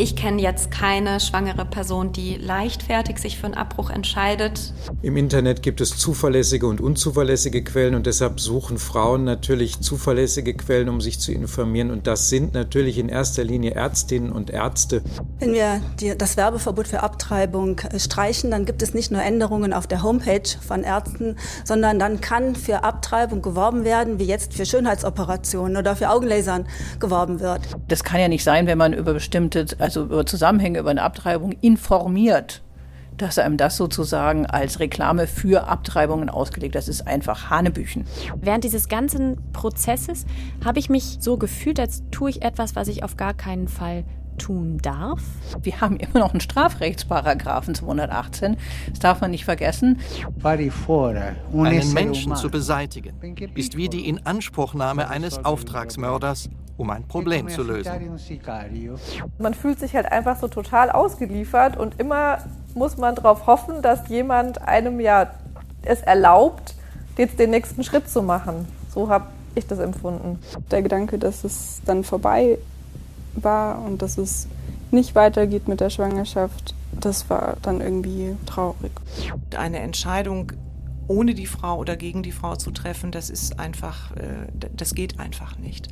Ich 0.00 0.14
kenne 0.14 0.40
jetzt 0.40 0.70
keine 0.70 1.18
schwangere 1.18 1.64
Person, 1.64 2.12
die 2.12 2.36
leichtfertig 2.36 3.18
sich 3.18 3.36
für 3.36 3.46
einen 3.46 3.54
Abbruch 3.54 3.90
entscheidet. 3.90 4.72
Im 5.02 5.16
Internet 5.16 5.60
gibt 5.60 5.80
es 5.80 5.98
zuverlässige 5.98 6.68
und 6.68 6.80
unzuverlässige 6.80 7.64
Quellen 7.64 7.96
und 7.96 8.06
deshalb 8.06 8.38
suchen 8.38 8.78
Frauen 8.78 9.24
natürlich 9.24 9.80
zuverlässige 9.80 10.54
Quellen, 10.54 10.88
um 10.88 11.00
sich 11.00 11.18
zu 11.18 11.32
informieren. 11.32 11.90
Und 11.90 12.06
das 12.06 12.28
sind 12.28 12.54
natürlich 12.54 12.96
in 12.96 13.08
erster 13.08 13.42
Linie 13.42 13.72
Ärztinnen 13.72 14.30
und 14.30 14.50
Ärzte. 14.50 15.02
Wenn 15.40 15.52
wir 15.52 15.80
die, 15.98 16.16
das 16.16 16.36
Werbeverbot 16.36 16.86
für 16.86 17.02
Abtreibung 17.02 17.80
äh, 17.80 17.98
streichen, 17.98 18.52
dann 18.52 18.66
gibt 18.66 18.82
es 18.82 18.94
nicht 18.94 19.10
nur 19.10 19.20
Änderungen 19.20 19.72
auf 19.72 19.88
der 19.88 20.04
Homepage 20.04 20.48
von 20.64 20.84
Ärzten, 20.84 21.34
sondern 21.64 21.98
dann 21.98 22.20
kann 22.20 22.54
für 22.54 22.84
Abtreibung 22.84 23.42
geworben 23.42 23.82
werden, 23.82 24.20
wie 24.20 24.26
jetzt 24.26 24.54
für 24.54 24.64
Schönheitsoperationen 24.64 25.76
oder 25.76 25.96
für 25.96 26.10
Augenlasern 26.10 26.68
geworben 27.00 27.40
wird. 27.40 27.62
Das 27.88 28.04
kann 28.04 28.20
ja 28.20 28.28
nicht 28.28 28.44
sein, 28.44 28.68
wenn 28.68 28.78
man 28.78 28.92
über 28.92 29.12
bestimmte 29.12 29.66
also 29.88 30.04
über 30.04 30.26
Zusammenhänge 30.26 30.80
über 30.80 30.90
eine 30.90 31.02
Abtreibung 31.02 31.52
informiert, 31.62 32.62
dass 33.16 33.38
einem 33.38 33.56
das 33.56 33.78
sozusagen 33.78 34.44
als 34.44 34.80
Reklame 34.80 35.26
für 35.26 35.66
Abtreibungen 35.66 36.28
ausgelegt. 36.28 36.74
Das 36.74 36.88
ist 36.88 37.06
einfach 37.06 37.48
Hanebüchen. 37.48 38.04
Während 38.36 38.64
dieses 38.64 38.88
ganzen 38.88 39.38
Prozesses 39.54 40.26
habe 40.62 40.78
ich 40.78 40.90
mich 40.90 41.16
so 41.20 41.38
gefühlt, 41.38 41.80
als 41.80 42.02
tue 42.10 42.28
ich 42.28 42.42
etwas, 42.42 42.76
was 42.76 42.88
ich 42.88 43.02
auf 43.02 43.16
gar 43.16 43.32
keinen 43.32 43.66
Fall 43.66 44.04
tun 44.36 44.76
darf. 44.82 45.22
Wir 45.62 45.80
haben 45.80 45.96
immer 45.96 46.20
noch 46.20 46.32
einen 46.32 46.40
Strafrechtsparagraphen 46.40 47.74
218. 47.74 48.58
Das 48.90 48.98
darf 48.98 49.22
man 49.22 49.30
nicht 49.30 49.46
vergessen. 49.46 50.00
Einen 51.52 51.92
Menschen 51.94 52.36
zu 52.36 52.50
beseitigen, 52.50 53.14
ist 53.54 53.76
wie 53.76 53.88
die 53.88 54.06
Inanspruchnahme 54.06 55.08
eines 55.08 55.44
Auftragsmörders 55.44 56.50
um 56.78 56.90
ein 56.90 57.02
Problem 57.04 57.48
zu 57.48 57.62
lösen. 57.62 57.92
Man 59.38 59.52
fühlt 59.52 59.78
sich 59.78 59.94
halt 59.94 60.10
einfach 60.10 60.38
so 60.38 60.48
total 60.48 60.90
ausgeliefert 60.90 61.76
und 61.76 62.00
immer 62.00 62.38
muss 62.74 62.96
man 62.96 63.16
darauf 63.16 63.46
hoffen, 63.46 63.82
dass 63.82 64.08
jemand 64.08 64.62
einem 64.62 65.00
ja 65.00 65.30
es 65.82 66.00
erlaubt, 66.00 66.74
jetzt 67.16 67.38
den 67.38 67.50
nächsten 67.50 67.82
Schritt 67.82 68.08
zu 68.08 68.22
machen. 68.22 68.68
So 68.94 69.08
habe 69.10 69.26
ich 69.56 69.66
das 69.66 69.80
empfunden. 69.80 70.38
Der 70.70 70.82
Gedanke, 70.82 71.18
dass 71.18 71.44
es 71.44 71.82
dann 71.84 72.04
vorbei 72.04 72.58
war 73.34 73.82
und 73.82 74.00
dass 74.00 74.16
es 74.16 74.46
nicht 74.92 75.14
weitergeht 75.14 75.66
mit 75.68 75.80
der 75.80 75.90
Schwangerschaft, 75.90 76.74
das 76.92 77.28
war 77.28 77.56
dann 77.60 77.80
irgendwie 77.80 78.36
traurig. 78.46 78.92
Eine 79.56 79.80
Entscheidung 79.80 80.52
ohne 81.08 81.34
die 81.34 81.46
Frau 81.46 81.78
oder 81.78 81.96
gegen 81.96 82.22
die 82.22 82.32
Frau 82.32 82.54
zu 82.54 82.70
treffen, 82.70 83.10
das 83.10 83.30
ist 83.30 83.58
einfach, 83.58 84.14
äh, 84.16 84.46
das 84.76 84.94
geht 84.94 85.18
einfach 85.18 85.58
nicht. 85.58 85.88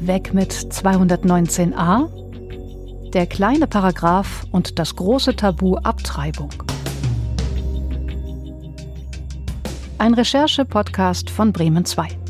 Weg 0.00 0.34
mit 0.34 0.52
219a, 0.52 2.08
der 3.12 3.26
kleine 3.26 3.66
Paragraph 3.66 4.44
und 4.50 4.78
das 4.78 4.96
große 4.96 5.36
Tabu 5.36 5.76
Abtreibung. 5.76 6.50
Ein 9.98 10.14
Recherche-Podcast 10.14 11.30
von 11.30 11.52
Bremen 11.52 11.84
2. 11.84 12.21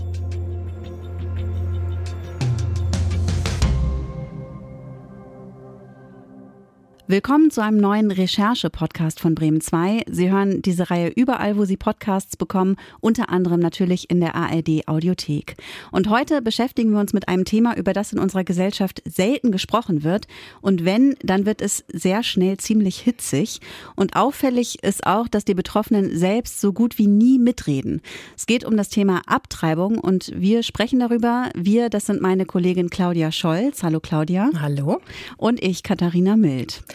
Willkommen 7.12 7.50
zu 7.50 7.62
einem 7.62 7.76
neuen 7.76 8.10
Recherche-Podcast 8.10 9.20
von 9.20 9.34
Bremen 9.34 9.60
2. 9.60 10.04
Sie 10.10 10.30
hören 10.30 10.62
diese 10.62 10.88
Reihe 10.88 11.10
überall, 11.10 11.58
wo 11.58 11.66
Sie 11.66 11.76
Podcasts 11.76 12.38
bekommen, 12.38 12.76
unter 13.00 13.28
anderem 13.28 13.60
natürlich 13.60 14.08
in 14.08 14.18
der 14.18 14.34
ARD 14.34 14.88
Audiothek. 14.88 15.56
Und 15.90 16.08
heute 16.08 16.40
beschäftigen 16.40 16.90
wir 16.92 17.00
uns 17.00 17.12
mit 17.12 17.28
einem 17.28 17.44
Thema, 17.44 17.76
über 17.76 17.92
das 17.92 18.14
in 18.14 18.18
unserer 18.18 18.44
Gesellschaft 18.44 19.02
selten 19.04 19.52
gesprochen 19.52 20.04
wird. 20.04 20.26
Und 20.62 20.86
wenn, 20.86 21.14
dann 21.22 21.44
wird 21.44 21.60
es 21.60 21.84
sehr 21.92 22.22
schnell 22.22 22.56
ziemlich 22.56 23.00
hitzig. 23.00 23.60
Und 23.94 24.16
auffällig 24.16 24.82
ist 24.82 25.06
auch, 25.06 25.28
dass 25.28 25.44
die 25.44 25.52
Betroffenen 25.52 26.16
selbst 26.16 26.62
so 26.62 26.72
gut 26.72 26.96
wie 26.96 27.08
nie 27.08 27.38
mitreden. 27.38 28.00
Es 28.38 28.46
geht 28.46 28.64
um 28.64 28.74
das 28.78 28.88
Thema 28.88 29.20
Abtreibung 29.26 29.98
und 29.98 30.32
wir 30.34 30.62
sprechen 30.62 31.00
darüber. 31.00 31.50
Wir, 31.54 31.90
das 31.90 32.06
sind 32.06 32.22
meine 32.22 32.46
Kollegin 32.46 32.88
Claudia 32.88 33.32
Scholz. 33.32 33.82
Hallo 33.82 34.00
Claudia. 34.00 34.48
Hallo. 34.58 35.02
Und 35.36 35.62
ich, 35.62 35.82
Katharina 35.82 36.36
Mild. 36.36 36.82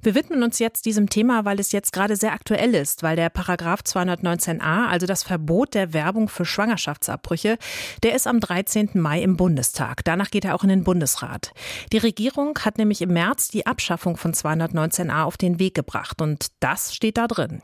Wir 0.00 0.14
widmen 0.14 0.44
uns 0.44 0.60
jetzt 0.60 0.86
diesem 0.86 1.10
Thema, 1.10 1.44
weil 1.44 1.58
es 1.58 1.72
jetzt 1.72 1.92
gerade 1.92 2.14
sehr 2.14 2.32
aktuell 2.32 2.76
ist, 2.76 3.02
weil 3.02 3.16
der 3.16 3.30
Paragraph 3.30 3.80
219a, 3.80 4.86
also 4.86 5.06
das 5.06 5.24
Verbot 5.24 5.74
der 5.74 5.92
Werbung 5.92 6.28
für 6.28 6.44
Schwangerschaftsabbrüche, 6.44 7.58
der 8.04 8.14
ist 8.14 8.28
am 8.28 8.38
13. 8.38 8.90
Mai 8.94 9.20
im 9.20 9.36
Bundestag. 9.36 10.04
Danach 10.04 10.30
geht 10.30 10.44
er 10.44 10.54
auch 10.54 10.62
in 10.62 10.68
den 10.68 10.84
Bundesrat. 10.84 11.52
Die 11.92 11.98
Regierung 11.98 12.56
hat 12.60 12.78
nämlich 12.78 13.02
im 13.02 13.12
März 13.12 13.48
die 13.48 13.66
Abschaffung 13.66 14.16
von 14.16 14.34
219a 14.34 15.24
auf 15.24 15.36
den 15.36 15.58
Weg 15.58 15.74
gebracht 15.74 16.22
und 16.22 16.46
das 16.60 16.94
steht 16.94 17.18
da 17.18 17.26
drin. 17.26 17.62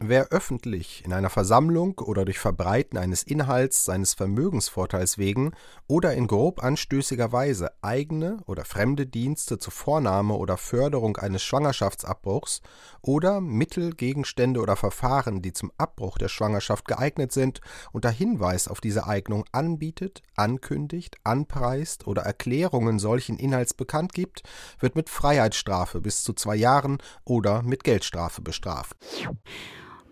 Wer 0.00 0.28
öffentlich 0.28 1.02
in 1.06 1.14
einer 1.14 1.30
Versammlung 1.30 1.98
oder 1.98 2.26
durch 2.26 2.38
Verbreiten 2.38 2.98
eines 2.98 3.22
Inhalts 3.22 3.86
seines 3.86 4.12
Vermögensvorteils 4.12 5.16
wegen 5.16 5.52
oder 5.86 6.12
in 6.12 6.26
grob 6.26 6.62
anstößiger 6.62 7.32
Weise 7.32 7.70
eigene 7.80 8.36
oder 8.44 8.66
fremde 8.66 9.06
Dienste 9.06 9.58
zur 9.58 9.72
Vornahme 9.72 10.34
oder 10.34 10.58
Förderung 10.58 11.16
eines 11.16 11.42
Schwangerschafts 11.42 11.69
Schwangerschaftsabbruchs 11.72 12.62
oder 13.02 13.40
Mittel, 13.40 13.92
Gegenstände 13.92 14.60
oder 14.60 14.76
Verfahren, 14.76 15.42
die 15.42 15.52
zum 15.52 15.72
Abbruch 15.78 16.18
der 16.18 16.28
Schwangerschaft 16.28 16.86
geeignet 16.86 17.32
sind, 17.32 17.60
unter 17.92 18.10
Hinweis 18.10 18.68
auf 18.68 18.80
diese 18.80 19.06
Eignung 19.06 19.44
anbietet, 19.52 20.22
ankündigt, 20.36 21.16
anpreist 21.24 22.06
oder 22.06 22.22
Erklärungen 22.22 22.98
solchen 22.98 23.38
Inhalts 23.38 23.74
bekannt 23.74 24.12
gibt, 24.12 24.42
wird 24.78 24.96
mit 24.96 25.08
Freiheitsstrafe 25.08 26.00
bis 26.00 26.22
zu 26.22 26.32
zwei 26.32 26.56
Jahren 26.56 26.98
oder 27.24 27.62
mit 27.62 27.84
Geldstrafe 27.84 28.42
bestraft. 28.42 28.96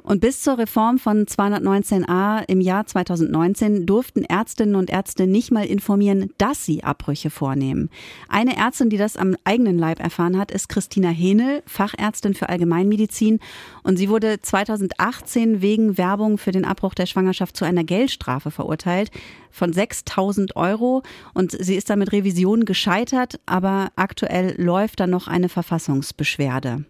Und 0.08 0.22
bis 0.22 0.40
zur 0.40 0.56
Reform 0.56 0.98
von 0.98 1.26
219a 1.26 2.42
im 2.48 2.62
Jahr 2.62 2.86
2019 2.86 3.84
durften 3.84 4.24
Ärztinnen 4.24 4.74
und 4.74 4.88
Ärzte 4.88 5.26
nicht 5.26 5.52
mal 5.52 5.66
informieren, 5.66 6.30
dass 6.38 6.64
sie 6.64 6.82
Abbrüche 6.82 7.28
vornehmen. 7.28 7.90
Eine 8.26 8.56
Ärztin, 8.56 8.88
die 8.88 8.96
das 8.96 9.18
am 9.18 9.36
eigenen 9.44 9.76
Leib 9.76 10.00
erfahren 10.00 10.38
hat, 10.38 10.50
ist 10.50 10.70
Christina 10.70 11.10
Henel, 11.10 11.62
Fachärztin 11.66 12.32
für 12.32 12.48
Allgemeinmedizin. 12.48 13.38
Und 13.82 13.98
sie 13.98 14.08
wurde 14.08 14.40
2018 14.40 15.60
wegen 15.60 15.98
Werbung 15.98 16.38
für 16.38 16.52
den 16.52 16.64
Abbruch 16.64 16.94
der 16.94 17.04
Schwangerschaft 17.04 17.54
zu 17.54 17.66
einer 17.66 17.84
Geldstrafe 17.84 18.50
verurteilt 18.50 19.10
von 19.50 19.74
6000 19.74 20.56
Euro. 20.56 21.02
Und 21.34 21.52
sie 21.52 21.74
ist 21.74 21.90
damit 21.90 22.12
Revision 22.12 22.64
gescheitert, 22.64 23.40
aber 23.44 23.90
aktuell 23.94 24.54
läuft 24.58 25.00
da 25.00 25.06
noch 25.06 25.28
eine 25.28 25.50
Verfassungsbeschwerde. 25.50 26.86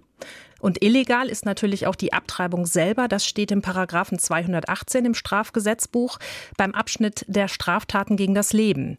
Und 0.58 0.82
illegal 0.82 1.28
ist 1.28 1.44
natürlich 1.44 1.86
auch 1.86 1.94
die 1.94 2.12
Abtreibung 2.12 2.66
selber. 2.66 3.08
Das 3.08 3.26
steht 3.26 3.50
im 3.50 3.62
Paragraphen 3.62 4.18
218 4.18 5.04
im 5.04 5.14
Strafgesetzbuch 5.14 6.18
beim 6.56 6.74
Abschnitt 6.74 7.24
der 7.28 7.48
Straftaten 7.48 8.16
gegen 8.16 8.34
das 8.34 8.52
Leben. 8.52 8.98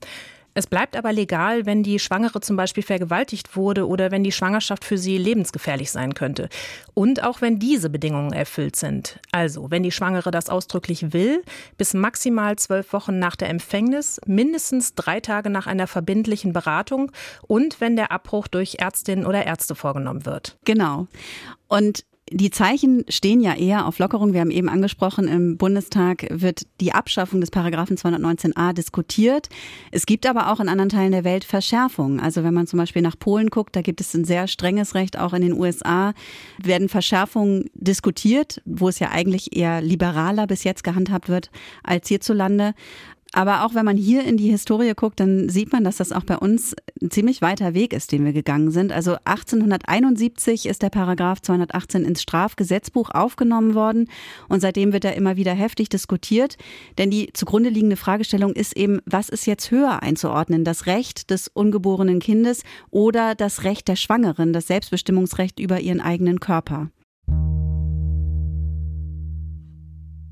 Es 0.54 0.68
bleibt 0.68 0.96
aber 0.96 1.14
legal, 1.14 1.66
wenn 1.66 1.84
die 1.84 2.00
Schwangere 2.00 2.42
zum 2.42 2.56
Beispiel 2.56 2.84
vergewaltigt 2.84 3.56
wurde 3.56 3.88
oder 3.88 4.12
wenn 4.12 4.24
die 4.24 4.32
Schwangerschaft 4.32 4.84
für 4.84 4.98
sie 4.98 5.18
lebensgefährlich 5.18 5.92
sein 5.92 6.14
könnte. 6.14 6.50
Und 6.94 7.24
auch 7.24 7.42
wenn 7.42 7.60
diese 7.60 7.90
Bedingungen 7.90 8.34
erfüllt 8.34 8.76
sind. 8.76 9.20
Also, 9.32 9.72
wenn 9.72 9.84
die 9.84 9.92
Schwangere 9.92 10.32
das 10.32 10.50
ausdrücklich 10.50 11.14
will, 11.14 11.44
bis 11.78 11.94
maximal 11.94 12.56
zwölf 12.58 12.94
Wochen 12.94 13.20
nach 13.20 13.36
der 13.36 13.50
Empfängnis, 13.50 14.20
mindestens 14.26 14.96
drei 14.96 15.20
Tage 15.20 15.50
nach 15.50 15.68
einer 15.68 15.88
verbindlichen 15.88 16.54
Beratung 16.54 17.12
und 17.48 17.80
wenn 17.80 17.96
der 17.96 18.12
Abbruch 18.12 18.48
durch 18.48 18.78
Ärztinnen 18.80 19.26
oder 19.26 19.46
Ärzte 19.46 19.76
vorgenommen 19.76 20.26
wird. 20.26 20.58
Genau. 20.66 21.08
Und 21.68 22.04
die 22.32 22.52
Zeichen 22.52 23.06
stehen 23.10 23.42
ja 23.42 23.56
eher 23.56 23.86
auf 23.86 24.00
Lockerung. 24.00 24.34
Wir 24.34 24.42
haben 24.42 24.52
eben 24.52 24.70
angesprochen, 24.70 25.28
im 25.28 25.58
Bundestag 25.58 26.28
wird 26.30 26.68
die 26.80 26.94
Abschaffung 26.94 27.42
des 27.42 27.52
Paragraphen 27.52 27.98
219a 27.98 28.74
diskutiert. 28.74 29.50
Es 29.92 30.06
gibt 30.06 30.26
aber 30.26 30.52
auch 30.52 30.60
in 30.60 30.70
anderen 30.70 30.90
Teilen 30.90 31.12
der 31.12 31.24
Welt 31.24 31.44
Verschärfungen. 31.44 32.20
Also 32.20 32.44
wenn 32.44 32.54
man 32.54 32.68
zum 32.68 32.78
Beispiel 32.78 33.02
nach 33.02 33.18
Polen 33.18 33.50
guckt, 33.50 33.76
da 33.76 33.82
gibt 33.82 34.02
es 34.02 34.14
ein 34.14 34.26
sehr 34.26 34.48
strenges 34.48 34.96
Recht. 34.96 35.18
Auch 35.18 35.34
in 35.34 35.42
den 35.42 35.54
USA 35.54 36.14
werden 36.62 36.90
Verschärfungen 36.90 37.70
diskutiert, 37.74 38.62
wo 38.66 38.90
es 38.90 39.00
ja 39.00 39.10
eigentlich 39.12 39.56
eher 39.56 39.82
liberaler 39.82 40.48
bis 40.48 40.64
jetzt 40.64 40.84
gehandhabt 40.84 41.30
wird 41.30 41.50
als 41.84 42.08
hierzulande. 42.08 42.74
Aber 43.32 43.64
auch 43.64 43.76
wenn 43.76 43.86
man 43.86 43.96
hier 43.96 44.24
in 44.24 44.38
die 44.38 44.50
Historie 44.50 44.94
guckt, 44.96 45.20
dann 45.20 45.50
sieht 45.50 45.72
man, 45.72 45.84
dass 45.84 45.98
das 45.98 46.12
auch 46.12 46.24
bei 46.24 46.38
uns 46.38 46.76
ein 47.00 47.12
ziemlich 47.12 47.42
weiter 47.44 47.76
Weg 47.76 47.94
ist, 47.94 48.12
den 48.12 48.26
wir 48.26 48.34
gegangen 48.34 48.72
sind. 48.72 48.92
Also 48.92 49.18
1871 49.24 50.66
ist 50.66 50.82
der 50.82 50.90
Paragraph 50.90 51.42
218 51.42 52.06
ins 52.06 52.24
Strafgesetzbuch 52.24 53.12
aufgenommen 53.12 53.76
worden 53.76 54.10
und 54.48 54.62
seitdem 54.62 54.94
wird 54.94 55.06
er 55.06 55.16
immer 55.16 55.38
wieder 55.38 55.54
heftig 55.54 55.90
diskutiert. 55.90 56.58
Denn 56.98 57.12
die 57.12 57.30
zugrunde 57.34 57.70
liegende 57.70 57.98
Fragestellung 57.98 58.54
ist 58.54 58.76
eben, 58.76 59.00
was 59.06 59.30
ist 59.30 59.46
jetzt 59.46 59.70
höher 59.70 60.02
einzuordnen? 60.02 60.64
Das 60.64 60.88
Recht 60.88 61.30
des 61.30 61.50
ungeborenen 61.50 62.20
Kindes 62.20 62.64
oder 62.90 63.36
das 63.36 63.64
Recht 63.64 63.88
der 63.88 63.96
Schwangeren, 63.96 64.54
das 64.54 64.68
Selbstbestimmungsrecht 64.68 65.60
über 65.60 65.80
ihren 65.80 66.02
eigenen 66.02 66.40
Körper? 66.40 66.90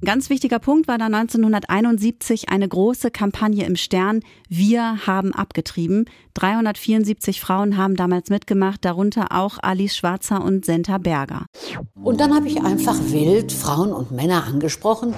Ganz 0.06 0.30
wichtiger 0.30 0.60
Punkt 0.60 0.88
war 0.88 1.00
da 1.00 1.06
1971 1.06 2.50
eine 2.50 2.68
große 2.68 3.10
Kampagne 3.10 3.66
im 3.66 3.76
Stern 3.76 4.22
Wir 4.48 5.08
haben 5.08 5.34
abgetrieben. 5.34 6.06
374 6.36 7.42
Frauen 7.42 7.78
haben 7.78 7.96
damals 7.96 8.30
mitgemacht, 8.30 8.86
darunter 8.86 9.32
auch 9.32 9.58
Alice 9.60 9.98
Schwarzer 9.98 10.44
und 10.44 10.66
Senta 10.66 11.00
Berger. 11.00 11.48
Und 11.96 12.22
dann 12.22 12.36
habe 12.36 12.48
ich 12.48 12.62
einfach 12.62 12.96
wild 13.08 13.52
Frauen 13.52 13.92
und 13.92 14.12
Männer 14.12 14.44
angesprochen, 14.46 15.16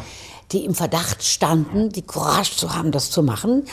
die 0.53 0.63
im 0.63 0.73
Verdacht 0.73 1.23
standen, 1.23 1.89
die 1.89 2.03
Courage 2.03 2.55
zu 2.55 2.73
haben, 2.73 2.91
das 2.91 3.11
zu 3.11 3.21
machen. 3.21 3.65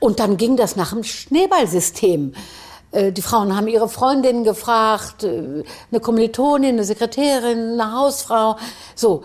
Und 0.00 0.20
dann 0.20 0.36
ging 0.36 0.58
das 0.58 0.76
nach 0.76 0.92
dem 0.92 1.02
Schneeballsystem. 1.02 2.34
Äh, 2.92 3.10
die 3.10 3.22
Frauen 3.22 3.56
haben 3.56 3.68
ihre 3.68 3.88
Freundinnen 3.88 4.44
gefragt, 4.44 5.24
äh, 5.24 5.64
eine 5.90 6.00
Kommilitonin, 6.00 6.74
eine 6.74 6.84
Sekretärin, 6.84 7.80
eine 7.80 7.92
Hausfrau. 7.92 8.56
So. 8.94 9.24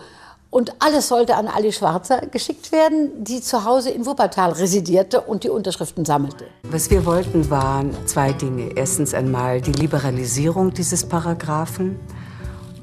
Und 0.52 0.74
alles 0.80 1.08
sollte 1.08 1.36
an 1.36 1.48
Ali 1.48 1.72
Schwarzer 1.72 2.26
geschickt 2.26 2.72
werden, 2.72 3.24
die 3.24 3.40
zu 3.40 3.64
Hause 3.64 3.88
in 3.88 4.04
Wuppertal 4.04 4.52
residierte 4.52 5.22
und 5.22 5.44
die 5.44 5.48
Unterschriften 5.48 6.04
sammelte. 6.04 6.44
Was 6.64 6.90
wir 6.90 7.06
wollten, 7.06 7.48
waren 7.48 7.96
zwei 8.06 8.34
Dinge. 8.34 8.76
Erstens 8.76 9.14
einmal 9.14 9.62
die 9.62 9.72
Liberalisierung 9.72 10.74
dieses 10.74 11.08
Paragraphen 11.08 11.98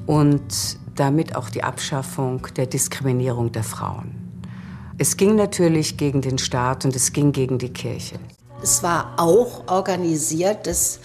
und 0.08 0.42
damit 0.96 1.36
auch 1.36 1.48
die 1.48 1.62
Abschaffung 1.62 2.44
der 2.56 2.66
Diskriminierung 2.66 3.52
der 3.52 3.62
Frauen. 3.62 4.16
Es 4.98 5.16
ging 5.16 5.36
natürlich 5.36 5.96
gegen 5.96 6.22
den 6.22 6.38
Staat 6.38 6.84
und 6.84 6.96
es 6.96 7.12
ging 7.12 7.30
gegen 7.30 7.58
die 7.58 7.72
Kirche. 7.72 8.18
Es 8.60 8.82
war 8.82 9.14
auch 9.16 9.68
organisiert, 9.68 10.66
dass 10.66 10.98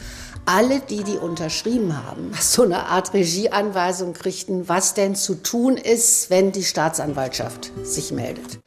alle, 0.45 0.80
die 0.80 1.03
die 1.03 1.18
unterschrieben 1.18 1.95
haben, 2.06 2.31
so 2.39 2.63
eine 2.63 2.86
Art 2.86 3.13
Regieanweisung 3.13 4.13
kriegten, 4.13 4.68
was 4.69 4.94
denn 4.94 5.15
zu 5.15 5.36
tun 5.36 5.77
ist, 5.77 6.30
wenn 6.30 6.51
die 6.51 6.63
Staatsanwaltschaft 6.63 7.71
sich 7.83 8.12
meldet. 8.12 8.59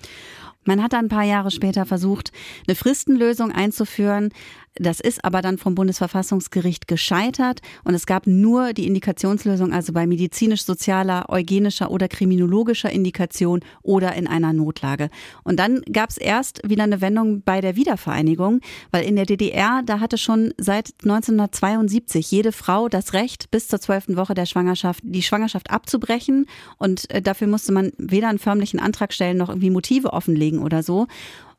Man 0.65 0.83
hat 0.83 0.93
ein 0.93 1.09
paar 1.09 1.23
Jahre 1.23 1.51
später 1.51 1.87
versucht, 1.87 2.31
eine 2.67 2.75
Fristenlösung 2.75 3.53
einzuführen. 3.53 4.35
Das 4.75 5.01
ist 5.01 5.25
aber 5.25 5.43
dann 5.43 5.59
vom 5.59 5.75
Bundesverfassungsgericht 5.75 6.89
gescheitert 6.89 7.61
und 7.85 7.95
es 7.95 8.07
gab 8.07 8.27
nur 8.27 8.73
die 8.73 8.87
Indikationslösung, 8.87 9.73
also 9.73 9.93
bei 9.93 10.07
medizinisch-sozialer, 10.07 11.27
eugenischer 11.29 11.91
oder 11.91 12.09
kriminologischer 12.09 12.91
Indikation 12.91 13.61
oder 13.83 14.15
in 14.15 14.27
einer 14.27 14.53
Notlage. 14.53 15.11
Und 15.45 15.59
dann 15.59 15.83
gab 15.93 16.11
es 16.11 16.19
erst 16.19 16.61
wieder 16.69 16.85
eine 16.85 17.01
Wendung 17.01 17.43
bei 17.43 17.61
der 17.61 17.77
Wiedervereinigung, 17.77 18.61
weil 18.91 19.05
in 19.05 19.17
der 19.17 19.27
DDR, 19.27 19.83
da 19.85 20.01
hatte 20.01 20.19
schon 20.19 20.55
seit 20.59 20.93
1972 21.03 22.31
jede 22.31 22.53
Frau 22.53 22.89
das 22.89 23.13
Recht, 23.13 23.51
bis 23.51 23.69
zur 23.69 23.81
zwölften 23.81 24.17
Woche 24.17 24.35
der 24.35 24.47
Schwangerschaft 24.47 25.01
die 25.05 25.23
Schwangerschaft 25.23 25.71
abzubrechen 25.71 26.47
und 26.79 27.11
äh, 27.11 27.23
dafür 27.23 27.47
musste 27.47 27.73
man 27.73 27.93
weder 27.99 28.29
einen 28.29 28.39
förmlichen 28.39 28.81
Antrag 28.81 29.13
stellen 29.13 29.37
noch 29.37 29.49
irgendwie 29.49 29.71
Motive 29.71 30.13
offenlegen 30.13 30.61
oder 30.61 30.83
so. 30.83 31.07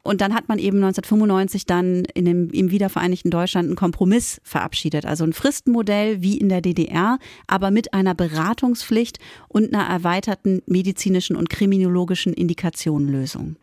Und 0.10 0.22
dann 0.22 0.34
hat 0.34 0.50
man 0.50 0.58
eben 0.58 0.78
1995 0.78 1.68
dann 1.68 2.04
in 2.16 2.26
dem, 2.26 2.50
im 2.50 2.72
wiedervereinigten 2.72 3.30
Deutschland 3.30 3.68
einen 3.68 3.76
Kompromiss 3.76 4.42
verabschiedet. 4.44 5.06
Also 5.06 5.24
ein 5.24 5.34
Fristenmodell 5.34 6.24
wie 6.24 6.40
in 6.40 6.50
der 6.50 6.62
DDR, 6.62 7.20
aber 7.46 7.70
mit 7.70 7.94
einer 7.94 8.16
Beratungspflicht 8.16 9.20
und 9.50 9.72
einer 9.72 9.88
erweiterten 9.88 10.64
medizinischen 10.66 11.36
und 11.36 11.52
kriminologischen 11.52 12.34
Indikationenlösung. 12.34 13.58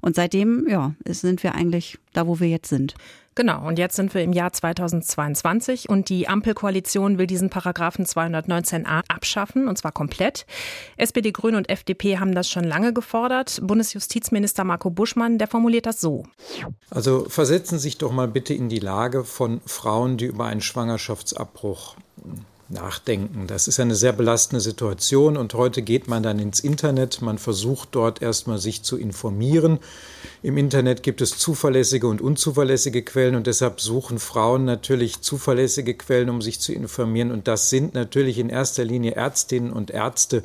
Und 0.00 0.14
seitdem, 0.14 0.68
ja, 0.68 0.94
sind 1.04 1.42
wir 1.42 1.56
eigentlich 1.56 1.98
da, 2.12 2.28
wo 2.28 2.38
wir 2.38 2.48
jetzt 2.48 2.68
sind. 2.68 2.94
Genau, 3.38 3.64
und 3.64 3.78
jetzt 3.78 3.94
sind 3.94 4.14
wir 4.14 4.24
im 4.24 4.32
Jahr 4.32 4.52
2022 4.52 5.88
und 5.88 6.08
die 6.08 6.26
Ampelkoalition 6.26 7.18
will 7.18 7.28
diesen 7.28 7.50
Paragraphen 7.50 8.04
219a 8.04 9.02
abschaffen, 9.06 9.68
und 9.68 9.78
zwar 9.78 9.92
komplett. 9.92 10.44
SPD, 10.96 11.30
Grüne 11.30 11.56
und 11.56 11.70
FDP 11.70 12.18
haben 12.18 12.34
das 12.34 12.50
schon 12.50 12.64
lange 12.64 12.92
gefordert. 12.92 13.60
Bundesjustizminister 13.62 14.64
Marco 14.64 14.90
Buschmann, 14.90 15.38
der 15.38 15.46
formuliert 15.46 15.86
das 15.86 16.00
so. 16.00 16.24
Also 16.90 17.26
versetzen 17.28 17.78
Sie 17.78 17.84
sich 17.84 17.98
doch 17.98 18.10
mal 18.10 18.26
bitte 18.26 18.54
in 18.54 18.68
die 18.68 18.80
Lage 18.80 19.22
von 19.22 19.60
Frauen, 19.66 20.16
die 20.16 20.24
über 20.24 20.46
einen 20.46 20.60
Schwangerschaftsabbruch 20.60 21.94
nachdenken. 22.68 23.46
Das 23.46 23.66
ist 23.66 23.80
eine 23.80 23.94
sehr 23.94 24.12
belastende 24.12 24.60
Situation 24.60 25.36
und 25.36 25.54
heute 25.54 25.82
geht 25.82 26.06
man 26.06 26.22
dann 26.22 26.38
ins 26.38 26.60
Internet, 26.60 27.22
man 27.22 27.38
versucht 27.38 27.90
dort 27.92 28.20
erstmal 28.20 28.58
sich 28.58 28.82
zu 28.82 28.98
informieren. 28.98 29.78
Im 30.42 30.58
Internet 30.58 31.02
gibt 31.02 31.20
es 31.20 31.38
zuverlässige 31.38 32.06
und 32.06 32.20
unzuverlässige 32.20 33.02
Quellen 33.02 33.36
und 33.36 33.46
deshalb 33.46 33.80
suchen 33.80 34.18
Frauen 34.18 34.64
natürlich 34.64 35.22
zuverlässige 35.22 35.94
Quellen, 35.94 36.28
um 36.28 36.42
sich 36.42 36.60
zu 36.60 36.72
informieren 36.72 37.30
und 37.30 37.48
das 37.48 37.70
sind 37.70 37.94
natürlich 37.94 38.38
in 38.38 38.50
erster 38.50 38.84
Linie 38.84 39.12
Ärztinnen 39.12 39.72
und 39.72 39.90
Ärzte, 39.90 40.42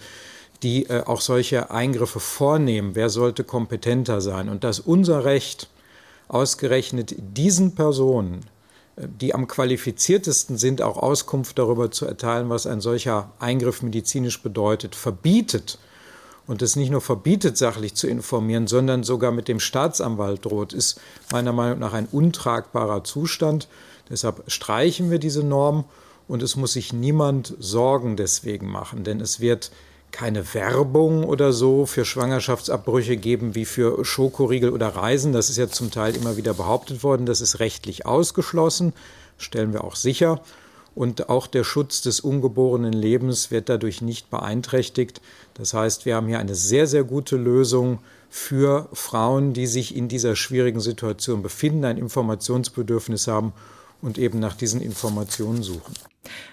die 0.63 0.85
äh, 0.85 1.03
auch 1.05 1.19
solche 1.19 1.71
Eingriffe 1.71 2.21
vornehmen. 2.21 2.95
Wer 2.95 3.09
sollte 3.09 3.43
kompetenter 3.43 4.21
sein? 4.21 4.47
Und 4.47 4.63
dass 4.63 4.79
unser 4.79 5.25
Recht 5.25 5.67
ausgerechnet 6.29 7.15
diesen 7.17 7.75
Personen 7.75 8.45
die 8.97 9.33
am 9.33 9.47
qualifiziertesten 9.47 10.57
sind, 10.57 10.81
auch 10.81 10.97
Auskunft 10.97 11.57
darüber 11.57 11.91
zu 11.91 12.05
erteilen, 12.05 12.49
was 12.49 12.67
ein 12.67 12.81
solcher 12.81 13.31
Eingriff 13.39 13.81
medizinisch 13.81 14.41
bedeutet, 14.41 14.95
verbietet 14.95 15.79
und 16.45 16.61
es 16.61 16.75
nicht 16.75 16.91
nur 16.91 17.01
verbietet, 17.01 17.57
sachlich 17.57 17.95
zu 17.95 18.07
informieren, 18.07 18.67
sondern 18.67 19.03
sogar 19.03 19.31
mit 19.31 19.47
dem 19.47 19.59
Staatsanwalt 19.59 20.45
droht, 20.45 20.73
ist 20.73 20.99
meiner 21.31 21.53
Meinung 21.53 21.79
nach 21.79 21.93
ein 21.93 22.07
untragbarer 22.11 23.03
Zustand. 23.03 23.67
Deshalb 24.09 24.43
streichen 24.47 25.09
wir 25.09 25.19
diese 25.19 25.43
Norm 25.43 25.85
und 26.27 26.43
es 26.43 26.55
muss 26.55 26.73
sich 26.73 26.93
niemand 26.93 27.55
Sorgen 27.59 28.15
deswegen 28.15 28.69
machen, 28.69 29.03
denn 29.03 29.21
es 29.21 29.39
wird 29.39 29.71
keine 30.13 30.53
Werbung 30.53 31.25
oder 31.25 31.51
so 31.51 31.85
für 31.85 32.05
Schwangerschaftsabbrüche 32.05 33.17
geben 33.17 33.55
wie 33.55 33.65
für 33.65 34.05
Schokoriegel 34.05 34.69
oder 34.69 34.89
Reisen. 34.89 35.33
Das 35.33 35.49
ist 35.49 35.57
ja 35.57 35.67
zum 35.67 35.91
Teil 35.91 36.15
immer 36.15 36.37
wieder 36.37 36.53
behauptet 36.53 37.03
worden. 37.03 37.25
Das 37.25 37.41
ist 37.41 37.59
rechtlich 37.59 38.05
ausgeschlossen, 38.05 38.93
stellen 39.37 39.73
wir 39.73 39.83
auch 39.83 39.97
sicher. 39.97 40.41
Und 40.95 41.29
auch 41.29 41.47
der 41.47 41.63
Schutz 41.63 42.01
des 42.01 42.19
ungeborenen 42.19 42.93
Lebens 42.93 43.49
wird 43.49 43.67
dadurch 43.67 44.01
nicht 44.01 44.29
beeinträchtigt. 44.29 45.19
Das 45.55 45.73
heißt, 45.73 46.05
wir 46.05 46.15
haben 46.15 46.27
hier 46.27 46.39
eine 46.39 46.55
sehr, 46.55 46.85
sehr 46.85 47.03
gute 47.03 47.35
Lösung 47.35 47.99
für 48.29 48.89
Frauen, 48.93 49.53
die 49.53 49.67
sich 49.67 49.95
in 49.95 50.07
dieser 50.07 50.35
schwierigen 50.35 50.79
Situation 50.79 51.41
befinden, 51.41 51.85
ein 51.85 51.97
Informationsbedürfnis 51.97 53.27
haben 53.27 53.53
und 54.01 54.19
eben 54.19 54.39
nach 54.39 54.55
diesen 54.55 54.81
Informationen 54.81 55.63
suchen. 55.63 55.93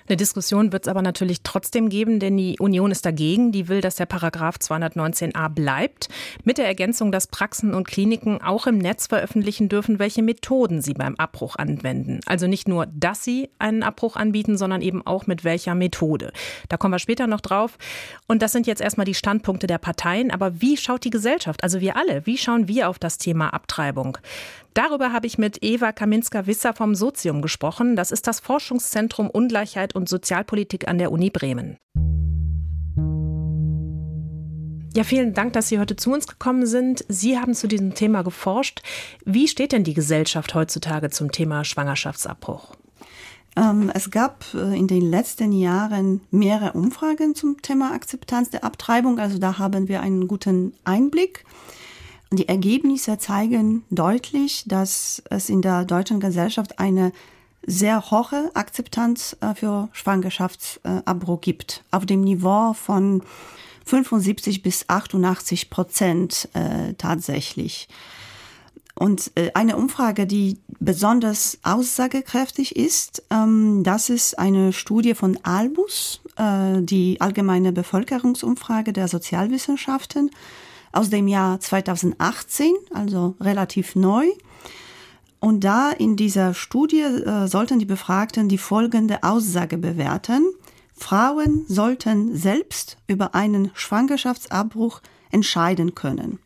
Eine 0.09 0.17
Diskussion 0.17 0.73
wird 0.73 0.85
es 0.85 0.89
aber 0.89 1.03
natürlich 1.03 1.43
trotzdem 1.43 1.89
geben, 1.89 2.19
denn 2.19 2.37
die 2.37 2.59
Union 2.59 2.91
ist 2.91 3.07
dagegen. 3.07 3.53
Die 3.53 3.69
will, 3.69 3.81
dass 3.81 3.95
der 3.95 4.07
Paragraph 4.07 4.57
219a 4.57 5.49
bleibt, 5.49 6.09
mit 6.45 6.59
der 6.59 6.67
Ergänzung, 6.67 7.13
dass 7.13 7.29
Praxen 7.29 7.75
und 7.75 7.87
Kliniken 7.87 8.43
auch 8.43 8.67
im 8.67 8.79
Netz 8.79 9.07
veröffentlichen 9.07 9.69
dürfen, 9.69 9.99
welche 9.99 10.23
Methoden 10.23 10.83
sie 10.83 10.95
beim 10.95 11.15
Abbruch 11.17 11.57
anwenden. 11.57 12.21
Also 12.27 12.49
nicht 12.49 12.67
nur, 12.67 12.87
dass 12.87 13.23
sie 13.23 13.51
einen 13.59 13.83
Abbruch 13.83 14.17
anbieten, 14.17 14.59
sondern 14.59 14.83
eben 14.83 15.07
auch 15.07 15.27
mit 15.27 15.45
welcher 15.45 15.75
Methode. 15.75 16.33
Da 16.69 16.77
kommen 16.77 16.95
wir 16.95 16.99
später 16.99 17.29
noch 17.29 17.41
drauf. 17.41 17.79
Und 18.27 18.43
das 18.43 18.53
sind 18.53 18.67
jetzt 18.67 18.81
erstmal 18.81 19.07
die 19.07 19.15
Standpunkte 19.15 19.67
der 19.67 19.79
Parteien. 19.79 20.31
Aber 20.31 20.61
wie 20.61 20.77
schaut 20.77 21.05
die 21.05 21.11
Gesellschaft, 21.11 21.63
also 21.63 21.81
wir 21.81 21.97
alle, 21.97 22.27
wie 22.27 22.39
schauen 22.39 22.67
wir 22.67 22.89
auf 22.89 22.99
das 22.99 23.19
Thema 23.19 23.55
Abtreibung? 23.55 24.19
Darüber 24.75 25.13
habe 25.13 25.27
ich 25.27 25.37
mit 25.37 25.65
Eva 25.65 25.91
Kaminska-Wisser 25.91 26.75
vom 26.75 26.95
Sozium 26.95 27.43
gesprochen. 27.43 27.97
Das 27.97 28.13
ist 28.13 28.29
das 28.29 28.39
Forschungszentrum 28.39 29.29
Ungleichheit 29.29 29.60
und 29.95 30.09
Sozialpolitik 30.09 30.89
an 30.89 30.99
der 30.99 31.13
Uni 31.13 31.31
Bremen. 31.31 31.77
Ja, 34.95 35.05
vielen 35.05 35.35
Dank, 35.35 35.53
dass 35.53 35.69
Sie 35.69 35.79
heute 35.79 35.95
zu 35.95 36.13
uns 36.13 36.27
gekommen 36.27 36.67
sind. 36.67 37.05
Sie 37.09 37.39
haben 37.39 37.55
zu 37.55 37.69
diesem 37.69 37.95
Thema 37.95 38.23
geforscht. 38.23 38.83
Wie 39.25 39.47
steht 39.47 39.71
denn 39.71 39.85
die 39.85 39.95
Gesellschaft 39.95 40.55
heutzutage 40.55 41.11
zum 41.11 41.31
Thema 41.31 41.65
Schwangerschaftsabbruch? 41.65 42.75
Ähm, 43.57 43.91
es 43.95 44.11
gab 44.11 44.45
äh, 44.55 44.77
in 44.77 44.89
den 44.89 45.09
letzten 45.09 45.53
Jahren 45.53 46.21
mehrere 46.31 46.73
Umfragen 46.73 47.37
zum 47.37 47.63
Thema 47.63 47.93
Akzeptanz 47.93 48.51
der 48.51 48.65
Abtreibung. 48.65 49.21
Also 49.21 49.39
da 49.39 49.59
haben 49.59 49.87
wir 49.89 50.01
einen 50.01 50.27
guten 50.27 50.75
Einblick. 50.85 51.45
Die 52.33 52.49
Ergebnisse 52.49 53.19
zeigen 53.19 53.85
deutlich, 53.91 54.65
dass 54.67 55.23
es 55.31 55.49
in 55.49 55.63
der 55.63 55.85
deutschen 55.85 56.21
Gesellschaft 56.21 56.79
eine 56.79 57.13
sehr 57.67 58.11
hohe 58.11 58.51
Akzeptanz 58.55 59.37
äh, 59.41 59.55
für 59.55 59.89
Schwangerschaftsabbruch 59.93 61.41
gibt. 61.41 61.85
Auf 61.91 62.07
dem 62.07 62.23
Niveau 62.23 62.73
von 62.73 63.23
75 63.87 64.63
bis 64.63 64.89
88 64.89 65.71
Prozent 65.71 66.49
äh, 66.55 66.95
tatsächlich. 66.95 67.89
Und 68.95 69.33
äh, 69.35 69.51
eine 69.55 69.77
Umfrage, 69.77 70.27
die 70.27 70.59
besonders 70.79 71.59
aussagekräftig 71.63 72.77
ist, 72.77 73.23
ähm, 73.31 73.83
das 73.83 74.11
ist 74.11 74.39
eine 74.39 74.73
Studie 74.73 75.15
von 75.15 75.39
Albus, 75.43 76.21
äh, 76.37 76.83
die 76.83 77.21
allgemeine 77.21 77.73
Bevölkerungsumfrage 77.73 78.93
der 78.93 79.09
Sozialwissenschaften 79.09 80.31
aus 80.93 81.09
dem 81.09 81.29
Jahr 81.29 81.61
2018, 81.61 82.75
also 82.93 83.37
relativ 83.41 83.97
neu. 83.97 84.27
Und 85.41 85.65
da 85.65 85.91
in 85.91 86.17
dieser 86.17 86.53
Studie 86.53 87.01
äh, 87.01 87.47
sollten 87.49 87.79
die 87.79 87.87
Befragten 87.87 88.49
die 88.49 88.59
folgende 88.59 89.23
Aussage 89.23 89.79
bewerten. 89.79 90.47
Frauen 90.95 91.65
sollten 91.67 92.37
selbst 92.37 92.99
über 93.07 93.35
einen 93.35 93.71
Schwangerschaftsabbruch 93.75 95.01
entscheiden 95.31 95.95
können. 95.95 96.39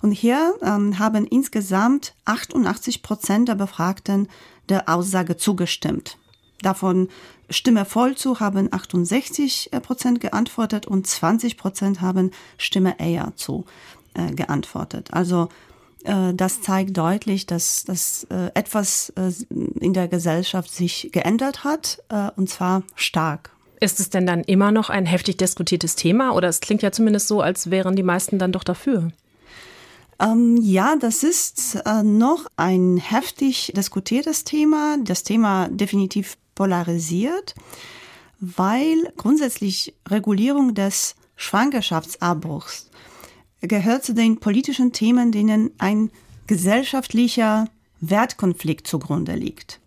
Und 0.00 0.12
hier 0.12 0.54
ähm, 0.62 0.98
haben 0.98 1.26
insgesamt 1.26 2.14
88 2.24 3.02
Prozent 3.02 3.48
der 3.48 3.56
Befragten 3.56 4.28
der 4.70 4.88
Aussage 4.88 5.36
zugestimmt. 5.36 6.16
Davon 6.62 7.08
Stimme 7.50 7.84
voll 7.84 8.16
zu 8.16 8.40
haben 8.40 8.72
68 8.72 9.70
Prozent 9.82 10.20
geantwortet 10.20 10.86
und 10.86 11.06
20 11.06 11.56
Prozent 11.56 12.00
haben 12.00 12.30
Stimme 12.56 12.98
eher 12.98 13.32
zu 13.36 13.64
äh, 14.14 14.32
geantwortet. 14.32 15.12
Also 15.12 15.48
das 16.02 16.62
zeigt 16.62 16.96
deutlich, 16.96 17.46
dass, 17.46 17.84
dass 17.84 18.24
äh, 18.30 18.50
etwas 18.54 19.12
äh, 19.16 19.32
in 19.80 19.92
der 19.92 20.08
Gesellschaft 20.08 20.72
sich 20.72 21.10
geändert 21.12 21.64
hat, 21.64 22.02
äh, 22.08 22.30
und 22.36 22.48
zwar 22.48 22.82
stark. 22.94 23.50
Ist 23.80 24.00
es 24.00 24.10
denn 24.10 24.26
dann 24.26 24.42
immer 24.44 24.72
noch 24.72 24.90
ein 24.90 25.06
heftig 25.06 25.38
diskutiertes 25.38 25.96
Thema 25.96 26.32
oder 26.32 26.48
es 26.48 26.60
klingt 26.60 26.82
ja 26.82 26.92
zumindest 26.92 27.28
so, 27.28 27.40
als 27.40 27.70
wären 27.70 27.96
die 27.96 28.02
meisten 28.02 28.38
dann 28.38 28.52
doch 28.52 28.64
dafür? 28.64 29.10
Ähm, 30.20 30.58
ja, 30.60 30.96
das 30.96 31.22
ist 31.22 31.76
äh, 31.86 32.02
noch 32.02 32.46
ein 32.56 32.98
heftig 32.98 33.72
diskutiertes 33.74 34.44
Thema. 34.44 34.98
Das 35.02 35.22
Thema 35.22 35.68
definitiv 35.68 36.36
polarisiert, 36.54 37.54
weil 38.38 39.12
grundsätzlich 39.16 39.94
Regulierung 40.06 40.74
des 40.74 41.14
Schwangerschaftsabbruchs 41.36 42.89
gehört 43.60 44.04
zu 44.04 44.14
den 44.14 44.40
politischen 44.40 44.92
Themen, 44.92 45.32
denen 45.32 45.70
ein 45.78 46.10
gesellschaftlicher 46.46 47.68
Wertkonflikt 48.00 48.86
zugrunde 48.86 49.34
liegt. 49.34 49.80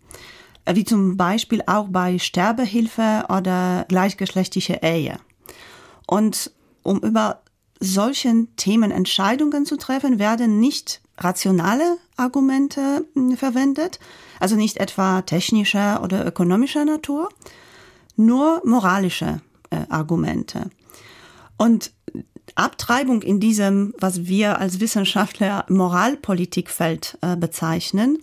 Wie 0.70 0.84
zum 0.84 1.16
Beispiel 1.16 1.62
auch 1.66 1.88
bei 1.88 2.18
Sterbehilfe 2.18 3.26
oder 3.28 3.84
gleichgeschlechtlicher 3.88 4.82
Ehe. 4.82 5.18
Und 6.06 6.52
um 6.82 7.00
über 7.00 7.42
solchen 7.80 8.54
Themen 8.56 8.90
Entscheidungen 8.90 9.66
zu 9.66 9.76
treffen, 9.76 10.18
werden 10.18 10.60
nicht 10.60 11.00
rationale 11.18 11.98
Argumente 12.16 13.06
hm, 13.14 13.36
verwendet, 13.36 13.98
also 14.40 14.56
nicht 14.56 14.78
etwa 14.78 15.22
technischer 15.22 16.02
oder 16.02 16.26
ökonomischer 16.26 16.84
Natur, 16.84 17.28
nur 18.16 18.62
moralische 18.64 19.40
äh, 19.70 19.80
Argumente. 19.88 20.70
Und 21.56 21.92
Abtreibung 22.54 23.22
in 23.22 23.40
diesem, 23.40 23.94
was 23.98 24.26
wir 24.26 24.58
als 24.58 24.80
Wissenschaftler 24.80 25.66
Moralpolitikfeld 25.68 27.18
äh, 27.20 27.36
bezeichnen, 27.36 28.18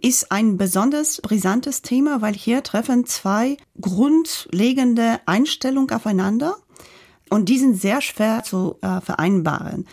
ist 0.00 0.30
ein 0.30 0.56
besonders 0.56 1.20
brisantes 1.20 1.82
Thema, 1.82 2.22
weil 2.22 2.34
hier 2.34 2.62
treffen 2.62 3.04
zwei 3.04 3.56
grundlegende 3.80 5.20
Einstellungen 5.26 5.90
aufeinander 5.90 6.56
und 7.30 7.48
die 7.48 7.58
sind 7.58 7.80
sehr 7.80 8.00
schwer 8.00 8.42
zu 8.44 8.76
äh, 8.80 9.00
vereinbaren. 9.00 9.86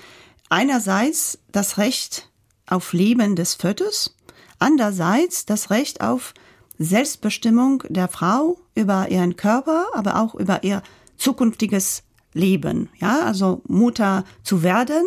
Einerseits 0.50 1.40
das 1.52 1.78
Recht 1.78 2.30
auf 2.68 2.94
Leben 2.94 3.36
des 3.36 3.56
Fötus, 3.56 4.16
andererseits 4.60 5.46
das 5.46 5.70
Recht 5.70 6.02
auf 6.02 6.34
Selbstbestimmung 6.78 7.84
der 7.90 8.08
Frau 8.08 8.60
über 8.76 9.10
ihren 9.10 9.36
Körper, 9.36 9.88
aber 9.94 10.22
auch 10.22 10.36
über 10.36 10.64
ihr 10.64 10.84
zukünftiges 11.18 12.04
Leben, 12.36 12.90
ja, 13.00 13.22
also 13.22 13.62
Mutter 13.68 14.26
zu 14.44 14.62
werden 14.62 15.04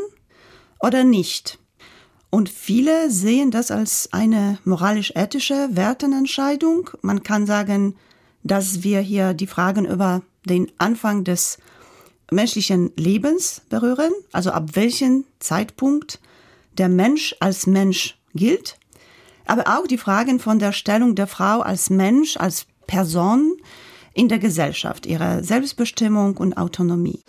oder 0.80 1.04
nicht. 1.04 1.60
Und 2.30 2.48
viele 2.48 3.10
sehen 3.10 3.50
das 3.50 3.70
als 3.70 4.08
eine 4.12 4.58
moralisch-ethische 4.64 5.68
Wertenentscheidung. 5.72 6.90
Man 7.00 7.22
kann 7.22 7.46
sagen, 7.46 7.94
dass 8.42 8.82
wir 8.82 9.00
hier 9.00 9.34
die 9.34 9.46
Fragen 9.46 9.84
über 9.84 10.22
den 10.44 10.70
Anfang 10.78 11.24
des 11.24 11.58
menschlichen 12.30 12.92
Lebens 12.96 13.62
berühren, 13.68 14.12
also 14.32 14.50
ab 14.50 14.70
welchem 14.74 15.24
Zeitpunkt 15.38 16.20
der 16.72 16.88
Mensch 16.88 17.34
als 17.40 17.66
Mensch 17.66 18.18
gilt, 18.34 18.78
aber 19.46 19.78
auch 19.78 19.86
die 19.86 19.98
Fragen 19.98 20.38
von 20.40 20.58
der 20.58 20.72
Stellung 20.72 21.14
der 21.14 21.26
Frau 21.26 21.60
als 21.60 21.90
Mensch, 21.90 22.36
als 22.36 22.66
Person 22.86 23.56
in 24.18 24.28
der 24.28 24.40
Gesellschaft, 24.40 25.06
ihrer 25.06 25.44
Selbstbestimmung 25.44 26.36
und 26.38 26.56
Autonomie. 26.56 27.22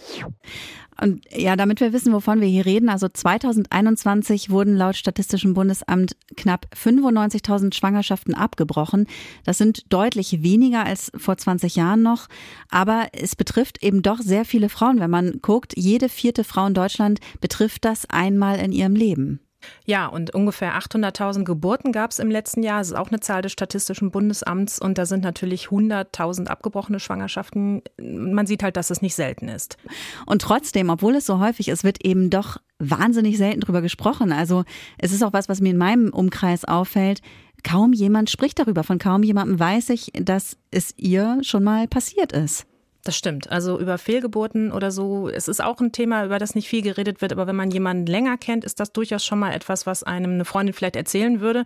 Und 1.00 1.22
ja, 1.32 1.56
damit 1.56 1.80
wir 1.80 1.94
wissen, 1.94 2.12
wovon 2.12 2.42
wir 2.42 2.48
hier 2.48 2.66
reden, 2.66 2.90
also 2.90 3.08
2021 3.08 4.50
wurden 4.50 4.76
laut 4.76 4.96
Statistischem 4.96 5.54
Bundesamt 5.54 6.18
knapp 6.36 6.66
95.000 6.76 7.74
Schwangerschaften 7.76 8.34
abgebrochen. 8.34 9.08
Das 9.46 9.60
sind 9.60 9.94
deutlich 9.94 10.42
weniger 10.42 10.84
als 10.84 11.12
vor 11.16 11.38
20 11.38 11.76
Jahren 11.76 12.02
noch. 12.02 12.28
Aber 12.70 13.08
es 13.14 13.36
betrifft 13.36 13.84
eben 13.84 14.02
doch 14.02 14.20
sehr 14.20 14.44
viele 14.44 14.68
Frauen. 14.68 15.00
Wenn 15.00 15.12
man 15.12 15.40
guckt, 15.42 15.74
jede 15.78 16.10
vierte 16.10 16.44
Frau 16.44 16.66
in 16.66 16.74
Deutschland 16.74 17.20
betrifft 17.40 17.86
das 17.86 18.10
einmal 18.10 18.60
in 18.60 18.72
ihrem 18.72 18.96
Leben. 18.96 19.40
Ja, 19.86 20.08
und 20.08 20.34
ungefähr 20.34 20.78
800.000 20.78 21.44
Geburten 21.44 21.92
gab 21.92 22.12
es 22.12 22.20
im 22.20 22.32
letzten 22.32 22.64
Jahr. 22.64 22.80
Das 22.80 22.90
ist 22.90 22.98
auch 22.98 23.10
eine 23.10 23.20
Zahl 23.20 23.42
des 23.42 23.52
Statistischen 23.52 24.12
Bundesamts. 24.12 24.80
Und 24.80 24.98
da 24.98 25.06
sind 25.06 25.24
natürlich 25.24 25.68
100.000 25.68 26.48
abgebrochene 26.48 27.00
Schwangerschaften. 27.00 27.82
Man 27.98 28.48
sieht 28.48 28.64
halt, 28.64 28.78
dass 28.78 28.90
es 28.90 29.02
nicht 29.02 29.16
selten 29.16 29.48
ist. 29.48 29.78
Und 30.26 30.42
trotzdem, 30.42 30.90
obwohl 30.90 31.16
es 31.16 31.26
so 31.26 31.40
häufig 31.40 31.70
ist, 31.70 31.84
wird 31.84 32.06
eben 32.06 32.30
doch 32.30 32.58
wahnsinnig 32.80 33.38
selten 33.38 33.62
drüber 33.62 33.82
gesprochen. 33.82 34.32
Also 34.32 34.64
es 34.98 35.12
ist 35.12 35.24
auch 35.24 35.34
was, 35.34 35.50
was 35.50 35.62
mir 35.62 35.72
in 35.72 35.78
meinem 35.78 36.14
Umkreis 36.14 36.66
auffällt. 36.66 37.22
Kaum 37.64 37.92
jemand 37.94 38.30
spricht 38.30 38.60
darüber. 38.60 38.84
Von 38.84 39.00
kaum 39.00 39.24
jemandem 39.24 39.60
weiß 39.60 39.90
ich, 39.90 40.12
dass 40.14 40.58
es 40.72 40.94
ihr 40.98 41.40
schon 41.42 41.64
mal 41.64 41.88
passiert 41.88 42.32
ist. 42.32 42.69
Das 43.04 43.16
stimmt. 43.16 43.50
Also 43.50 43.80
über 43.80 43.98
Fehlgeburten 43.98 44.72
oder 44.74 44.92
so, 44.92 45.30
es 45.30 45.48
ist 45.48 45.64
auch 45.64 45.80
ein 45.80 45.94
Thema, 45.94 46.26
über 46.26 46.38
das 46.38 46.54
nicht 46.54 46.68
viel 46.68 46.82
geredet 46.82 47.22
wird, 47.22 47.32
aber 47.32 47.48
wenn 47.48 47.56
man 47.56 47.72
jemanden 47.72 48.06
länger 48.06 48.38
kennt, 48.38 48.66
ist 48.66 48.80
das 48.80 48.92
durchaus 48.92 49.26
schon 49.26 49.40
mal 49.40 49.54
etwas, 49.54 49.86
was 49.86 50.04
einem 50.04 50.34
eine 50.34 50.46
Freundin 50.46 50.74
vielleicht 50.74 50.98
erzählen 50.98 51.40
würde. 51.40 51.64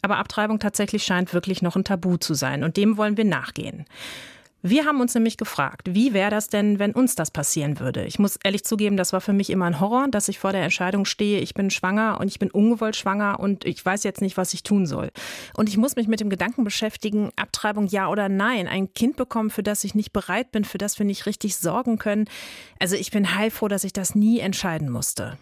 Aber 0.00 0.16
Abtreibung 0.16 0.58
tatsächlich 0.58 1.02
scheint 1.02 1.34
wirklich 1.34 1.60
noch 1.60 1.76
ein 1.76 1.84
Tabu 1.84 2.16
zu 2.16 2.32
sein 2.32 2.64
und 2.64 2.78
dem 2.78 2.96
wollen 2.96 3.18
wir 3.18 3.26
nachgehen. 3.26 3.84
Wir 4.62 4.84
haben 4.84 5.00
uns 5.00 5.14
nämlich 5.14 5.38
gefragt, 5.38 5.94
wie 5.94 6.12
wäre 6.12 6.30
das 6.30 6.48
denn, 6.48 6.78
wenn 6.78 6.92
uns 6.92 7.14
das 7.14 7.30
passieren 7.30 7.80
würde? 7.80 8.04
Ich 8.04 8.18
muss 8.18 8.38
ehrlich 8.44 8.62
zugeben, 8.62 8.98
das 8.98 9.14
war 9.14 9.22
für 9.22 9.32
mich 9.32 9.48
immer 9.48 9.64
ein 9.64 9.80
Horror, 9.80 10.08
dass 10.10 10.28
ich 10.28 10.38
vor 10.38 10.52
der 10.52 10.62
Entscheidung 10.62 11.06
stehe, 11.06 11.40
ich 11.40 11.54
bin 11.54 11.70
schwanger 11.70 12.18
und 12.20 12.28
ich 12.28 12.38
bin 12.38 12.50
ungewollt 12.50 12.94
schwanger 12.94 13.40
und 13.40 13.64
ich 13.64 13.84
weiß 13.84 14.04
jetzt 14.04 14.20
nicht, 14.20 14.36
was 14.36 14.52
ich 14.52 14.62
tun 14.62 14.84
soll. 14.84 15.10
Und 15.56 15.70
ich 15.70 15.78
muss 15.78 15.96
mich 15.96 16.08
mit 16.08 16.20
dem 16.20 16.28
Gedanken 16.28 16.62
beschäftigen, 16.62 17.30
Abtreibung 17.36 17.86
ja 17.86 18.08
oder 18.08 18.28
nein, 18.28 18.68
ein 18.68 18.92
Kind 18.92 19.16
bekommen, 19.16 19.48
für 19.48 19.62
das 19.62 19.82
ich 19.82 19.94
nicht 19.94 20.12
bereit 20.12 20.52
bin, 20.52 20.64
für 20.64 20.78
das 20.78 20.98
wir 20.98 21.06
nicht 21.06 21.24
richtig 21.24 21.56
sorgen 21.56 21.96
können. 21.96 22.26
Also 22.78 22.96
ich 22.96 23.10
bin 23.10 23.34
heilfroh, 23.36 23.68
dass 23.68 23.84
ich 23.84 23.94
das 23.94 24.14
nie 24.14 24.40
entscheiden 24.40 24.90
musste. 24.90 25.38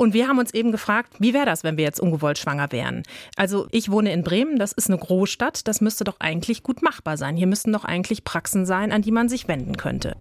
Und 0.00 0.14
wir 0.14 0.28
haben 0.28 0.38
uns 0.38 0.54
eben 0.54 0.72
gefragt, 0.72 1.12
wie 1.18 1.34
wäre 1.34 1.44
das, 1.44 1.62
wenn 1.62 1.76
wir 1.76 1.84
jetzt 1.84 2.00
ungewollt 2.00 2.38
schwanger 2.38 2.72
wären? 2.72 3.02
Also 3.36 3.66
ich 3.70 3.90
wohne 3.90 4.14
in 4.14 4.24
Bremen, 4.24 4.58
das 4.58 4.72
ist 4.72 4.88
eine 4.88 4.96
Großstadt, 4.96 5.68
das 5.68 5.82
müsste 5.82 6.04
doch 6.04 6.20
eigentlich 6.20 6.62
gut 6.62 6.80
machbar 6.80 7.18
sein. 7.18 7.36
Hier 7.36 7.46
müssten 7.46 7.70
doch 7.70 7.84
eigentlich 7.84 8.24
Praxen 8.24 8.64
sein, 8.64 8.92
an 8.92 9.02
die 9.02 9.10
man 9.10 9.28
sich 9.28 9.46
wenden 9.46 9.76
könnte. 9.76 10.16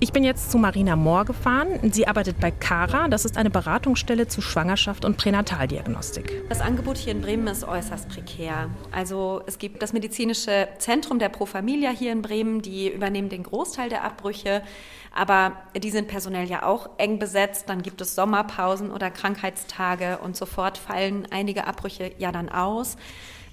Ich 0.00 0.12
bin 0.12 0.22
jetzt 0.22 0.52
zu 0.52 0.58
Marina 0.58 0.94
Mohr 0.94 1.24
gefahren. 1.24 1.90
Sie 1.90 2.06
arbeitet 2.06 2.38
bei 2.38 2.52
CARA. 2.52 3.08
Das 3.08 3.24
ist 3.24 3.36
eine 3.36 3.50
Beratungsstelle 3.50 4.28
zu 4.28 4.40
Schwangerschaft 4.40 5.04
und 5.04 5.16
Pränataldiagnostik. 5.16 6.48
Das 6.48 6.60
Angebot 6.60 6.96
hier 6.96 7.10
in 7.10 7.20
Bremen 7.20 7.48
ist 7.48 7.64
äußerst 7.64 8.08
prekär. 8.08 8.70
Also 8.92 9.42
es 9.46 9.58
gibt 9.58 9.82
das 9.82 9.92
medizinische 9.92 10.68
Zentrum 10.78 11.18
der 11.18 11.30
Pro 11.30 11.46
Familia 11.46 11.90
hier 11.90 12.12
in 12.12 12.22
Bremen, 12.22 12.62
die 12.62 12.88
übernehmen 12.88 13.28
den 13.28 13.42
Großteil 13.42 13.88
der 13.88 14.04
Abbrüche, 14.04 14.62
aber 15.14 15.52
die 15.76 15.90
sind 15.90 16.08
personell 16.08 16.48
ja 16.48 16.64
auch 16.64 16.90
eng 16.98 17.18
besetzt. 17.18 17.68
Dann 17.68 17.82
gibt 17.82 18.00
es 18.00 18.14
Sommerpausen 18.14 18.90
oder 18.90 19.10
Krankheitstage 19.10 20.18
und 20.18 20.36
sofort 20.36 20.78
fallen 20.78 21.26
einige 21.30 21.66
Abbrüche 21.66 22.12
ja 22.18 22.32
dann 22.32 22.48
aus. 22.48 22.96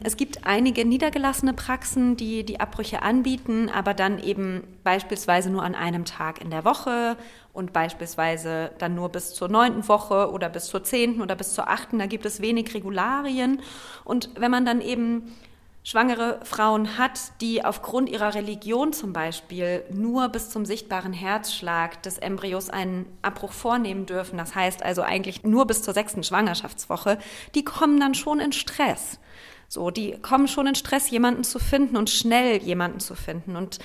Es 0.04 0.18
gibt 0.18 0.46
einige 0.46 0.84
niedergelassene 0.84 1.54
Praxen, 1.54 2.18
die 2.18 2.44
die 2.44 2.60
Abbrüche 2.60 3.02
anbieten, 3.02 3.70
aber 3.70 3.94
dann 3.94 4.20
eben 4.20 4.64
beispielsweise 4.84 5.50
nur 5.50 5.64
an 5.64 5.74
einem 5.74 6.04
Tag 6.04 6.42
in 6.42 6.50
der 6.50 6.66
Woche 6.66 7.16
und 7.54 7.72
beispielsweise 7.72 8.72
dann 8.78 8.96
nur 8.96 9.10
bis 9.10 9.34
zur 9.34 9.48
neunten 9.48 9.88
Woche 9.88 10.32
oder 10.32 10.50
bis 10.50 10.66
zur 10.66 10.84
zehnten 10.84 11.22
oder 11.22 11.36
bis 11.36 11.54
zur 11.54 11.70
achten. 11.70 12.00
Da 12.00 12.08
gibt 12.08 12.26
es 12.26 12.42
wenig 12.42 12.74
Regularien. 12.74 13.62
Und 14.04 14.30
wenn 14.38 14.52
man 14.52 14.66
dann 14.66 14.82
eben 14.82 15.34
schwangere 15.86 16.40
Frauen 16.44 16.98
hat, 16.98 17.20
die 17.42 17.64
aufgrund 17.64 18.10
ihrer 18.10 18.34
Religion 18.34 18.92
zum 18.92 19.14
Beispiel 19.14 19.84
nur 19.94 20.30
bis 20.30 20.50
zum 20.50 20.66
sichtbaren 20.66 21.14
Herzschlag 21.14 22.02
des 22.02 22.18
Embryos 22.18 22.72
einen 22.72 23.06
Abbruch 23.22 23.52
vornehmen 23.52 24.08
dürfen, 24.08 24.40
das 24.40 24.56
heißt 24.56 24.82
also 24.82 25.04
eigentlich 25.04 25.44
nur 25.44 25.68
bis 25.68 25.84
zur 25.84 25.94
sechsten 25.94 26.24
Schwangerschaftswoche, 26.24 27.20
die 27.54 27.64
kommen 27.64 28.00
dann 28.00 28.16
schon 28.16 28.40
in 28.40 28.52
Stress. 28.52 29.20
So, 29.68 29.92
die 29.92 30.18
kommen 30.22 30.48
schon 30.48 30.66
in 30.66 30.76
Stress, 30.76 31.12
jemanden 31.12 31.44
zu 31.44 31.60
finden 31.60 31.98
und 31.98 32.10
schnell 32.10 32.58
jemanden 32.64 33.00
zu 33.00 33.14
finden. 33.14 33.56
Und 33.56 33.78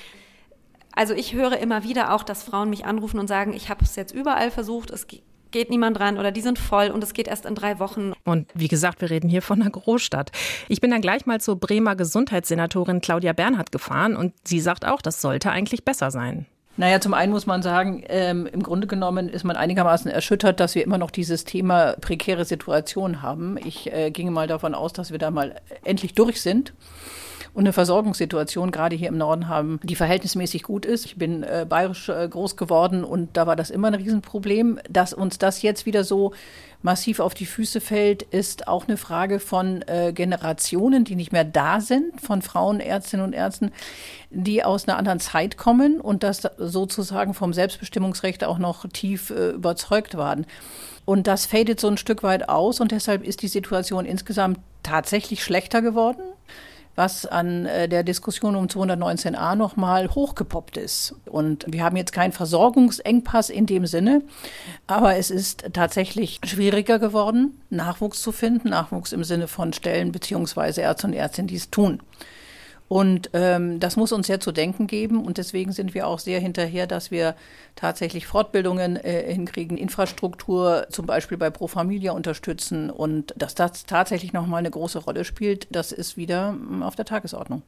also 0.93 1.13
ich 1.13 1.35
höre 1.35 1.59
immer 1.59 1.85
wieder 1.85 2.15
auch, 2.15 2.23
dass 2.23 2.43
Frauen 2.43 2.71
mich 2.71 2.87
anrufen 2.87 3.21
und 3.21 3.29
sagen, 3.29 3.53
ich 3.53 3.69
habe 3.69 3.85
es 3.85 3.95
jetzt 3.97 4.15
überall 4.15 4.51
versucht, 4.51 4.91
es 4.91 5.07
geht 5.51 5.71
niemand 5.71 5.99
dran 5.99 6.19
oder 6.19 6.31
die 6.33 6.41
sind 6.41 6.59
voll 6.59 6.89
und 6.89 7.03
es 7.03 7.13
geht 7.13 7.29
erst 7.29 7.47
in 7.47 7.55
drei 7.55 7.79
Wochen. 7.79 8.13
Und 8.25 8.49
wie 8.55 8.69
gesagt, 8.69 9.01
wir 9.01 9.11
reden 9.11 9.29
hier 9.29 9.43
von 9.43 9.61
einer 9.61 9.71
Großstadt. 9.71 10.31
Ich 10.69 10.81
bin 10.81 10.91
dann 10.91 11.01
gleich 11.01 11.27
mal 11.27 11.41
zur 11.41 11.57
Bremer 11.57 11.97
Gesundheitssenatorin 11.97 13.01
Claudia 13.01 13.33
Bernhardt 13.33 13.73
gefahren 13.73 14.17
und 14.17 14.33
sie 14.45 14.61
sagt 14.61 14.87
auch, 14.87 15.03
das 15.03 15.21
sollte 15.21 15.51
eigentlich 15.51 15.85
besser 15.85 16.11
sein. 16.11 16.47
Naja, 16.77 17.01
zum 17.01 17.13
einen 17.13 17.33
muss 17.33 17.47
man 17.47 17.63
sagen, 17.63 18.05
ähm, 18.09 18.47
im 18.47 18.63
Grunde 18.63 18.87
genommen 18.87 19.29
ist 19.29 19.45
man 19.45 19.57
einigermaßen 19.57 20.11
erschüttert, 20.11 20.61
dass 20.61 20.75
wir 20.75 20.83
immer 20.83 20.99
noch 20.99 21.11
dieses 21.11 21.45
Thema 21.45 21.95
prekäre 22.01 22.45
Situation 22.45 23.21
haben. 23.21 23.59
Ich 23.59 23.93
äh, 23.93 24.11
ginge 24.11 24.31
mal 24.31 24.47
davon 24.47 24.75
aus, 24.75 24.93
dass 24.93 25.11
wir 25.11 25.19
da 25.19 25.31
mal 25.31 25.61
endlich 25.85 26.15
durch 26.15 26.41
sind 26.41 26.73
und 27.53 27.65
eine 27.65 27.73
Versorgungssituation 27.73 28.71
gerade 28.71 28.97
hier 28.97 29.09
im 29.09 29.19
Norden 29.19 29.49
haben, 29.49 29.81
die 29.83 29.97
verhältnismäßig 29.97 30.63
gut 30.63 30.87
ist. 30.87 31.05
Ich 31.05 31.17
bin 31.17 31.43
äh, 31.43 31.67
bayerisch 31.69 32.09
äh, 32.09 32.29
groß 32.29 32.57
geworden 32.57 33.05
und 33.05 33.37
da 33.37 33.47
war 33.47 33.57
das 33.57 33.71
immer 33.71 33.89
ein 33.89 33.95
Riesenproblem. 33.95 34.79
Dass 34.89 35.13
uns 35.13 35.39
das 35.39 35.63
jetzt 35.63 35.87
wieder 35.87 36.05
so 36.05 36.33
massiv 36.83 37.21
auf 37.21 37.35
die 37.35 37.47
Füße 37.47 37.81
fällt, 37.81 38.23
ist 38.23 38.69
auch 38.69 38.87
eine 38.87 38.97
Frage 38.97 39.41
von 39.41 39.83
äh, 39.87 40.13
Generationen, 40.13 41.05
die 41.05 41.17
nicht 41.17 41.33
mehr 41.33 41.45
da 41.45 41.81
sind, 41.81 42.21
von 42.21 42.41
Frauenärztinnen 42.41 43.27
und 43.27 43.33
Ärzten, 43.33 43.73
die 44.31 44.65
aus 44.65 44.89
einer 44.89 44.97
anderen 44.97 45.21
Zeit 45.21 45.57
kommen 45.57 46.01
und 46.01 46.23
das 46.23 46.43
sozusagen 46.57 47.35
vom 47.35 47.53
Selbstbestimmungsrecht 47.53 48.45
auch 48.45 48.59
noch 48.59 48.89
tief 48.89 49.31
äh, 49.31 49.51
überzeugt 49.51 50.17
waren. 50.17 50.47
Und 51.05 51.27
das 51.27 51.47
fadet 51.47 51.81
so 51.81 51.89
ein 51.89 51.97
Stück 51.97 52.23
weit 52.23 52.49
aus 52.49 52.81
und 52.81 52.93
deshalb 52.93 53.25
ist 53.25 53.43
die 53.43 53.49
Situation 53.49 54.07
insgesamt 54.07 54.61
tatsächlich 54.83 55.43
schlechter 55.43 55.83
geworden 55.83 56.23
was 57.01 57.25
an 57.25 57.65
äh, 57.65 57.89
der 57.89 58.03
Diskussion 58.03 58.57
um 58.57 58.67
219a 58.67 59.55
nochmal 59.55 60.11
hochgepoppt 60.11 60.77
ist. 60.77 61.15
Und 61.25 61.65
wir 61.67 61.83
haben 61.83 61.97
jetzt 61.97 62.13
keinen 62.13 62.33
Versorgungsengpass 62.33 63.49
in 63.49 63.65
dem 63.65 63.87
Sinne, 63.87 64.21
aber 64.87 65.17
es 65.17 65.31
ist 65.31 65.65
tatsächlich 65.73 66.41
schwieriger 66.45 66.99
geworden, 66.99 67.59
Nachwuchs 67.71 68.21
zu 68.21 68.33
finden, 68.33 68.69
Nachwuchs 68.69 69.13
im 69.13 69.25
Sinne 69.25 69.49
von 69.49 69.73
Stellen 69.73 70.13
beziehungsweise 70.13 70.83
Ärzte 70.83 71.07
und 71.07 71.15
Ärztinnen, 71.15 71.49
die 71.49 71.57
es 71.57 71.71
tun. 71.71 72.03
Und 72.91 73.31
ähm, 73.35 73.79
das 73.79 73.97
muss 73.97 74.11
uns 74.11 74.27
ja 74.27 74.41
zu 74.41 74.51
denken 74.51 74.89
geben. 74.89 75.25
Und 75.25 75.39
deswegen 75.39 75.71
sind 75.71 75.95
wir 75.95 76.09
auch 76.09 76.19
sehr 76.19 76.41
hinterher, 76.41 76.89
dass 76.89 77.13
wir 77.13 77.37
tatsächlich 77.77 78.27
Fortbildungen 78.27 78.97
äh, 78.97 79.33
hinkriegen, 79.33 79.77
Infrastruktur 79.77 80.89
zum 80.91 81.07
Beispiel 81.07 81.39
bei 81.39 81.51
Pro 81.51 81.69
Familia 81.69 82.11
unterstützen. 82.11 82.91
Und 82.91 83.33
dass 83.37 83.55
das 83.55 83.87
tatsächlich 83.87 84.33
nochmal 84.33 84.59
eine 84.59 84.73
große 84.73 84.99
Rolle 84.99 85.25
spielt, 85.25 85.69
das 85.71 85.93
ist 85.93 86.17
wieder 86.17 86.51
mm, 86.51 86.83
auf 86.83 86.97
der 86.97 87.05
Tagesordnung. 87.05 87.63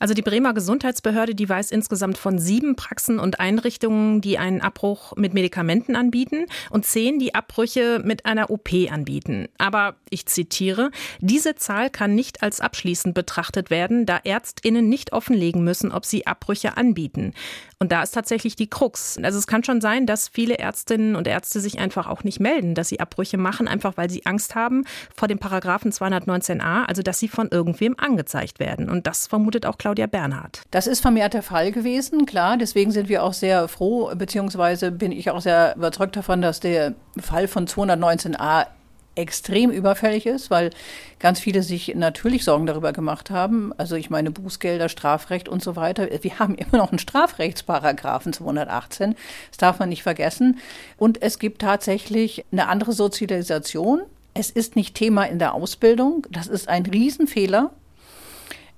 Also 0.00 0.14
die 0.14 0.22
Bremer 0.22 0.54
Gesundheitsbehörde, 0.54 1.34
die 1.34 1.48
weiß 1.48 1.70
insgesamt 1.70 2.16
von 2.16 2.38
sieben 2.38 2.74
Praxen 2.74 3.18
und 3.20 3.38
Einrichtungen, 3.38 4.22
die 4.22 4.38
einen 4.38 4.62
Abbruch 4.62 5.14
mit 5.16 5.34
Medikamenten 5.34 5.94
anbieten 5.94 6.46
und 6.70 6.86
zehn, 6.86 7.18
die 7.18 7.34
Abbrüche 7.34 8.00
mit 8.02 8.24
einer 8.24 8.48
OP 8.48 8.70
anbieten. 8.90 9.48
Aber 9.58 9.96
ich 10.08 10.24
zitiere, 10.24 10.90
diese 11.20 11.54
Zahl 11.54 11.90
kann 11.90 12.14
nicht 12.14 12.42
als 12.42 12.62
abschließend 12.62 13.14
betrachtet 13.14 13.68
werden, 13.68 14.06
da 14.06 14.18
Ärztinnen 14.24 14.88
nicht 14.88 15.12
offenlegen 15.12 15.62
müssen, 15.62 15.92
ob 15.92 16.06
sie 16.06 16.26
Abbrüche 16.26 16.78
anbieten. 16.78 17.34
Und 17.82 17.92
da 17.92 18.02
ist 18.02 18.10
tatsächlich 18.10 18.56
die 18.56 18.68
Krux. 18.68 19.16
Also 19.22 19.38
es 19.38 19.46
kann 19.46 19.64
schon 19.64 19.80
sein, 19.80 20.04
dass 20.04 20.28
viele 20.28 20.58
Ärztinnen 20.58 21.16
und 21.16 21.26
Ärzte 21.26 21.60
sich 21.60 21.78
einfach 21.78 22.08
auch 22.08 22.24
nicht 22.24 22.38
melden, 22.38 22.74
dass 22.74 22.90
sie 22.90 23.00
Abbrüche 23.00 23.38
machen, 23.38 23.68
einfach 23.68 23.96
weil 23.96 24.10
sie 24.10 24.26
Angst 24.26 24.54
haben 24.54 24.84
vor 25.16 25.28
dem 25.28 25.38
Paragraphen 25.38 25.90
219a, 25.90 26.84
also 26.84 27.00
dass 27.00 27.18
sie 27.18 27.28
von 27.28 27.48
irgendwem 27.50 27.94
angezeigt 27.98 28.60
werden. 28.60 28.90
Und 28.90 29.06
das 29.06 29.26
vermutet 29.26 29.64
auch 29.64 29.78
Claudia 29.78 30.06
Bernhardt. 30.06 30.60
Das 30.70 30.86
ist 30.86 31.00
vermehrt 31.00 31.32
der 31.32 31.42
Fall 31.42 31.72
gewesen, 31.72 32.26
klar. 32.26 32.58
Deswegen 32.58 32.90
sind 32.90 33.08
wir 33.08 33.24
auch 33.24 33.32
sehr 33.32 33.66
froh, 33.66 34.12
beziehungsweise 34.14 34.92
bin 34.92 35.10
ich 35.10 35.30
auch 35.30 35.40
sehr 35.40 35.74
überzeugt 35.74 36.16
davon, 36.16 36.42
dass 36.42 36.60
der 36.60 36.92
Fall 37.18 37.48
von 37.48 37.66
219a 37.66 38.66
extrem 39.14 39.70
überfällig 39.70 40.26
ist, 40.26 40.50
weil 40.50 40.70
ganz 41.18 41.40
viele 41.40 41.62
sich 41.62 41.94
natürlich 41.94 42.44
Sorgen 42.44 42.66
darüber 42.66 42.92
gemacht 42.92 43.30
haben. 43.30 43.72
Also 43.76 43.96
ich 43.96 44.10
meine 44.10 44.30
Bußgelder, 44.30 44.88
Strafrecht 44.88 45.48
und 45.48 45.62
so 45.62 45.76
weiter. 45.76 46.08
Wir 46.22 46.38
haben 46.38 46.54
immer 46.54 46.78
noch 46.78 46.90
einen 46.90 46.98
Strafrechtsparagraphen 46.98 48.32
218. 48.32 49.16
Das 49.50 49.58
darf 49.58 49.78
man 49.78 49.88
nicht 49.88 50.02
vergessen. 50.02 50.58
Und 50.96 51.22
es 51.22 51.38
gibt 51.38 51.62
tatsächlich 51.62 52.44
eine 52.52 52.68
andere 52.68 52.92
Sozialisation. 52.92 54.02
Es 54.34 54.50
ist 54.50 54.76
nicht 54.76 54.94
Thema 54.94 55.24
in 55.24 55.38
der 55.38 55.54
Ausbildung. 55.54 56.26
Das 56.30 56.46
ist 56.46 56.68
ein 56.68 56.86
Riesenfehler 56.86 57.70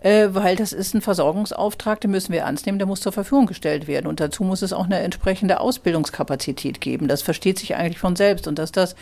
äh, 0.03 0.29
weil 0.33 0.57
das 0.57 0.73
ist 0.73 0.95
ein 0.95 1.01
Versorgungsauftrag, 1.01 2.01
den 2.01 2.11
müssen 2.11 2.33
wir 2.33 2.41
ernst 2.41 2.67
nehmen, 2.67 2.79
der 2.79 2.87
muss 2.87 3.01
zur 3.01 3.12
Verfügung 3.12 3.47
gestellt 3.47 3.87
werden. 3.87 4.07
Und 4.07 4.21
dazu 4.21 4.45
muss 4.45 4.62
es 4.62 4.73
auch 4.73 4.85
eine 4.85 4.99
entsprechende 4.99 5.61
Ausbildungskapazität 5.61 6.81
geben. 6.81 7.09
Das 7.09 7.23
versteht 7.23 7.59
sich 7.59 7.77
eigentlich 7.77 7.99
von 7.99 8.17
selbst. 8.17 8.47
Und 8.47 8.59
dass 8.59 8.73
das 8.73 8.97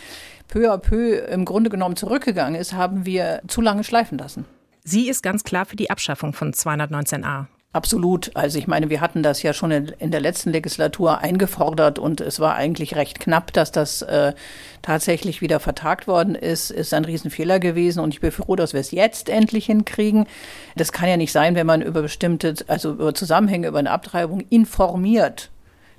peu 0.47 0.71
à 0.71 0.77
peu 0.77 1.15
im 1.15 1.45
Grunde 1.45 1.69
genommen 1.69 1.95
zurückgegangen 1.95 2.59
ist, 2.59 2.73
haben 2.73 3.05
wir 3.05 3.41
zu 3.47 3.61
lange 3.61 3.83
schleifen 3.83 4.17
lassen. 4.17 4.45
Sie 4.83 5.09
ist 5.09 5.23
ganz 5.23 5.43
klar 5.43 5.65
für 5.65 5.75
die 5.75 5.89
Abschaffung 5.89 6.33
von 6.33 6.53
219a. 6.53 7.45
Absolut. 7.73 8.31
Also 8.35 8.59
ich 8.59 8.67
meine, 8.67 8.89
wir 8.89 8.99
hatten 8.99 9.23
das 9.23 9.43
ja 9.43 9.53
schon 9.53 9.71
in, 9.71 10.11
der 10.11 10.19
letzten 10.19 10.51
Legislatur 10.51 11.19
eingefordert 11.19 11.99
und 11.99 12.19
es 12.19 12.41
war 12.41 12.55
eigentlich 12.55 12.95
recht 12.95 13.21
knapp, 13.21 13.53
dass 13.53 13.71
das 13.71 14.01
äh, 14.01 14.33
tatsächlich 14.81 15.39
wieder 15.39 15.61
vertagt 15.61 16.05
worden 16.05 16.35
ist. 16.35 16.69
Ist 16.69 16.93
ein 16.93 17.05
Riesenfehler 17.05 17.59
gewesen 17.59 18.01
und 18.01 18.13
ich 18.13 18.19
bin 18.19 18.31
froh, 18.31 18.57
dass 18.57 18.73
wir 18.73 18.81
es 18.81 18.91
jetzt 18.91 19.29
endlich 19.29 19.67
hinkriegen. 19.67 20.27
Das 20.75 20.91
kann 20.91 21.07
ja 21.07 21.15
nicht 21.15 21.31
sein, 21.31 21.55
wenn 21.55 21.65
man 21.65 21.81
über 21.81 22.01
bestimmte, 22.01 22.55
also 22.67 22.91
über 22.91 23.13
Zusammenhänge, 23.13 23.69
über 23.69 23.79
eine 23.79 23.91
Abtreibung 23.91 24.41
informiert 24.49 25.49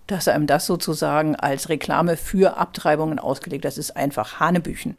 dass 0.08 0.26
einem 0.26 0.48
das 0.48 0.66
sozusagen 0.66 1.36
als 1.36 1.68
Reklame 1.68 2.16
für 2.16 2.56
Abtreibungen 2.56 3.20
ausgelegt. 3.20 3.64
Das 3.64 3.78
ist 3.78 3.96
einfach 3.96 4.40
Hanebüchen. 4.40 4.96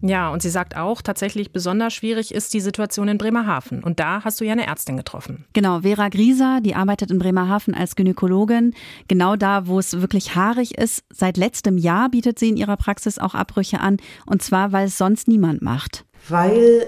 Ja, 0.00 0.30
und 0.30 0.42
sie 0.42 0.50
sagt 0.50 0.76
auch, 0.76 1.02
tatsächlich 1.02 1.52
besonders 1.52 1.94
schwierig 1.94 2.34
ist 2.34 2.52
die 2.54 2.60
Situation 2.60 3.08
in 3.08 3.18
Bremerhaven. 3.18 3.82
Und 3.82 4.00
da 4.00 4.22
hast 4.24 4.40
du 4.40 4.44
ja 4.44 4.52
eine 4.52 4.66
Ärztin 4.66 4.96
getroffen. 4.96 5.44
Genau, 5.52 5.80
Vera 5.80 6.08
Grieser, 6.08 6.60
die 6.62 6.74
arbeitet 6.74 7.10
in 7.10 7.18
Bremerhaven 7.18 7.74
als 7.74 7.96
Gynäkologin. 7.96 8.74
Genau 9.08 9.36
da, 9.36 9.66
wo 9.66 9.78
es 9.78 10.00
wirklich 10.00 10.34
haarig 10.34 10.78
ist. 10.78 11.04
Seit 11.10 11.36
letztem 11.36 11.78
Jahr 11.78 12.08
bietet 12.08 12.38
sie 12.38 12.48
in 12.48 12.56
ihrer 12.56 12.76
Praxis 12.76 13.18
auch 13.18 13.34
Abbrüche 13.34 13.80
an. 13.80 13.98
Und 14.26 14.42
zwar, 14.42 14.72
weil 14.72 14.86
es 14.86 14.98
sonst 14.98 15.28
niemand 15.28 15.62
macht. 15.62 16.04
Weil 16.28 16.86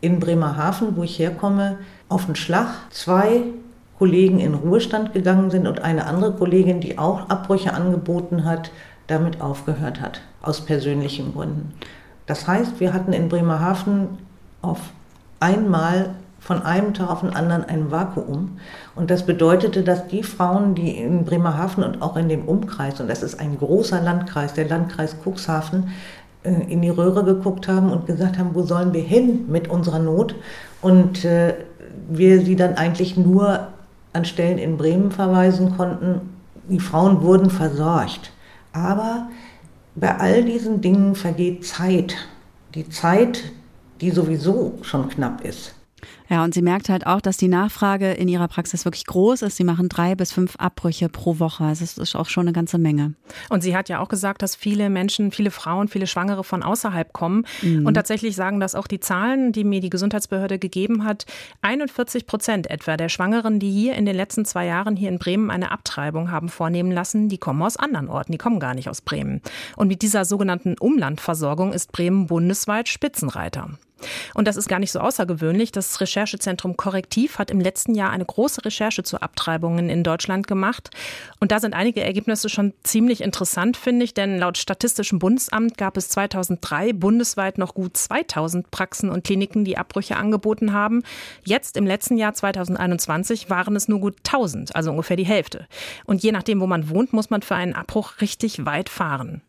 in 0.00 0.20
Bremerhaven, 0.20 0.96
wo 0.96 1.02
ich 1.02 1.18
herkomme, 1.18 1.78
auf 2.08 2.26
den 2.26 2.36
Schlag 2.36 2.68
zwei 2.90 3.42
Kollegen 3.98 4.40
in 4.40 4.54
Ruhestand 4.54 5.12
gegangen 5.12 5.50
sind 5.50 5.66
und 5.66 5.80
eine 5.80 6.06
andere 6.06 6.34
Kollegin, 6.34 6.80
die 6.80 6.98
auch 6.98 7.28
Abbrüche 7.28 7.72
angeboten 7.72 8.44
hat, 8.44 8.70
damit 9.06 9.40
aufgehört 9.40 10.00
hat, 10.00 10.20
aus 10.42 10.60
persönlichen 10.62 11.32
Gründen. 11.32 11.72
Das 12.26 12.46
heißt, 12.46 12.80
wir 12.80 12.92
hatten 12.92 13.12
in 13.12 13.28
Bremerhaven 13.28 14.18
auf 14.62 14.80
einmal 15.40 16.14
von 16.40 16.62
einem 16.62 16.92
Tag 16.92 17.10
auf 17.10 17.20
den 17.20 17.34
anderen 17.34 17.64
ein 17.64 17.90
Vakuum. 17.90 18.58
Und 18.94 19.10
das 19.10 19.24
bedeutete, 19.24 19.82
dass 19.82 20.08
die 20.08 20.22
Frauen, 20.22 20.74
die 20.74 20.90
in 20.98 21.24
Bremerhaven 21.24 21.82
und 21.82 22.02
auch 22.02 22.16
in 22.16 22.28
dem 22.28 22.44
Umkreis, 22.44 23.00
und 23.00 23.08
das 23.08 23.22
ist 23.22 23.40
ein 23.40 23.58
großer 23.58 24.02
Landkreis, 24.02 24.52
der 24.52 24.68
Landkreis 24.68 25.16
Cuxhaven, 25.24 25.88
äh, 26.42 26.50
in 26.68 26.82
die 26.82 26.90
Röhre 26.90 27.24
geguckt 27.24 27.66
haben 27.66 27.90
und 27.90 28.06
gesagt 28.06 28.38
haben, 28.38 28.50
wo 28.54 28.62
sollen 28.62 28.92
wir 28.92 29.02
hin 29.02 29.46
mit 29.48 29.68
unserer 29.68 29.98
Not? 29.98 30.34
Und 30.82 31.24
äh, 31.24 31.54
wir 32.10 32.42
sie 32.42 32.56
dann 32.56 32.74
eigentlich 32.74 33.16
nur 33.16 33.68
an 34.12 34.24
Stellen 34.26 34.58
in 34.58 34.76
Bremen 34.76 35.10
verweisen 35.10 35.76
konnten. 35.76 36.20
Die 36.68 36.80
Frauen 36.80 37.22
wurden 37.22 37.48
versorgt. 37.48 38.32
Aber 38.72 39.28
bei 39.94 40.16
all 40.16 40.44
diesen 40.44 40.80
Dingen 40.80 41.14
vergeht 41.14 41.66
Zeit. 41.66 42.16
Die 42.74 42.88
Zeit, 42.88 43.52
die 44.00 44.10
sowieso 44.10 44.78
schon 44.82 45.08
knapp 45.08 45.44
ist. 45.44 45.74
Ja, 46.30 46.42
und 46.42 46.54
sie 46.54 46.62
merkt 46.62 46.88
halt 46.88 47.06
auch, 47.06 47.20
dass 47.20 47.36
die 47.36 47.48
Nachfrage 47.48 48.12
in 48.12 48.28
ihrer 48.28 48.48
Praxis 48.48 48.84
wirklich 48.84 49.04
groß 49.06 49.42
ist. 49.42 49.56
Sie 49.56 49.64
machen 49.64 49.88
drei 49.88 50.14
bis 50.14 50.32
fünf 50.32 50.56
Abbrüche 50.56 51.08
pro 51.08 51.38
Woche. 51.38 51.64
Also 51.64 51.84
es 51.84 51.98
ist 51.98 52.16
auch 52.16 52.28
schon 52.28 52.46
eine 52.46 52.52
ganze 52.52 52.78
Menge. 52.78 53.14
Und 53.50 53.62
sie 53.62 53.76
hat 53.76 53.88
ja 53.88 54.00
auch 54.00 54.08
gesagt, 54.08 54.42
dass 54.42 54.56
viele 54.56 54.88
Menschen, 54.88 55.32
viele 55.32 55.50
Frauen, 55.50 55.88
viele 55.88 56.06
Schwangere 56.06 56.42
von 56.42 56.62
außerhalb 56.62 57.12
kommen. 57.12 57.46
Mhm. 57.62 57.86
Und 57.86 57.94
tatsächlich 57.94 58.36
sagen 58.36 58.58
das 58.58 58.74
auch 58.74 58.86
die 58.86 59.00
Zahlen, 59.00 59.52
die 59.52 59.64
mir 59.64 59.80
die 59.80 59.90
Gesundheitsbehörde 59.90 60.58
gegeben 60.58 61.04
hat. 61.04 61.26
41 61.62 62.26
Prozent 62.26 62.70
etwa 62.70 62.96
der 62.96 63.10
Schwangeren, 63.10 63.58
die 63.58 63.70
hier 63.70 63.94
in 63.94 64.06
den 64.06 64.16
letzten 64.16 64.44
zwei 64.44 64.66
Jahren 64.66 64.96
hier 64.96 65.10
in 65.10 65.18
Bremen 65.18 65.50
eine 65.50 65.70
Abtreibung 65.72 66.30
haben 66.30 66.48
vornehmen 66.48 66.90
lassen, 66.90 67.28
die 67.28 67.38
kommen 67.38 67.62
aus 67.62 67.76
anderen 67.76 68.08
Orten, 68.08 68.32
die 68.32 68.38
kommen 68.38 68.60
gar 68.60 68.74
nicht 68.74 68.88
aus 68.88 69.02
Bremen. 69.02 69.42
Und 69.76 69.88
mit 69.88 70.02
dieser 70.02 70.24
sogenannten 70.24 70.76
Umlandversorgung 70.78 71.72
ist 71.72 71.92
Bremen 71.92 72.26
bundesweit 72.26 72.88
Spitzenreiter. 72.88 73.70
Und 74.34 74.48
das 74.48 74.56
ist 74.56 74.68
gar 74.68 74.78
nicht 74.78 74.92
so 74.92 75.00
außergewöhnlich. 75.00 75.72
Das 75.72 76.00
Recherchezentrum 76.14 76.76
Korrektiv 76.76 77.38
hat 77.38 77.50
im 77.50 77.60
letzten 77.60 77.94
Jahr 77.94 78.10
eine 78.10 78.24
große 78.24 78.64
Recherche 78.64 79.02
zu 79.02 79.20
Abtreibungen 79.20 79.90
in 79.90 80.04
Deutschland 80.04 80.46
gemacht. 80.46 80.90
Und 81.40 81.50
da 81.50 81.58
sind 81.58 81.74
einige 81.74 82.02
Ergebnisse 82.02 82.48
schon 82.48 82.72
ziemlich 82.84 83.20
interessant, 83.20 83.76
finde 83.76 84.04
ich, 84.04 84.14
denn 84.14 84.38
laut 84.38 84.56
Statistischem 84.56 85.18
Bundesamt 85.18 85.76
gab 85.76 85.96
es 85.96 86.08
2003 86.10 86.92
bundesweit 86.92 87.58
noch 87.58 87.74
gut 87.74 87.96
2000 87.96 88.70
Praxen 88.70 89.10
und 89.10 89.24
Kliniken, 89.24 89.64
die 89.64 89.76
Abbrüche 89.76 90.16
angeboten 90.16 90.72
haben. 90.72 91.02
Jetzt 91.44 91.76
im 91.76 91.86
letzten 91.86 92.16
Jahr 92.16 92.32
2021 92.32 93.50
waren 93.50 93.74
es 93.74 93.88
nur 93.88 93.98
gut 93.98 94.18
1000, 94.24 94.76
also 94.76 94.90
ungefähr 94.90 95.16
die 95.16 95.26
Hälfte. 95.26 95.66
Und 96.04 96.22
je 96.22 96.30
nachdem, 96.30 96.60
wo 96.60 96.66
man 96.68 96.88
wohnt, 96.90 97.12
muss 97.12 97.30
man 97.30 97.42
für 97.42 97.56
einen 97.56 97.74
Abbruch 97.74 98.20
richtig 98.20 98.64
weit 98.64 98.88
fahren. 98.88 99.42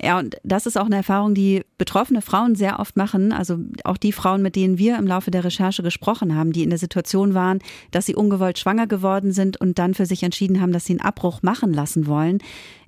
Ja, 0.00 0.18
und 0.18 0.36
das 0.44 0.66
ist 0.66 0.76
auch 0.76 0.86
eine 0.86 0.96
Erfahrung, 0.96 1.34
die 1.34 1.64
betroffene 1.78 2.22
Frauen 2.22 2.54
sehr 2.54 2.80
oft 2.80 2.96
machen. 2.96 3.32
Also 3.32 3.58
auch 3.84 3.96
die 3.96 4.12
Frauen, 4.12 4.42
mit 4.42 4.56
denen 4.56 4.78
wir 4.78 4.98
im 4.98 5.06
Laufe 5.06 5.30
der 5.30 5.44
Recherche 5.44 5.82
gesprochen 5.82 6.11
haben, 6.20 6.52
die 6.52 6.62
in 6.62 6.70
der 6.70 6.78
Situation 6.78 7.34
waren, 7.34 7.60
dass 7.90 8.06
sie 8.06 8.14
ungewollt 8.14 8.58
schwanger 8.58 8.86
geworden 8.86 9.32
sind 9.32 9.60
und 9.60 9.78
dann 9.78 9.94
für 9.94 10.06
sich 10.06 10.22
entschieden 10.22 10.60
haben, 10.60 10.72
dass 10.72 10.84
sie 10.84 10.92
einen 10.92 11.00
Abbruch 11.00 11.42
machen 11.42 11.72
lassen 11.72 12.06
wollen. 12.06 12.38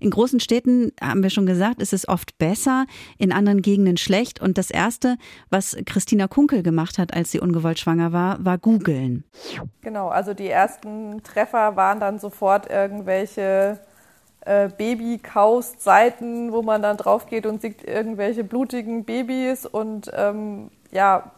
In 0.01 0.11
großen 0.11 0.41
Städten, 0.41 0.93
haben 1.01 1.23
wir 1.23 1.31
schon 1.31 1.47
gesagt, 1.47 1.81
ist 1.81 1.93
es 1.93 2.07
oft 2.07 2.37
besser, 2.39 2.87
in 3.19 3.33
anderen 3.33 3.63
Gegenden 3.63 3.97
schlecht. 3.97 4.41
Und 4.41 4.59
das 4.59 4.71
Erste, 4.71 5.17
was 5.51 5.77
Christina 5.87 6.29
Kunkel 6.29 6.63
gemacht 6.63 6.99
hat, 6.99 7.15
als 7.15 7.31
sie 7.31 7.41
ungewollt 7.41 7.79
schwanger 7.79 8.13
war, 8.13 8.45
war 8.45 8.59
googeln. 8.59 9.25
Genau, 9.81 10.09
also 10.09 10.35
die 10.35 10.49
ersten 10.49 11.23
Treffer 11.23 11.77
waren 11.77 12.01
dann 12.01 12.19
sofort 12.19 12.71
irgendwelche 12.71 13.79
äh, 14.45 14.69
Baby-Kaust-Seiten, 14.69 16.53
wo 16.53 16.63
man 16.63 16.83
dann 16.83 16.97
drauf 16.97 17.27
geht 17.27 17.47
und 17.47 17.63
sieht 17.63 17.83
irgendwelche 17.85 18.45
blutigen 18.45 19.05
Babys 19.05 19.65
und 19.65 20.11
ähm, 20.15 20.71
ja, 20.91 21.33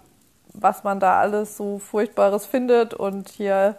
was 0.61 0.85
man 0.85 1.01
da 1.01 1.19
alles 1.19 1.57
so 1.57 1.79
Furchtbares 1.79 2.47
findet 2.47 2.95
und 2.95 3.29
hier 3.29 3.77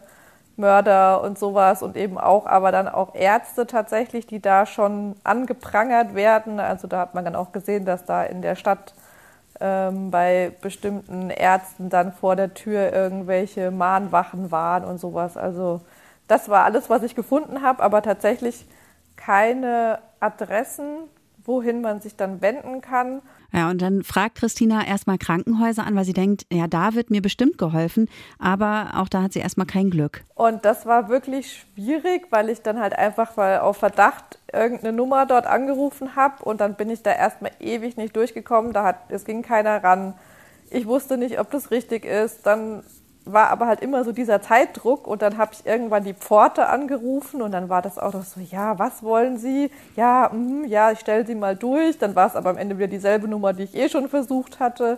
Mörder 0.57 1.21
und 1.21 1.37
sowas 1.37 1.83
und 1.83 1.95
eben 1.95 2.17
auch, 2.17 2.47
aber 2.47 2.71
dann 2.71 2.87
auch 2.87 3.13
Ärzte 3.13 3.67
tatsächlich, 3.67 4.25
die 4.25 4.41
da 4.41 4.65
schon 4.65 5.15
angeprangert 5.23 6.15
werden. 6.15 6.59
Also 6.59 6.87
da 6.87 6.99
hat 6.99 7.13
man 7.13 7.25
dann 7.25 7.35
auch 7.35 7.51
gesehen, 7.51 7.85
dass 7.85 8.05
da 8.05 8.23
in 8.23 8.41
der 8.41 8.55
Stadt 8.55 8.93
ähm, 9.59 10.11
bei 10.11 10.51
bestimmten 10.61 11.29
Ärzten 11.29 11.89
dann 11.89 12.11
vor 12.11 12.35
der 12.35 12.53
Tür 12.53 12.91
irgendwelche 12.91 13.71
Mahnwachen 13.71 14.51
waren 14.51 14.83
und 14.83 14.99
sowas. 14.99 15.37
Also 15.37 15.81
das 16.27 16.49
war 16.49 16.65
alles, 16.65 16.89
was 16.89 17.03
ich 17.03 17.15
gefunden 17.15 17.61
habe, 17.61 17.83
aber 17.83 18.01
tatsächlich 18.01 18.67
keine 19.15 19.99
Adressen, 20.19 20.97
wohin 21.45 21.81
man 21.81 22.01
sich 22.01 22.15
dann 22.15 22.41
wenden 22.41 22.81
kann. 22.81 23.21
Ja, 23.53 23.69
und 23.69 23.81
dann 23.81 24.03
fragt 24.03 24.35
Christina 24.35 24.85
erstmal 24.85 25.17
Krankenhäuser 25.17 25.85
an, 25.85 25.95
weil 25.95 26.05
sie 26.05 26.13
denkt, 26.13 26.45
ja, 26.51 26.67
da 26.67 26.93
wird 26.95 27.09
mir 27.09 27.21
bestimmt 27.21 27.57
geholfen, 27.57 28.09
aber 28.39 28.91
auch 28.95 29.07
da 29.07 29.21
hat 29.23 29.33
sie 29.33 29.39
erstmal 29.39 29.67
kein 29.67 29.89
Glück. 29.89 30.23
Und 30.35 30.65
das 30.65 30.85
war 30.85 31.09
wirklich 31.09 31.65
schwierig, 31.75 32.27
weil 32.29 32.49
ich 32.49 32.61
dann 32.61 32.79
halt 32.79 32.93
einfach 32.93 33.37
weil 33.37 33.59
auf 33.59 33.77
Verdacht 33.77 34.39
irgendeine 34.51 34.95
Nummer 34.95 35.25
dort 35.25 35.45
angerufen 35.45 36.15
habe 36.15 36.43
und 36.43 36.61
dann 36.61 36.75
bin 36.75 36.89
ich 36.89 37.03
da 37.03 37.11
erstmal 37.11 37.51
ewig 37.59 37.97
nicht 37.97 38.15
durchgekommen, 38.15 38.73
da 38.73 38.83
hat 38.83 38.97
es 39.09 39.25
ging 39.25 39.41
keiner 39.41 39.83
ran. 39.83 40.13
Ich 40.69 40.85
wusste 40.85 41.17
nicht, 41.17 41.39
ob 41.39 41.49
das 41.51 41.71
richtig 41.71 42.03
ist. 42.03 42.45
Dann 42.45 42.83
war 43.31 43.49
aber 43.49 43.67
halt 43.67 43.81
immer 43.81 44.03
so 44.03 44.11
dieser 44.11 44.41
Zeitdruck 44.41 45.07
und 45.07 45.21
dann 45.21 45.37
habe 45.37 45.51
ich 45.53 45.65
irgendwann 45.65 46.03
die 46.03 46.13
Pforte 46.13 46.67
angerufen 46.67 47.41
und 47.41 47.51
dann 47.51 47.69
war 47.69 47.81
das 47.81 47.97
auch 47.97 48.13
noch 48.13 48.23
so, 48.23 48.39
ja, 48.39 48.77
was 48.79 49.03
wollen 49.03 49.37
Sie? 49.37 49.71
Ja, 49.95 50.29
mh, 50.33 50.67
ja, 50.67 50.91
ich 50.91 50.99
stelle 50.99 51.25
Sie 51.25 51.35
mal 51.35 51.55
durch. 51.55 51.97
Dann 51.97 52.15
war 52.15 52.27
es 52.27 52.35
aber 52.35 52.49
am 52.49 52.57
Ende 52.57 52.77
wieder 52.77 52.87
dieselbe 52.87 53.27
Nummer, 53.27 53.53
die 53.53 53.63
ich 53.63 53.75
eh 53.75 53.89
schon 53.89 54.09
versucht 54.09 54.59
hatte. 54.59 54.97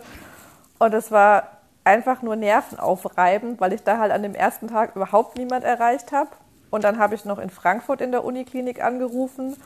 Und 0.78 0.94
es 0.94 1.10
war 1.10 1.48
einfach 1.84 2.22
nur 2.22 2.36
nervenaufreibend, 2.36 3.60
weil 3.60 3.72
ich 3.72 3.82
da 3.82 3.98
halt 3.98 4.12
an 4.12 4.22
dem 4.22 4.34
ersten 4.34 4.68
Tag 4.68 4.96
überhaupt 4.96 5.36
niemand 5.36 5.64
erreicht 5.64 6.12
habe. 6.12 6.30
Und 6.70 6.84
dann 6.84 6.98
habe 6.98 7.14
ich 7.14 7.24
noch 7.24 7.38
in 7.38 7.50
Frankfurt 7.50 8.00
in 8.00 8.12
der 8.12 8.24
Uniklinik 8.24 8.82
angerufen 8.82 9.56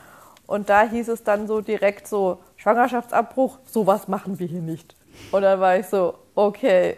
und 0.47 0.69
da 0.69 0.83
hieß 0.83 1.07
es 1.09 1.23
dann 1.23 1.47
so 1.47 1.61
direkt 1.61 2.07
so, 2.07 2.39
Schwangerschaftsabbruch, 2.57 3.59
sowas 3.65 4.07
machen 4.07 4.39
wir 4.39 4.47
hier 4.47 4.61
nicht. 4.61 4.95
Und 5.31 5.41
dann 5.41 5.59
war 5.59 5.77
ich 5.77 5.87
so, 5.87 6.15
okay, 6.35 6.97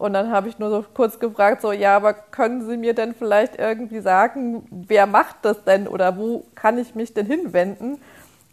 und 0.00 0.14
dann 0.14 0.30
habe 0.30 0.48
ich 0.48 0.58
nur 0.58 0.70
so 0.70 0.82
kurz 0.94 1.18
gefragt, 1.18 1.60
so, 1.60 1.72
ja, 1.72 1.94
aber 1.94 2.14
können 2.14 2.66
Sie 2.66 2.78
mir 2.78 2.94
denn 2.94 3.14
vielleicht 3.14 3.58
irgendwie 3.58 4.00
sagen, 4.00 4.62
wer 4.70 5.06
macht 5.06 5.36
das 5.42 5.62
denn 5.64 5.86
oder 5.86 6.16
wo 6.16 6.46
kann 6.54 6.78
ich 6.78 6.94
mich 6.94 7.12
denn 7.12 7.26
hinwenden? 7.26 7.98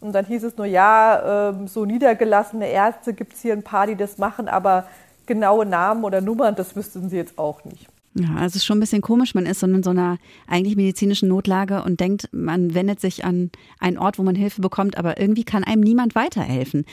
Und 0.00 0.12
dann 0.12 0.26
hieß 0.26 0.44
es 0.44 0.58
nur, 0.58 0.66
ja, 0.66 1.48
ähm, 1.48 1.66
so 1.66 1.86
niedergelassene 1.86 2.68
Ärzte 2.68 3.14
gibt 3.14 3.32
es 3.32 3.40
hier 3.40 3.54
ein 3.54 3.62
paar, 3.62 3.86
die 3.86 3.96
das 3.96 4.18
machen, 4.18 4.46
aber 4.46 4.84
genaue 5.24 5.64
Namen 5.64 6.04
oder 6.04 6.20
Nummern, 6.20 6.54
das 6.54 6.76
wüssten 6.76 7.08
Sie 7.08 7.16
jetzt 7.16 7.38
auch 7.38 7.64
nicht. 7.64 7.86
Ja, 8.12 8.28
also 8.34 8.46
es 8.48 8.56
ist 8.56 8.66
schon 8.66 8.76
ein 8.76 8.80
bisschen 8.80 9.00
komisch, 9.00 9.34
man 9.34 9.46
ist 9.46 9.60
so 9.60 9.66
in 9.66 9.82
so 9.82 9.90
einer 9.90 10.18
eigentlich 10.48 10.76
medizinischen 10.76 11.30
Notlage 11.30 11.82
und 11.82 11.98
denkt, 11.98 12.28
man 12.30 12.74
wendet 12.74 13.00
sich 13.00 13.24
an 13.24 13.50
einen 13.80 13.96
Ort, 13.96 14.18
wo 14.18 14.22
man 14.22 14.34
Hilfe 14.34 14.60
bekommt, 14.60 14.98
aber 14.98 15.18
irgendwie 15.18 15.44
kann 15.44 15.64
einem 15.64 15.80
niemand 15.80 16.14
weiterhelfen. 16.14 16.84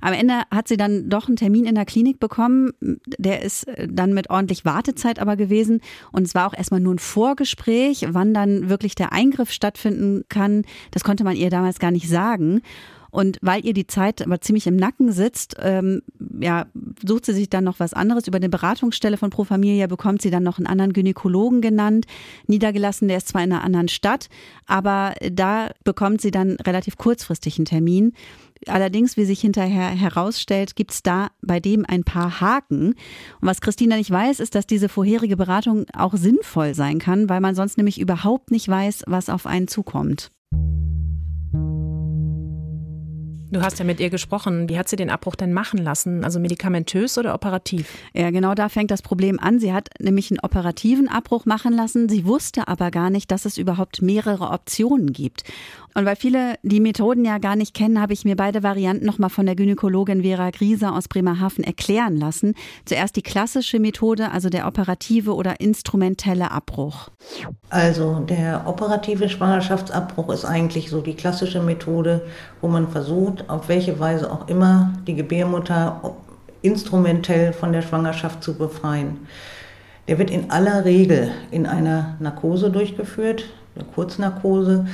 Am 0.00 0.12
Ende 0.12 0.42
hat 0.50 0.68
sie 0.68 0.76
dann 0.76 1.08
doch 1.08 1.28
einen 1.28 1.36
Termin 1.36 1.64
in 1.64 1.74
der 1.74 1.84
Klinik 1.84 2.20
bekommen. 2.20 2.72
Der 3.18 3.42
ist 3.42 3.66
äh, 3.68 3.88
dann 3.90 4.14
mit 4.14 4.30
ordentlich 4.30 4.64
Wartezeit 4.64 5.18
aber 5.18 5.36
gewesen. 5.36 5.80
Und 6.12 6.26
es 6.26 6.34
war 6.34 6.46
auch 6.46 6.54
erstmal 6.54 6.80
nur 6.80 6.94
ein 6.94 6.98
Vorgespräch, 6.98 8.06
wann 8.10 8.34
dann 8.34 8.68
wirklich 8.68 8.94
der 8.94 9.12
Eingriff 9.12 9.50
stattfinden 9.50 10.24
kann. 10.28 10.64
Das 10.90 11.04
konnte 11.04 11.24
man 11.24 11.36
ihr 11.36 11.50
damals 11.50 11.78
gar 11.78 11.90
nicht 11.90 12.08
sagen. 12.08 12.62
Und 13.10 13.38
weil 13.40 13.64
ihr 13.64 13.72
die 13.72 13.86
Zeit 13.86 14.22
aber 14.22 14.40
ziemlich 14.40 14.66
im 14.66 14.76
Nacken 14.76 15.12
sitzt, 15.12 15.56
ähm, 15.60 16.02
ja, 16.40 16.66
sucht 17.04 17.26
sie 17.26 17.32
sich 17.32 17.48
dann 17.48 17.64
noch 17.64 17.80
was 17.80 17.94
anderes. 17.94 18.26
Über 18.26 18.36
eine 18.36 18.48
Beratungsstelle 18.48 19.16
von 19.16 19.30
Pro 19.30 19.44
Familia 19.44 19.86
bekommt 19.86 20.22
sie 20.22 20.30
dann 20.30 20.42
noch 20.42 20.58
einen 20.58 20.66
anderen 20.66 20.92
Gynäkologen 20.92 21.60
genannt, 21.60 22.06
niedergelassen. 22.46 23.08
Der 23.08 23.18
ist 23.18 23.28
zwar 23.28 23.42
in 23.42 23.52
einer 23.52 23.64
anderen 23.64 23.88
Stadt, 23.88 24.28
aber 24.66 25.14
da 25.32 25.70
bekommt 25.84 26.20
sie 26.20 26.30
dann 26.30 26.56
relativ 26.64 26.96
kurzfristig 26.96 27.58
einen 27.58 27.64
Termin. 27.64 28.12
Allerdings, 28.66 29.16
wie 29.16 29.24
sich 29.24 29.40
hinterher 29.40 29.88
herausstellt, 29.88 30.74
gibt 30.74 30.92
es 30.92 31.02
da 31.02 31.28
bei 31.42 31.60
dem 31.60 31.84
ein 31.86 32.04
paar 32.04 32.40
Haken. 32.40 32.88
Und 32.88 33.48
was 33.48 33.60
Christina 33.60 33.96
nicht 33.96 34.10
weiß, 34.10 34.40
ist, 34.40 34.54
dass 34.54 34.66
diese 34.66 34.88
vorherige 34.88 35.36
Beratung 35.36 35.86
auch 35.92 36.14
sinnvoll 36.14 36.74
sein 36.74 36.98
kann, 36.98 37.28
weil 37.28 37.40
man 37.40 37.54
sonst 37.54 37.76
nämlich 37.76 38.00
überhaupt 38.00 38.50
nicht 38.50 38.68
weiß, 38.68 39.04
was 39.06 39.28
auf 39.28 39.46
einen 39.46 39.68
zukommt. 39.68 40.30
Du 43.50 43.62
hast 43.62 43.78
ja 43.78 43.84
mit 43.84 43.98
ihr 43.98 44.10
gesprochen. 44.10 44.68
Wie 44.68 44.78
hat 44.78 44.90
sie 44.90 44.96
den 44.96 45.08
Abbruch 45.08 45.34
denn 45.34 45.54
machen 45.54 45.78
lassen? 45.78 46.22
Also 46.22 46.38
medikamentös 46.38 47.16
oder 47.16 47.34
operativ? 47.34 47.88
Ja, 48.12 48.30
genau 48.30 48.54
da 48.54 48.68
fängt 48.68 48.90
das 48.90 49.00
Problem 49.00 49.40
an. 49.40 49.58
Sie 49.58 49.72
hat 49.72 49.88
nämlich 49.98 50.30
einen 50.30 50.40
operativen 50.40 51.08
Abbruch 51.08 51.46
machen 51.46 51.72
lassen. 51.72 52.10
Sie 52.10 52.26
wusste 52.26 52.68
aber 52.68 52.90
gar 52.90 53.08
nicht, 53.08 53.30
dass 53.30 53.46
es 53.46 53.56
überhaupt 53.56 54.02
mehrere 54.02 54.50
Optionen 54.50 55.14
gibt. 55.14 55.44
Und 55.98 56.04
weil 56.04 56.14
viele 56.14 56.54
die 56.62 56.78
Methoden 56.78 57.24
ja 57.24 57.38
gar 57.38 57.56
nicht 57.56 57.74
kennen, 57.74 58.00
habe 58.00 58.12
ich 58.12 58.24
mir 58.24 58.36
beide 58.36 58.62
Varianten 58.62 59.04
nochmal 59.04 59.30
von 59.30 59.46
der 59.46 59.56
Gynäkologin 59.56 60.22
Vera 60.22 60.50
Griese 60.50 60.92
aus 60.92 61.08
Bremerhaven 61.08 61.64
erklären 61.64 62.16
lassen. 62.16 62.54
Zuerst 62.84 63.16
die 63.16 63.22
klassische 63.22 63.80
Methode, 63.80 64.30
also 64.30 64.48
der 64.48 64.68
operative 64.68 65.34
oder 65.34 65.60
instrumentelle 65.60 66.52
Abbruch. 66.52 67.08
Also 67.68 68.20
der 68.20 68.62
operative 68.68 69.28
Schwangerschaftsabbruch 69.28 70.32
ist 70.32 70.44
eigentlich 70.44 70.88
so 70.88 71.00
die 71.00 71.14
klassische 71.14 71.60
Methode, 71.60 72.22
wo 72.60 72.68
man 72.68 72.86
versucht, 72.86 73.50
auf 73.50 73.68
welche 73.68 73.98
Weise 73.98 74.30
auch 74.30 74.46
immer 74.46 74.94
die 75.08 75.16
Gebärmutter 75.16 76.14
instrumentell 76.62 77.52
von 77.52 77.72
der 77.72 77.82
Schwangerschaft 77.82 78.44
zu 78.44 78.56
befreien. 78.56 79.26
Der 80.06 80.20
wird 80.20 80.30
in 80.30 80.52
aller 80.52 80.84
Regel 80.84 81.32
in 81.50 81.66
einer 81.66 82.14
Narkose 82.20 82.70
durchgeführt, 82.70 83.46
eine 83.74 83.84
Kurznarkose. 83.84 84.86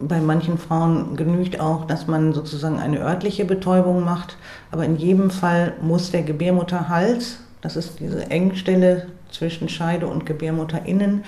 Bei 0.00 0.20
manchen 0.20 0.58
Frauen 0.58 1.16
genügt 1.16 1.58
auch, 1.58 1.84
dass 1.84 2.06
man 2.06 2.32
sozusagen 2.32 2.78
eine 2.78 3.00
örtliche 3.00 3.44
Betäubung 3.44 4.04
macht. 4.04 4.36
Aber 4.70 4.84
in 4.84 4.96
jedem 4.96 5.30
Fall 5.30 5.72
muss 5.82 6.12
der 6.12 6.22
Gebärmutterhals, 6.22 7.38
das 7.62 7.76
ist 7.76 7.98
diese 7.98 8.30
Engstelle 8.30 9.08
zwischen 9.32 9.68
Scheide 9.68 10.06
und 10.06 10.24
Gebärmutterinnen, 10.24 11.24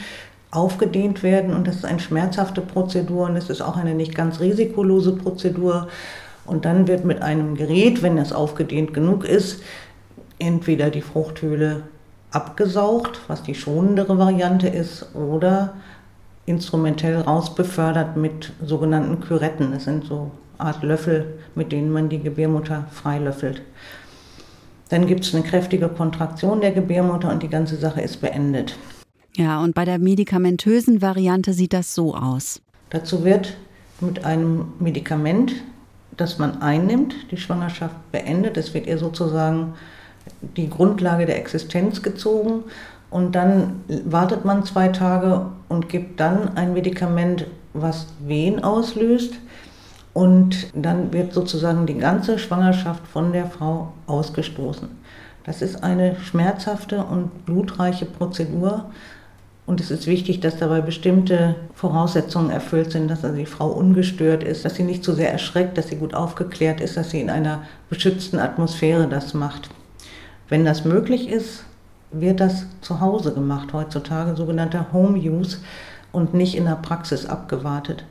aufgedehnt 0.53 1.25
werden. 1.25 1.53
Und 1.53 1.67
das 1.67 1.77
ist 1.77 1.85
eine 1.85 1.99
schmerzhafte 1.99 2.61
Prozedur 2.61 3.29
und 3.29 3.37
es 3.37 3.51
ist 3.51 3.61
auch 3.61 3.77
eine 3.77 3.95
nicht 3.95 4.15
ganz 4.15 4.39
risikolose 4.39 5.17
Prozedur. 5.17 5.89
Und 6.47 6.65
dann 6.65 6.87
wird 6.87 7.05
mit 7.05 7.23
einem 7.23 7.57
Gerät, 7.57 8.03
wenn 8.03 8.19
es 8.19 8.33
aufgedehnt 8.33 8.95
genug 8.95 9.25
ist, 9.25 9.63
entweder 10.39 10.91
die 10.91 11.03
Fruchthöhle 11.03 11.83
abgesaugt, 12.31 13.21
was 13.27 13.43
die 13.43 13.55
schonendere 13.55 14.17
Variante 14.17 14.69
ist, 14.69 15.15
oder 15.15 15.75
instrumentell 16.51 17.17
rausbefördert 17.21 18.17
mit 18.17 18.53
sogenannten 18.63 19.21
Küretten. 19.21 19.73
Das 19.73 19.85
sind 19.85 20.05
so 20.05 20.31
Art 20.59 20.83
Löffel, 20.83 21.39
mit 21.55 21.73
denen 21.73 21.91
man 21.91 22.09
die 22.09 22.19
Gebärmutter 22.19 22.87
freilöffelt. 22.91 23.63
Dann 24.91 25.07
gibt 25.07 25.25
es 25.25 25.35
eine 25.35 25.45
kräftige 25.45 25.89
Kontraktion 25.89 26.61
der 26.61 26.73
Gebärmutter 26.73 27.31
und 27.31 27.43
die 27.43 27.49
ganze 27.49 27.77
Sache 27.77 28.01
ist 28.01 28.21
beendet. 28.21 28.77
Ja, 29.37 29.63
und 29.63 29.75
bei 29.75 29.85
der 29.85 29.99
medikamentösen 29.99 31.01
Variante 31.01 31.53
sieht 31.53 31.73
das 31.73 31.95
so 31.95 32.15
aus. 32.15 32.61
Dazu 32.91 33.25
wird 33.25 33.57
mit 34.01 34.25
einem 34.25 34.73
Medikament, 34.81 35.55
das 36.17 36.39
man 36.39 36.61
einnimmt, 36.61 37.15
die 37.31 37.37
Schwangerschaft 37.37 37.95
beendet. 38.11 38.57
Es 38.57 38.75
wird 38.75 38.87
ihr 38.87 38.99
sozusagen 38.99 39.75
die 40.57 40.69
Grundlage 40.69 41.27
der 41.27 41.39
Existenz 41.39 42.03
gezogen 42.03 42.65
Und 43.11 43.35
dann 43.35 43.83
wartet 44.05 44.44
man 44.44 44.64
zwei 44.64 44.88
Tage 44.88 45.46
und 45.68 45.88
gibt 45.88 46.20
dann 46.20 46.57
ein 46.57 46.73
Medikament, 46.73 47.46
was 47.73 48.07
Wehen 48.20 48.62
auslöst. 48.62 49.35
Und 50.12 50.68
dann 50.75 51.12
wird 51.12 51.33
sozusagen 51.33 51.87
die 51.87 51.99
ganze 51.99 52.38
Schwangerschaft 52.38 53.07
von 53.07 53.33
der 53.33 53.46
Frau 53.46 53.92
ausgestoßen. 54.07 54.88
Das 55.44 55.62
ist 55.62 55.83
eine 55.83 56.16
schmerzhafte 56.16 57.05
und 57.05 57.46
blutreiche 57.46 58.07
Prozedur. 58.07 58.90
Und 59.66 59.81
es 59.81 59.90
ist 59.90 60.07
wichtig, 60.07 60.40
dass 60.40 60.57
dabei 60.57 60.81
bestimmte 60.81 61.55
Voraussetzungen 61.75 62.51
erfüllt 62.51 62.90
sind, 62.90 63.09
dass 63.09 63.25
also 63.25 63.37
die 63.37 63.46
Frau 63.46 63.68
ungestört 63.68 64.42
ist, 64.42 64.64
dass 64.64 64.75
sie 64.75 64.83
nicht 64.83 65.05
zu 65.05 65.12
sehr 65.12 65.31
erschreckt, 65.31 65.79
dass 65.79 65.88
sie 65.88 65.96
gut 65.96 66.12
aufgeklärt 66.12 66.81
ist, 66.81 66.96
dass 66.96 67.11
sie 67.11 67.20
in 67.20 67.31
einer 67.31 67.62
beschützten 67.88 68.40
Atmosphäre 68.40 69.07
das 69.07 69.33
macht. 69.33 69.70
Wenn 70.49 70.64
das 70.64 70.85
möglich 70.85 71.29
ist, 71.29 71.64
wird 72.12 72.40
das 72.40 72.66
zu 72.81 73.01
Hause 73.01 73.33
gemacht 73.33 73.73
heutzutage, 73.73 74.37
sogenannter 74.37 74.87
Home 74.92 75.18
Use 75.18 75.59
und 76.12 76.35
nicht 76.35 76.57
in 76.57 76.64
der 76.64 76.77
Praxis 76.77 77.27
abgewartet. 77.27 78.05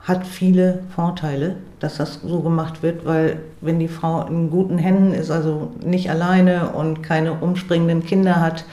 Hat 0.00 0.26
viele 0.26 0.82
Vorteile, 0.94 1.56
dass 1.78 1.98
das 1.98 2.20
so 2.24 2.40
gemacht 2.40 2.82
wird, 2.82 3.04
weil 3.04 3.40
wenn 3.60 3.78
die 3.78 3.88
Frau 3.88 4.26
in 4.26 4.50
guten 4.50 4.78
Händen 4.78 5.12
ist, 5.12 5.30
also 5.30 5.72
nicht 5.84 6.10
alleine 6.10 6.70
und 6.70 7.02
keine 7.02 7.34
umspringenden 7.34 8.04
Kinder 8.04 8.40
hat, 8.40 8.64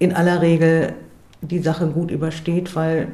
in 0.00 0.12
aller 0.12 0.42
Regel 0.42 0.94
die 1.40 1.60
Sache 1.60 1.86
gut 1.86 2.10
übersteht, 2.10 2.74
weil 2.74 3.08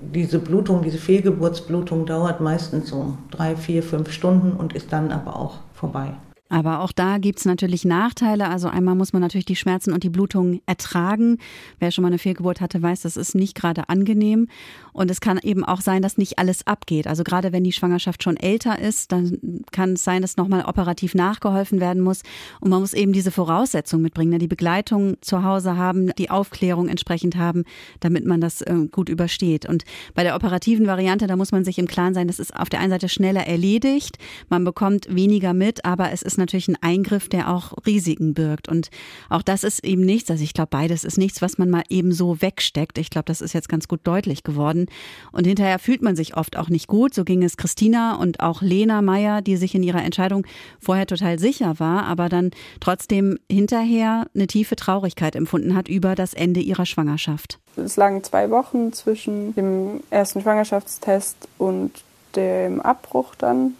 diese 0.00 0.38
Blutung, 0.38 0.82
diese 0.82 0.98
Fehlgeburtsblutung 0.98 2.06
dauert 2.06 2.40
meistens 2.40 2.88
so 2.88 3.18
drei, 3.30 3.56
vier, 3.56 3.82
fünf 3.82 4.10
Stunden 4.12 4.52
und 4.52 4.72
ist 4.74 4.92
dann 4.92 5.12
aber 5.12 5.36
auch 5.36 5.56
vorbei. 5.74 6.14
Aber 6.48 6.80
auch 6.80 6.92
da 6.92 7.18
gibt 7.18 7.40
es 7.40 7.44
natürlich 7.44 7.84
Nachteile. 7.84 8.48
Also 8.48 8.68
einmal 8.68 8.94
muss 8.94 9.12
man 9.12 9.20
natürlich 9.20 9.44
die 9.44 9.56
Schmerzen 9.56 9.92
und 9.92 10.02
die 10.02 10.08
Blutung 10.08 10.62
ertragen. 10.66 11.38
Wer 11.78 11.90
schon 11.90 12.02
mal 12.02 12.08
eine 12.08 12.18
Fehlgeburt 12.18 12.60
hatte, 12.60 12.80
weiß, 12.80 13.02
das 13.02 13.16
ist 13.16 13.34
nicht 13.34 13.54
gerade 13.54 13.88
angenehm. 13.90 14.48
Und 14.92 15.10
es 15.10 15.20
kann 15.20 15.38
eben 15.42 15.64
auch 15.64 15.82
sein, 15.82 16.00
dass 16.00 16.16
nicht 16.16 16.38
alles 16.38 16.66
abgeht. 16.66 17.06
Also 17.06 17.22
gerade 17.22 17.52
wenn 17.52 17.64
die 17.64 17.72
Schwangerschaft 17.72 18.22
schon 18.22 18.36
älter 18.36 18.78
ist, 18.78 19.12
dann 19.12 19.62
kann 19.72 19.92
es 19.92 20.04
sein, 20.04 20.22
dass 20.22 20.38
nochmal 20.38 20.64
operativ 20.64 21.14
nachgeholfen 21.14 21.80
werden 21.80 22.02
muss. 22.02 22.22
Und 22.60 22.70
man 22.70 22.80
muss 22.80 22.94
eben 22.94 23.12
diese 23.12 23.30
Voraussetzungen 23.30 24.02
mitbringen, 24.02 24.30
ne? 24.30 24.38
die 24.38 24.48
Begleitung 24.48 25.16
zu 25.20 25.44
Hause 25.44 25.76
haben, 25.76 26.10
die 26.16 26.30
Aufklärung 26.30 26.88
entsprechend 26.88 27.36
haben, 27.36 27.64
damit 28.00 28.24
man 28.24 28.40
das 28.40 28.62
äh, 28.62 28.86
gut 28.90 29.10
übersteht. 29.10 29.68
Und 29.68 29.84
bei 30.14 30.22
der 30.22 30.34
operativen 30.34 30.86
Variante, 30.86 31.26
da 31.26 31.36
muss 31.36 31.52
man 31.52 31.64
sich 31.64 31.78
im 31.78 31.86
Klaren 31.86 32.14
sein, 32.14 32.26
das 32.26 32.38
ist 32.38 32.56
auf 32.56 32.70
der 32.70 32.80
einen 32.80 32.90
Seite 32.90 33.10
schneller 33.10 33.46
erledigt. 33.46 34.16
Man 34.48 34.64
bekommt 34.64 35.14
weniger 35.14 35.52
mit, 35.52 35.84
aber 35.84 36.10
es 36.10 36.22
ist 36.22 36.37
natürlich 36.38 36.68
ein 36.68 36.76
Eingriff, 36.80 37.28
der 37.28 37.52
auch 37.52 37.72
Risiken 37.86 38.34
birgt. 38.34 38.68
Und 38.68 38.90
auch 39.28 39.42
das 39.42 39.64
ist 39.64 39.84
eben 39.84 40.02
nichts, 40.02 40.30
also 40.30 40.42
ich 40.42 40.54
glaube, 40.54 40.68
beides 40.70 41.04
ist 41.04 41.18
nichts, 41.18 41.42
was 41.42 41.58
man 41.58 41.70
mal 41.70 41.82
eben 41.88 42.12
so 42.12 42.40
wegsteckt. 42.40 42.98
Ich 42.98 43.10
glaube, 43.10 43.26
das 43.26 43.40
ist 43.40 43.52
jetzt 43.52 43.68
ganz 43.68 43.88
gut 43.88 44.00
deutlich 44.04 44.42
geworden. 44.42 44.86
Und 45.32 45.46
hinterher 45.46 45.78
fühlt 45.78 46.02
man 46.02 46.16
sich 46.16 46.36
oft 46.36 46.56
auch 46.56 46.68
nicht 46.68 46.86
gut. 46.86 47.14
So 47.14 47.24
ging 47.24 47.42
es 47.42 47.56
Christina 47.56 48.16
und 48.16 48.40
auch 48.40 48.62
Lena 48.62 49.02
Meyer, 49.02 49.42
die 49.42 49.56
sich 49.56 49.74
in 49.74 49.82
ihrer 49.82 50.02
Entscheidung 50.02 50.46
vorher 50.80 51.06
total 51.06 51.38
sicher 51.38 51.78
war, 51.78 52.04
aber 52.04 52.28
dann 52.28 52.50
trotzdem 52.80 53.38
hinterher 53.50 54.26
eine 54.34 54.46
tiefe 54.46 54.76
Traurigkeit 54.76 55.36
empfunden 55.36 55.74
hat 55.74 55.88
über 55.88 56.14
das 56.14 56.34
Ende 56.34 56.60
ihrer 56.60 56.86
Schwangerschaft. 56.86 57.58
Es 57.76 57.96
lagen 57.96 58.24
zwei 58.24 58.50
Wochen 58.50 58.92
zwischen 58.92 59.54
dem 59.54 60.00
ersten 60.10 60.42
Schwangerschaftstest 60.42 61.48
und 61.58 61.92
dem 62.36 62.80
Abbruch 62.80 63.34
dann. 63.34 63.74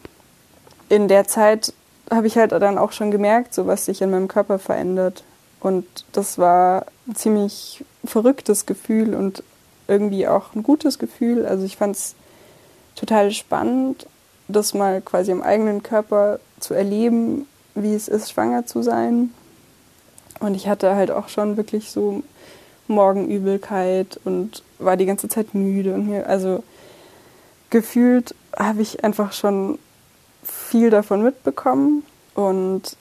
In 0.88 1.08
der 1.08 1.26
Zeit 1.26 1.74
habe 2.10 2.26
ich 2.26 2.36
halt 2.36 2.52
dann 2.52 2.78
auch 2.78 2.92
schon 2.92 3.10
gemerkt, 3.10 3.54
so 3.54 3.66
was 3.66 3.84
sich 3.84 4.00
in 4.02 4.10
meinem 4.10 4.28
Körper 4.28 4.58
verändert. 4.58 5.24
Und 5.60 5.86
das 6.12 6.38
war 6.38 6.86
ein 7.06 7.14
ziemlich 7.14 7.84
verrücktes 8.04 8.66
Gefühl 8.66 9.14
und 9.14 9.42
irgendwie 9.88 10.28
auch 10.28 10.54
ein 10.54 10.62
gutes 10.62 10.98
Gefühl. 10.98 11.46
Also 11.46 11.64
ich 11.64 11.76
fand 11.76 11.96
es 11.96 12.14
total 12.94 13.30
spannend, 13.32 14.06
das 14.46 14.74
mal 14.74 15.00
quasi 15.00 15.30
im 15.30 15.42
eigenen 15.42 15.82
Körper 15.82 16.40
zu 16.60 16.74
erleben, 16.74 17.46
wie 17.74 17.94
es 17.94 18.08
ist, 18.08 18.30
schwanger 18.30 18.66
zu 18.66 18.82
sein. 18.82 19.32
Und 20.40 20.54
ich 20.54 20.68
hatte 20.68 20.94
halt 20.94 21.10
auch 21.10 21.28
schon 21.28 21.56
wirklich 21.56 21.90
so 21.90 22.22
Morgenübelkeit 22.86 24.20
und 24.24 24.62
war 24.78 24.96
die 24.96 25.06
ganze 25.06 25.28
Zeit 25.28 25.54
müde 25.54 25.94
und 25.94 26.08
mir, 26.08 26.26
also 26.26 26.62
gefühlt 27.70 28.34
habe 28.56 28.82
ich 28.82 29.04
einfach 29.04 29.32
schon 29.32 29.78
viel 30.68 30.90
davon 30.90 31.22
mitbekommen 31.22 32.02
und 32.34 32.96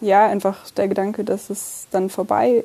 ja, 0.00 0.26
einfach 0.26 0.70
der 0.70 0.88
Gedanke, 0.88 1.24
dass 1.24 1.50
es 1.50 1.86
dann 1.90 2.08
vorbei 2.08 2.64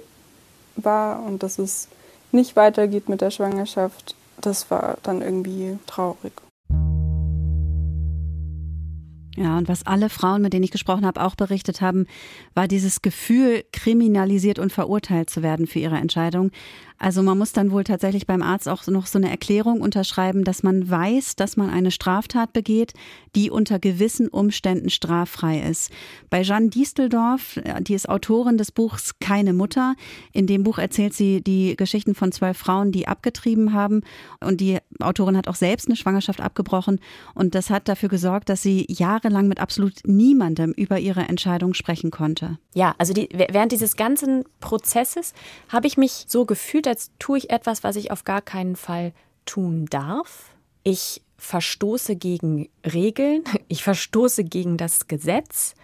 war 0.76 1.24
und 1.24 1.44
dass 1.44 1.60
es 1.60 1.88
nicht 2.32 2.56
weitergeht 2.56 3.10
mit 3.10 3.22
der 3.22 3.32
Schwangerschaft, 3.32 4.16
das 4.40 4.70
war 4.70 4.98
dann 5.04 5.22
irgendwie 5.22 5.80
traurig. 5.88 6.34
Ja, 9.36 9.56
und 9.60 9.68
was 9.68 9.86
alle 9.86 10.10
Frauen, 10.10 10.42
mit 10.42 10.54
denen 10.54 10.64
ich 10.64 10.72
gesprochen 10.72 11.06
habe, 11.06 11.22
auch 11.22 11.36
berichtet 11.36 11.80
haben, 11.80 12.08
war 12.56 12.68
dieses 12.68 13.04
Gefühl, 13.04 13.64
kriminalisiert 13.72 14.58
und 14.58 14.74
verurteilt 14.74 15.30
zu 15.30 15.44
werden 15.44 15.68
für 15.68 15.78
ihre 15.78 15.98
Entscheidung. 15.98 16.50
Also 17.00 17.22
man 17.22 17.38
muss 17.38 17.54
dann 17.54 17.72
wohl 17.72 17.84
tatsächlich 17.84 18.26
beim 18.26 18.42
Arzt 18.42 18.68
auch 18.68 18.86
noch 18.88 19.06
so 19.06 19.20
eine 19.20 19.30
Erklärung 19.30 19.82
unterschreiben, 19.82 20.44
dass 20.44 20.64
man 20.64 20.90
weiß, 20.90 21.36
dass 21.36 21.56
man 21.56 21.70
eine 21.70 21.92
Straftat 21.92 22.54
begeht, 22.54 22.94
die 23.36 23.52
unter 23.52 23.78
gewissen 23.78 24.28
Umständen 24.28 24.90
straffrei 24.90 25.60
ist. 25.60 25.92
Bei 26.32 26.42
Jeanne 26.42 26.70
Diesteldorf, 26.70 27.60
die 27.82 27.94
ist 27.94 28.10
Autorin 28.10 28.58
des 28.58 28.72
Buchs 28.72 29.20
Keine 29.20 29.54
Mutter. 29.54 29.96
In 30.34 30.48
dem 30.48 30.64
Buch 30.64 30.80
erzählt 30.80 31.14
sie 31.14 31.42
die 31.42 31.76
Geschichten 31.76 32.16
von 32.16 32.32
zwölf 32.32 32.58
Frauen, 32.58 32.92
die 32.92 33.08
abgetrieben 33.08 33.74
haben. 33.74 34.02
Und 34.40 34.60
die 34.60 34.80
Autorin 35.00 35.38
hat 35.38 35.48
auch 35.48 35.56
selbst 35.56 35.88
eine 35.88 35.96
Schwangerschaft 35.96 36.42
abgebrochen. 36.42 37.00
Und 37.36 37.54
das 37.54 37.70
hat 37.70 37.88
dafür 37.88 38.10
gesorgt, 38.10 38.50
dass 38.50 38.64
sie 38.64 38.88
jahrelang 38.90 39.48
mit 39.48 39.60
absolut 39.60 39.94
niemandem 40.06 40.72
über 40.72 40.98
ihre 40.98 41.22
Entscheidung 41.22 41.76
sprechen 41.76 42.10
konnte. 42.10 42.58
Ja, 42.74 42.96
also 42.98 43.14
die, 43.14 43.30
während 43.32 43.72
dieses 43.72 43.96
ganzen 43.96 44.46
Prozesses 44.60 45.34
habe 45.70 45.86
ich 45.86 45.98
mich 45.98 46.26
so 46.28 46.46
gefühlt, 46.46 46.87
als 46.88 47.12
tue 47.20 47.38
ich 47.38 47.50
etwas, 47.50 47.84
was 47.84 47.96
ich 47.96 48.12
auf 48.12 48.24
gar 48.24 48.42
keinen 48.42 48.76
Fall 48.76 49.14
tun 49.46 49.86
darf. 49.86 50.52
Ich 50.84 51.22
verstoße 51.38 52.16
gegen 52.16 52.70
Regeln, 52.86 53.44
ich 53.68 53.84
verstoße 53.84 54.44
gegen 54.44 54.78
das 54.78 55.08
Gesetz. 55.08 55.76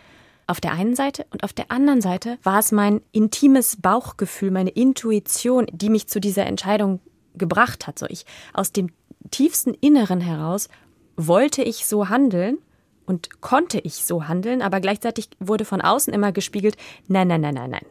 Auf 0.45 0.59
der 0.59 0.73
einen 0.73 0.95
Seite 0.95 1.25
und 1.31 1.43
auf 1.45 1.53
der 1.53 1.71
anderen 1.71 2.01
Seite 2.01 2.37
war 2.43 2.59
es 2.59 2.73
mein 2.73 3.01
intimes 3.13 3.77
Bauchgefühl, 3.81 4.51
meine 4.51 4.71
Intuition, 4.71 5.67
die 5.71 5.89
mich 5.89 6.07
zu 6.07 6.19
dieser 6.19 6.45
Entscheidung 6.45 6.99
gebracht 7.35 7.87
hat. 7.87 7.97
So 7.97 8.05
ich 8.09 8.25
aus 8.53 8.73
dem 8.73 8.89
tiefsten 9.31 9.73
Inneren 9.73 10.19
heraus 10.19 10.67
wollte 11.15 11.63
ich 11.63 11.85
so 11.85 12.09
handeln 12.09 12.57
und 13.05 13.41
konnte 13.41 13.79
ich 13.79 14.05
so 14.05 14.27
handeln, 14.27 14.61
aber 14.61 14.81
gleichzeitig 14.81 15.29
wurde 15.39 15.63
von 15.63 15.79
außen 15.79 16.13
immer 16.13 16.33
gespiegelt, 16.33 16.75
nein, 17.07 17.29
nein, 17.29 17.41
nein, 17.41 17.55
nein, 17.55 17.69
nein 17.69 17.85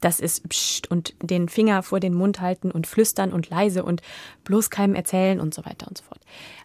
das 0.00 0.20
ist 0.20 0.48
pst 0.48 0.90
und 0.90 1.14
den 1.22 1.48
Finger 1.48 1.82
vor 1.82 2.00
den 2.00 2.14
Mund 2.14 2.40
halten 2.40 2.70
und 2.70 2.86
flüstern 2.86 3.32
und 3.32 3.50
leise 3.50 3.82
und 3.82 4.02
bloß 4.44 4.70
keinem 4.70 4.94
erzählen 4.94 5.40
und 5.40 5.54
so 5.54 5.64
weiter 5.64 5.88
und 5.88 5.98
so 5.98 6.04
fort. 6.04 6.20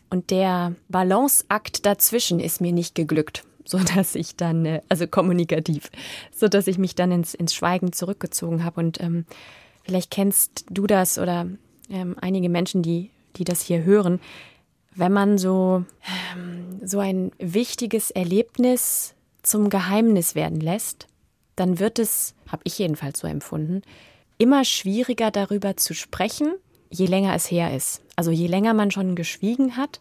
Und 0.10 0.30
der 0.30 0.76
Balanceakt 0.90 1.86
dazwischen 1.86 2.40
ist 2.40 2.62
mir 2.62 2.72
nicht 2.72 2.96
geglückt, 2.96 3.44
so 3.66 3.80
dass 3.80 4.16
ich 4.16 4.36
dann, 4.36 4.66
äh, 4.66 4.82
also 4.90 5.08
kommunikativ, 5.08 5.90
so 6.32 6.48
dass 6.48 6.68
ich 6.68 6.78
mich 6.78 6.96
dann 6.96 7.12
ins, 7.12 7.34
ins 7.34 7.54
Schweigen 7.54 7.94
zurückgezogen 7.94 8.64
habe. 8.64 8.80
Und 8.80 9.02
ähm, 9.02 9.26
vielleicht 9.84 10.12
kennst 10.12 10.66
du 10.70 10.86
das 10.88 11.18
oder 11.18 11.48
ähm, 11.90 12.16
einige 12.22 12.50
Menschen, 12.50 12.84
die, 12.84 13.10
die 13.38 13.44
das 13.44 13.62
hier 13.62 13.84
hören, 13.84 14.20
wenn 14.96 15.12
man 15.12 15.40
so, 15.40 15.84
ähm, 16.36 16.80
so 16.84 17.00
ein 17.00 17.32
wichtiges 17.40 18.12
Erlebnis 18.12 19.16
zum 19.42 19.70
Geheimnis 19.70 20.36
werden 20.36 20.60
lässt 20.60 21.08
dann 21.56 21.80
wird 21.80 22.00
es, 22.00 22.36
habe 22.48 22.64
ich 22.66 22.78
jedenfalls 22.78 23.20
so 23.20 23.28
empfunden, 23.28 23.82
immer 24.38 24.66
schwieriger 24.66 25.32
darüber 25.32 25.78
zu 25.78 25.94
sprechen, 25.94 26.54
je 26.90 27.06
länger 27.06 27.36
es 27.36 27.50
her 27.50 27.76
ist. 27.76 28.02
Also 28.16 28.32
je 28.32 28.48
länger 28.48 28.74
man 28.74 28.92
schon 28.92 29.16
geschwiegen 29.16 29.78
hat, 29.78 30.00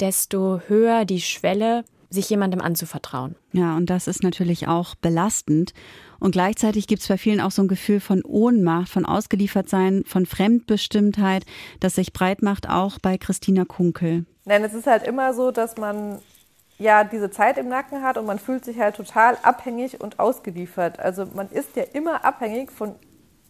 desto 0.00 0.60
höher 0.68 1.04
die 1.04 1.20
Schwelle, 1.20 1.84
sich 2.10 2.30
jemandem 2.30 2.60
anzuvertrauen. 2.60 3.36
Ja, 3.52 3.76
und 3.76 3.90
das 3.90 4.06
ist 4.06 4.22
natürlich 4.22 4.66
auch 4.66 4.94
belastend. 4.94 5.74
Und 6.18 6.32
gleichzeitig 6.32 6.86
gibt 6.86 7.02
es 7.02 7.08
bei 7.08 7.18
vielen 7.18 7.40
auch 7.40 7.50
so 7.50 7.62
ein 7.62 7.68
Gefühl 7.68 8.00
von 8.00 8.24
Ohnmacht, 8.24 8.88
von 8.88 9.04
Ausgeliefertsein, 9.04 10.04
von 10.06 10.24
Fremdbestimmtheit, 10.24 11.44
das 11.80 11.96
sich 11.96 12.12
breit 12.12 12.42
macht, 12.42 12.68
auch 12.68 12.98
bei 12.98 13.18
Christina 13.18 13.64
Kunkel. 13.64 14.24
Nein, 14.46 14.64
es 14.64 14.72
ist 14.72 14.86
halt 14.86 15.06
immer 15.06 15.34
so, 15.34 15.50
dass 15.50 15.76
man 15.76 16.18
ja 16.78 17.04
diese 17.04 17.30
Zeit 17.30 17.58
im 17.58 17.68
Nacken 17.68 18.02
hat 18.02 18.16
und 18.16 18.26
man 18.26 18.38
fühlt 18.38 18.64
sich 18.64 18.78
halt 18.78 18.96
total 18.96 19.36
abhängig 19.42 20.00
und 20.00 20.18
ausgeliefert. 20.18 20.98
Also 21.00 21.26
man 21.34 21.50
ist 21.50 21.76
ja 21.76 21.82
immer 21.92 22.24
abhängig 22.24 22.70
von 22.70 22.94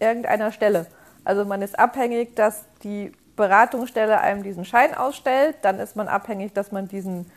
irgendeiner 0.01 0.51
Stelle. 0.51 0.87
Also 1.25 1.45
man 1.45 1.63
ist 1.63 1.79
abhängig, 1.79 2.35
dass 2.37 2.65
die 2.83 3.13
Beratungsstelle 3.37 4.19
einem 4.21 4.43
diesen 4.43 4.65
Schein 4.65 4.95
ausstellt, 4.95 5.57
dann 5.63 5.79
ist 5.79 5.95
man 5.95 6.09
abhängig, 6.09 6.55
dass 6.55 6.73
man 6.73 6.89
diesen 6.89 7.31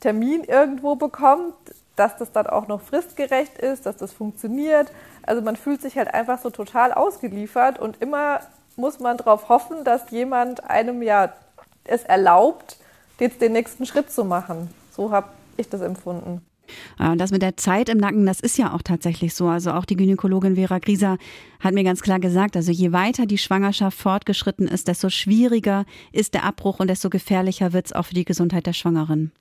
Termin 0.00 0.44
irgendwo 0.44 0.94
bekommt, 0.94 1.54
dass 1.96 2.16
das 2.16 2.30
dann 2.30 2.46
auch 2.46 2.68
noch 2.68 2.80
fristgerecht 2.80 3.58
ist, 3.58 3.86
dass 3.86 3.96
das 3.96 4.12
funktioniert. 4.12 4.92
Also 5.22 5.42
man 5.42 5.56
fühlt 5.56 5.82
sich 5.82 5.96
halt 5.96 6.14
einfach 6.14 6.38
so 6.38 6.50
total 6.50 6.92
ausgeliefert 6.92 7.78
und 7.78 8.00
immer 8.00 8.40
muss 8.76 9.00
man 9.00 9.16
darauf 9.16 9.48
hoffen, 9.48 9.82
dass 9.82 10.10
jemand 10.10 10.70
einem 10.70 11.02
ja 11.02 11.32
es 11.84 12.04
erlaubt, 12.04 12.76
jetzt 13.18 13.40
den 13.40 13.52
nächsten 13.52 13.86
Schritt 13.86 14.12
zu 14.12 14.24
machen. 14.24 14.72
So 14.92 15.10
habe 15.10 15.28
ich 15.58 15.68
das 15.68 15.80
empfunden. 15.80 16.40
Und 16.98 17.18
das 17.18 17.30
mit 17.30 17.42
der 17.42 17.56
Zeit 17.56 17.88
im 17.88 17.98
Nacken, 17.98 18.26
das 18.26 18.40
ist 18.40 18.58
ja 18.58 18.74
auch 18.74 18.82
tatsächlich 18.82 19.34
so. 19.34 19.48
Also 19.48 19.72
auch 19.72 19.84
die 19.84 19.96
Gynäkologin 19.96 20.56
Vera 20.56 20.78
Grieser 20.78 21.18
hat 21.60 21.74
mir 21.74 21.84
ganz 21.84 22.02
klar 22.02 22.20
gesagt, 22.20 22.56
also 22.56 22.72
je 22.72 22.92
weiter 22.92 23.26
die 23.26 23.38
Schwangerschaft 23.38 23.98
fortgeschritten 23.98 24.68
ist, 24.68 24.88
desto 24.88 25.08
schwieriger 25.08 25.84
ist 26.12 26.34
der 26.34 26.44
Abbruch 26.44 26.80
und 26.80 26.88
desto 26.88 27.10
gefährlicher 27.10 27.72
wird 27.72 27.86
es 27.86 27.92
auch 27.92 28.06
für 28.06 28.14
die 28.14 28.24
Gesundheit 28.24 28.66
der 28.66 28.72
Schwangeren. 28.72 29.32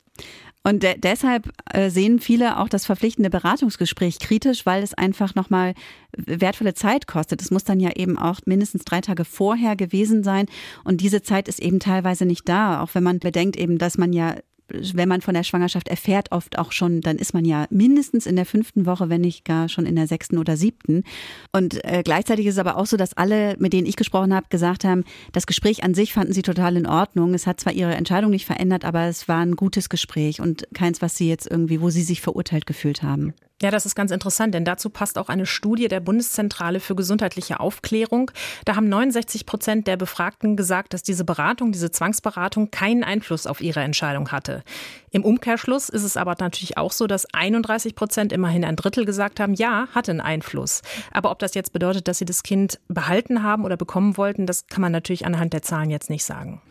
Und 0.63 0.83
de 0.83 0.97
deshalb 0.97 1.49
äh, 1.71 1.89
sehen 1.89 2.19
viele 2.19 2.59
auch 2.59 2.67
das 2.67 2.85
verpflichtende 2.85 3.29
Beratungsgespräch 3.29 4.19
kritisch, 4.19 4.65
weil 4.65 4.83
es 4.83 4.93
einfach 4.93 5.33
nochmal 5.33 5.75
wertvolle 6.17 6.73
Zeit 6.73 7.07
kostet. 7.07 7.41
Es 7.41 7.51
muss 7.51 7.63
dann 7.63 7.79
ja 7.79 7.91
eben 7.95 8.17
auch 8.17 8.41
mindestens 8.45 8.83
drei 8.83 8.99
Tage 8.99 9.23
vorher 9.23 9.77
gewesen 9.77 10.23
sein. 10.23 10.47
Und 10.83 10.99
diese 10.99 11.21
Zeit 11.21 11.47
ist 11.47 11.61
eben 11.61 11.79
teilweise 11.79 12.25
nicht 12.25 12.49
da, 12.49 12.81
auch 12.81 12.95
wenn 12.95 13.03
man 13.03 13.19
bedenkt 13.19 13.55
eben, 13.55 13.77
dass 13.77 13.97
man 13.97 14.11
ja 14.11 14.35
wenn 14.69 15.09
man 15.09 15.21
von 15.21 15.33
der 15.33 15.43
Schwangerschaft 15.43 15.87
erfährt, 15.87 16.31
oft 16.31 16.57
auch 16.57 16.71
schon, 16.71 17.01
dann 17.01 17.17
ist 17.17 17.33
man 17.33 17.45
ja 17.45 17.67
mindestens 17.69 18.25
in 18.25 18.35
der 18.35 18.45
fünften 18.45 18.85
Woche, 18.85 19.09
wenn 19.09 19.21
nicht 19.21 19.45
gar 19.45 19.69
schon 19.69 19.85
in 19.85 19.95
der 19.95 20.07
sechsten 20.07 20.37
oder 20.37 20.57
siebten. 20.57 21.03
Und 21.51 21.83
äh, 21.85 22.01
gleichzeitig 22.03 22.45
ist 22.45 22.55
es 22.55 22.59
aber 22.59 22.77
auch 22.77 22.85
so, 22.85 22.97
dass 22.97 23.15
alle, 23.15 23.55
mit 23.59 23.73
denen 23.73 23.87
ich 23.87 23.95
gesprochen 23.95 24.33
habe, 24.33 24.47
gesagt 24.49 24.83
haben, 24.83 25.03
das 25.31 25.47
Gespräch 25.47 25.83
an 25.83 25.93
sich 25.93 26.13
fanden 26.13 26.33
sie 26.33 26.41
total 26.41 26.77
in 26.77 26.87
Ordnung. 26.87 27.33
Es 27.33 27.47
hat 27.47 27.59
zwar 27.59 27.73
ihre 27.73 27.95
Entscheidung 27.95 28.31
nicht 28.31 28.45
verändert, 28.45 28.85
aber 28.85 29.05
es 29.05 29.27
war 29.27 29.39
ein 29.39 29.55
gutes 29.55 29.89
Gespräch 29.89 30.41
und 30.41 30.67
keins, 30.73 31.01
was 31.01 31.15
sie 31.15 31.29
jetzt 31.29 31.49
irgendwie, 31.49 31.81
wo 31.81 31.89
sie 31.89 32.03
sich 32.03 32.21
verurteilt 32.21 32.65
gefühlt 32.65 33.03
haben. 33.03 33.33
Ja, 33.59 33.71
das 33.71 33.87
ist 33.87 33.95
ganz 33.95 34.11
interessant, 34.11 34.53
denn 34.53 34.65
dazu 34.65 34.91
passt 34.91 35.17
auch 35.17 35.29
eine 35.29 35.47
Studie 35.47 35.87
der 35.87 35.99
Bundeszentrale 35.99 36.79
für 36.79 36.93
gesundheitliche 36.93 37.59
Aufklärung. 37.59 38.29
Da 38.65 38.75
haben 38.75 38.87
69 38.87 39.47
Prozent 39.47 39.87
der 39.87 39.97
Befragten 39.97 40.55
gesagt, 40.55 40.93
dass 40.93 41.01
diese 41.01 41.25
Beratung, 41.25 41.71
diese 41.71 41.89
Zwangsberatung 41.89 42.69
keinen 42.69 43.03
Einfluss 43.03 43.47
auf 43.47 43.59
ihre 43.59 43.79
Entscheidung 43.79 44.31
hatte. 44.31 44.63
Im 45.09 45.25
Umkehrschluss 45.25 45.89
ist 45.89 46.03
es 46.03 46.17
aber 46.17 46.35
natürlich 46.39 46.77
auch 46.77 46.91
so, 46.91 47.07
dass 47.07 47.33
31 47.33 47.95
Prozent, 47.95 48.31
immerhin 48.31 48.63
ein 48.63 48.75
Drittel, 48.75 49.05
gesagt 49.05 49.39
haben, 49.39 49.55
ja, 49.55 49.87
hatte 49.91 50.11
einen 50.11 50.21
Einfluss. 50.21 50.83
Aber 51.11 51.31
ob 51.31 51.39
das 51.39 51.55
jetzt 51.55 51.73
bedeutet, 51.73 52.07
dass 52.07 52.19
sie 52.19 52.25
das 52.25 52.43
Kind 52.43 52.79
behalten 52.87 53.41
haben 53.41 53.65
oder 53.65 53.75
bekommen 53.75 54.17
wollten, 54.17 54.45
das 54.45 54.67
kann 54.67 54.81
man 54.81 54.91
natürlich 54.91 55.25
anhand 55.25 55.53
der 55.53 55.63
Zahlen 55.63 55.89
jetzt 55.89 56.11
nicht 56.11 56.25
sagen. 56.25 56.61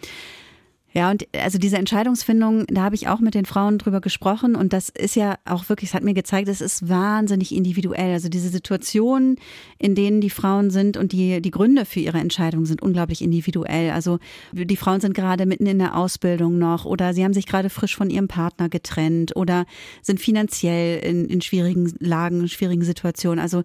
Ja, 0.96 1.11
und 1.11 1.28
also 1.37 1.59
diese 1.59 1.76
Entscheidungsfindung, 1.76 2.64
da 2.68 2.80
habe 2.80 2.94
ich 2.94 3.06
auch 3.06 3.20
mit 3.20 3.35
den 3.35 3.44
Frauen 3.44 3.76
drüber 3.76 4.00
gesprochen 4.00 4.56
und 4.56 4.72
das 4.72 4.88
ist 4.88 5.14
ja 5.14 5.37
auch 5.44 5.68
wirklich, 5.68 5.90
es 5.90 5.94
hat 5.94 6.02
mir 6.02 6.14
gezeigt, 6.14 6.48
es 6.48 6.62
ist 6.62 6.88
wahnsinnig 6.88 7.54
individuell. 7.54 8.14
Also 8.14 8.30
diese 8.30 8.48
Situationen, 8.48 9.37
in 9.76 9.94
denen 9.94 10.22
die 10.22 10.30
Frauen 10.30 10.70
sind 10.70 10.96
und 10.96 11.12
die, 11.12 11.42
die 11.42 11.50
Gründe 11.50 11.85
für 11.85 12.00
ihre 12.00 12.16
Entscheidung 12.16 12.64
sind 12.64 12.80
unglaublich 12.80 13.20
individuell. 13.20 13.90
Also 13.90 14.20
die 14.52 14.76
Frauen 14.78 15.02
sind 15.02 15.12
gerade 15.12 15.44
mitten 15.44 15.66
in 15.66 15.78
der 15.78 15.98
Ausbildung 15.98 16.59
noch 16.59 16.87
oder 16.87 17.12
sie 17.12 17.24
haben 17.24 17.35
sich 17.35 17.44
gerade 17.44 17.68
frisch 17.68 17.94
von 17.94 18.09
ihrem 18.09 18.28
Partner 18.28 18.70
getrennt 18.70 19.37
oder 19.37 19.66
sind 20.00 20.18
finanziell 20.18 21.04
in, 21.04 21.26
in 21.26 21.42
schwierigen 21.42 21.92
Lagen, 21.98 22.48
schwierigen 22.48 22.85
Situationen. 22.85 23.38
Also 23.38 23.64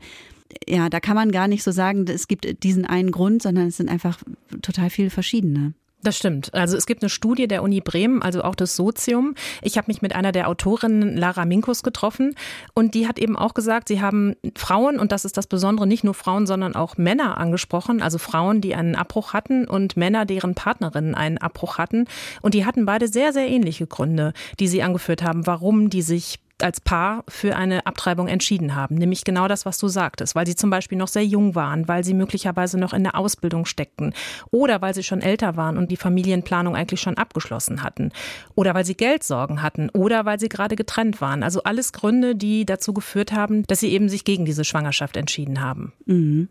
ja, 0.67 0.89
da 0.89 0.99
kann 0.99 1.15
man 1.15 1.31
gar 1.31 1.47
nicht 1.47 1.63
so 1.63 1.71
sagen, 1.71 2.05
es 2.09 2.27
gibt 2.27 2.61
diesen 2.65 2.85
einen 2.85 3.11
Grund, 3.11 3.41
sondern 3.41 3.67
es 3.67 3.77
sind 3.77 3.87
einfach 3.87 4.21
total 4.61 4.89
viele 4.89 5.09
verschiedene. 5.09 5.75
Das 6.03 6.17
stimmt. 6.17 6.53
Also 6.53 6.77
es 6.77 6.87
gibt 6.87 7.03
eine 7.03 7.09
Studie 7.09 7.47
der 7.47 7.61
Uni 7.61 7.79
Bremen, 7.79 8.23
also 8.23 8.43
auch 8.43 8.55
das 8.55 8.75
Sozium. 8.75 9.35
Ich 9.61 9.77
habe 9.77 9.85
mich 9.87 10.01
mit 10.01 10.15
einer 10.15 10.31
der 10.31 10.47
Autorinnen, 10.47 11.15
Lara 11.15 11.45
Minkus, 11.45 11.83
getroffen 11.83 12.35
und 12.73 12.95
die 12.95 13.07
hat 13.07 13.19
eben 13.19 13.37
auch 13.37 13.53
gesagt, 13.53 13.87
sie 13.87 14.01
haben 14.01 14.35
Frauen, 14.55 14.99
und 14.99 15.11
das 15.11 15.25
ist 15.25 15.37
das 15.37 15.47
Besondere, 15.47 15.85
nicht 15.85 16.03
nur 16.03 16.13
Frauen, 16.13 16.47
sondern 16.47 16.75
auch 16.75 16.97
Männer 16.97 17.37
angesprochen, 17.37 18.01
also 18.01 18.17
Frauen, 18.17 18.61
die 18.61 18.75
einen 18.75 18.95
Abbruch 18.95 19.33
hatten 19.33 19.67
und 19.67 19.95
Männer, 19.95 20.25
deren 20.25 20.55
Partnerinnen 20.55 21.15
einen 21.15 21.37
Abbruch 21.37 21.77
hatten. 21.77 22.05
Und 22.41 22.53
die 22.53 22.65
hatten 22.65 22.85
beide 22.85 23.07
sehr, 23.07 23.31
sehr 23.33 23.47
ähnliche 23.47 23.87
Gründe, 23.87 24.33
die 24.59 24.67
sie 24.67 24.83
angeführt 24.83 25.23
haben, 25.23 25.45
warum 25.45 25.89
die 25.89 26.01
sich 26.01 26.39
als 26.63 26.81
Paar 26.81 27.23
für 27.27 27.55
eine 27.55 27.85
Abtreibung 27.85 28.27
entschieden 28.27 28.75
haben. 28.75 28.95
Nämlich 28.95 29.23
genau 29.23 29.47
das, 29.47 29.65
was 29.65 29.77
du 29.77 29.87
sagtest, 29.87 30.35
weil 30.35 30.45
sie 30.45 30.55
zum 30.55 30.69
Beispiel 30.69 30.97
noch 30.97 31.07
sehr 31.07 31.25
jung 31.25 31.55
waren, 31.55 31.87
weil 31.87 32.03
sie 32.03 32.13
möglicherweise 32.13 32.79
noch 32.79 32.93
in 32.93 33.03
der 33.03 33.15
Ausbildung 33.15 33.65
steckten 33.65 34.13
oder 34.51 34.81
weil 34.81 34.93
sie 34.93 35.03
schon 35.03 35.21
älter 35.21 35.55
waren 35.55 35.77
und 35.77 35.91
die 35.91 35.97
Familienplanung 35.97 36.75
eigentlich 36.75 37.01
schon 37.01 37.17
abgeschlossen 37.17 37.83
hatten 37.83 38.11
oder 38.55 38.73
weil 38.73 38.85
sie 38.85 38.95
Geldsorgen 38.95 39.61
hatten 39.61 39.89
oder 39.89 40.25
weil 40.25 40.39
sie 40.39 40.49
gerade 40.49 40.75
getrennt 40.75 41.21
waren. 41.21 41.43
Also 41.43 41.63
alles 41.63 41.93
Gründe, 41.93 42.35
die 42.35 42.65
dazu 42.65 42.93
geführt 42.93 43.31
haben, 43.31 43.63
dass 43.67 43.79
sie 43.79 43.89
eben 43.89 44.09
sich 44.09 44.23
gegen 44.23 44.45
diese 44.45 44.63
Schwangerschaft 44.63 45.17
entschieden 45.17 45.61
haben. 45.61 45.93
Mhm. 46.05 46.49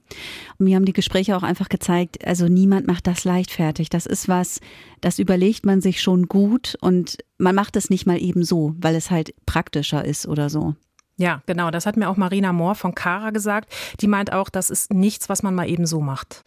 Und 0.58 0.64
mir 0.64 0.76
haben 0.76 0.84
die 0.84 0.92
Gespräche 0.92 1.36
auch 1.36 1.42
einfach 1.42 1.68
gezeigt, 1.68 2.26
also 2.26 2.46
niemand 2.46 2.86
macht 2.86 3.06
das 3.06 3.24
leichtfertig. 3.24 3.88
Das 3.88 4.06
ist 4.06 4.28
was, 4.28 4.60
das 5.00 5.18
überlegt 5.18 5.64
man 5.64 5.80
sich 5.80 6.00
schon 6.00 6.26
gut 6.26 6.76
und 6.80 7.18
man 7.40 7.54
macht 7.54 7.76
es 7.76 7.90
nicht 7.90 8.06
mal 8.06 8.20
eben 8.20 8.44
so, 8.44 8.74
weil 8.78 8.94
es 8.94 9.10
halt 9.10 9.34
praktischer 9.46 10.04
ist 10.04 10.28
oder 10.28 10.50
so. 10.50 10.74
Ja, 11.16 11.42
genau. 11.46 11.70
Das 11.70 11.84
hat 11.84 11.96
mir 11.96 12.08
auch 12.08 12.16
Marina 12.16 12.52
Mohr 12.52 12.74
von 12.74 12.94
Kara 12.94 13.30
gesagt. 13.30 13.70
Die 14.00 14.06
meint 14.06 14.32
auch, 14.32 14.48
das 14.48 14.70
ist 14.70 14.92
nichts, 14.92 15.28
was 15.28 15.42
man 15.42 15.54
mal 15.54 15.68
eben 15.68 15.86
so 15.86 16.00
macht. 16.00 16.42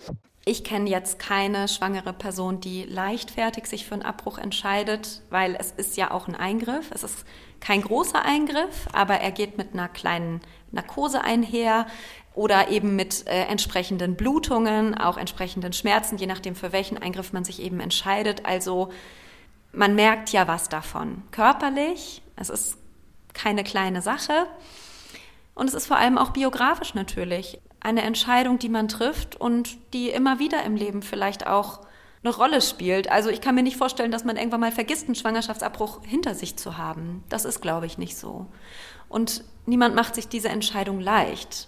Ich 0.45 0.63
kenne 0.63 0.89
jetzt 0.89 1.19
keine 1.19 1.67
schwangere 1.67 2.11
Person, 2.11 2.59
die 2.59 2.83
leichtfertig 2.83 3.65
sich 3.65 3.85
für 3.85 3.93
einen 3.93 4.03
Abbruch 4.03 4.37
entscheidet, 4.37 5.21
weil 5.29 5.55
es 5.59 5.71
ist 5.71 5.95
ja 5.95 6.11
auch 6.11 6.27
ein 6.27 6.35
Eingriff. 6.35 6.89
Es 6.91 7.03
ist 7.03 7.23
kein 7.59 7.81
großer 7.81 8.25
Eingriff, 8.25 8.87
aber 8.91 9.15
er 9.15 9.31
geht 9.31 9.57
mit 9.57 9.73
einer 9.73 9.87
kleinen 9.87 10.41
Narkose 10.71 11.23
einher 11.23 11.85
oder 12.33 12.69
eben 12.69 12.95
mit 12.95 13.27
äh, 13.27 13.43
entsprechenden 13.43 14.15
Blutungen, 14.15 14.97
auch 14.97 15.17
entsprechenden 15.17 15.71
Schmerzen, 15.71 16.17
je 16.17 16.25
nachdem, 16.25 16.55
für 16.55 16.73
welchen 16.73 16.97
Eingriff 16.97 17.31
man 17.31 17.45
sich 17.45 17.61
eben 17.61 17.79
entscheidet. 17.79 18.45
Also 18.45 18.89
man 19.73 19.95
merkt 19.95 20.29
ja 20.31 20.47
was 20.47 20.69
davon. 20.69 21.23
Körperlich, 21.31 22.21
es 22.35 22.49
ist 22.49 22.77
keine 23.33 23.63
kleine 23.63 24.01
Sache. 24.01 24.47
Und 25.55 25.67
es 25.67 25.73
ist 25.73 25.87
vor 25.87 25.97
allem 25.97 26.17
auch 26.17 26.31
biografisch 26.31 26.93
natürlich 26.93 27.59
eine 27.79 28.03
Entscheidung, 28.03 28.59
die 28.59 28.69
man 28.69 28.87
trifft 28.87 29.35
und 29.35 29.77
die 29.93 30.09
immer 30.09 30.39
wieder 30.39 30.63
im 30.63 30.75
Leben 30.75 31.01
vielleicht 31.01 31.45
auch 31.45 31.81
eine 32.23 32.33
Rolle 32.33 32.61
spielt. 32.61 33.11
Also 33.11 33.29
ich 33.29 33.41
kann 33.41 33.55
mir 33.55 33.63
nicht 33.63 33.77
vorstellen, 33.77 34.11
dass 34.11 34.23
man 34.23 34.37
irgendwann 34.37 34.61
mal 34.61 34.71
vergisst, 34.71 35.05
einen 35.05 35.15
Schwangerschaftsabbruch 35.15 36.05
hinter 36.05 36.35
sich 36.35 36.55
zu 36.55 36.77
haben. 36.77 37.23
Das 37.29 37.43
ist, 37.43 37.61
glaube 37.61 37.85
ich, 37.85 37.97
nicht 37.97 38.17
so. 38.17 38.47
Und 39.09 39.43
niemand 39.65 39.95
macht 39.95 40.15
sich 40.15 40.29
diese 40.29 40.49
Entscheidung 40.49 41.01
leicht. 41.01 41.67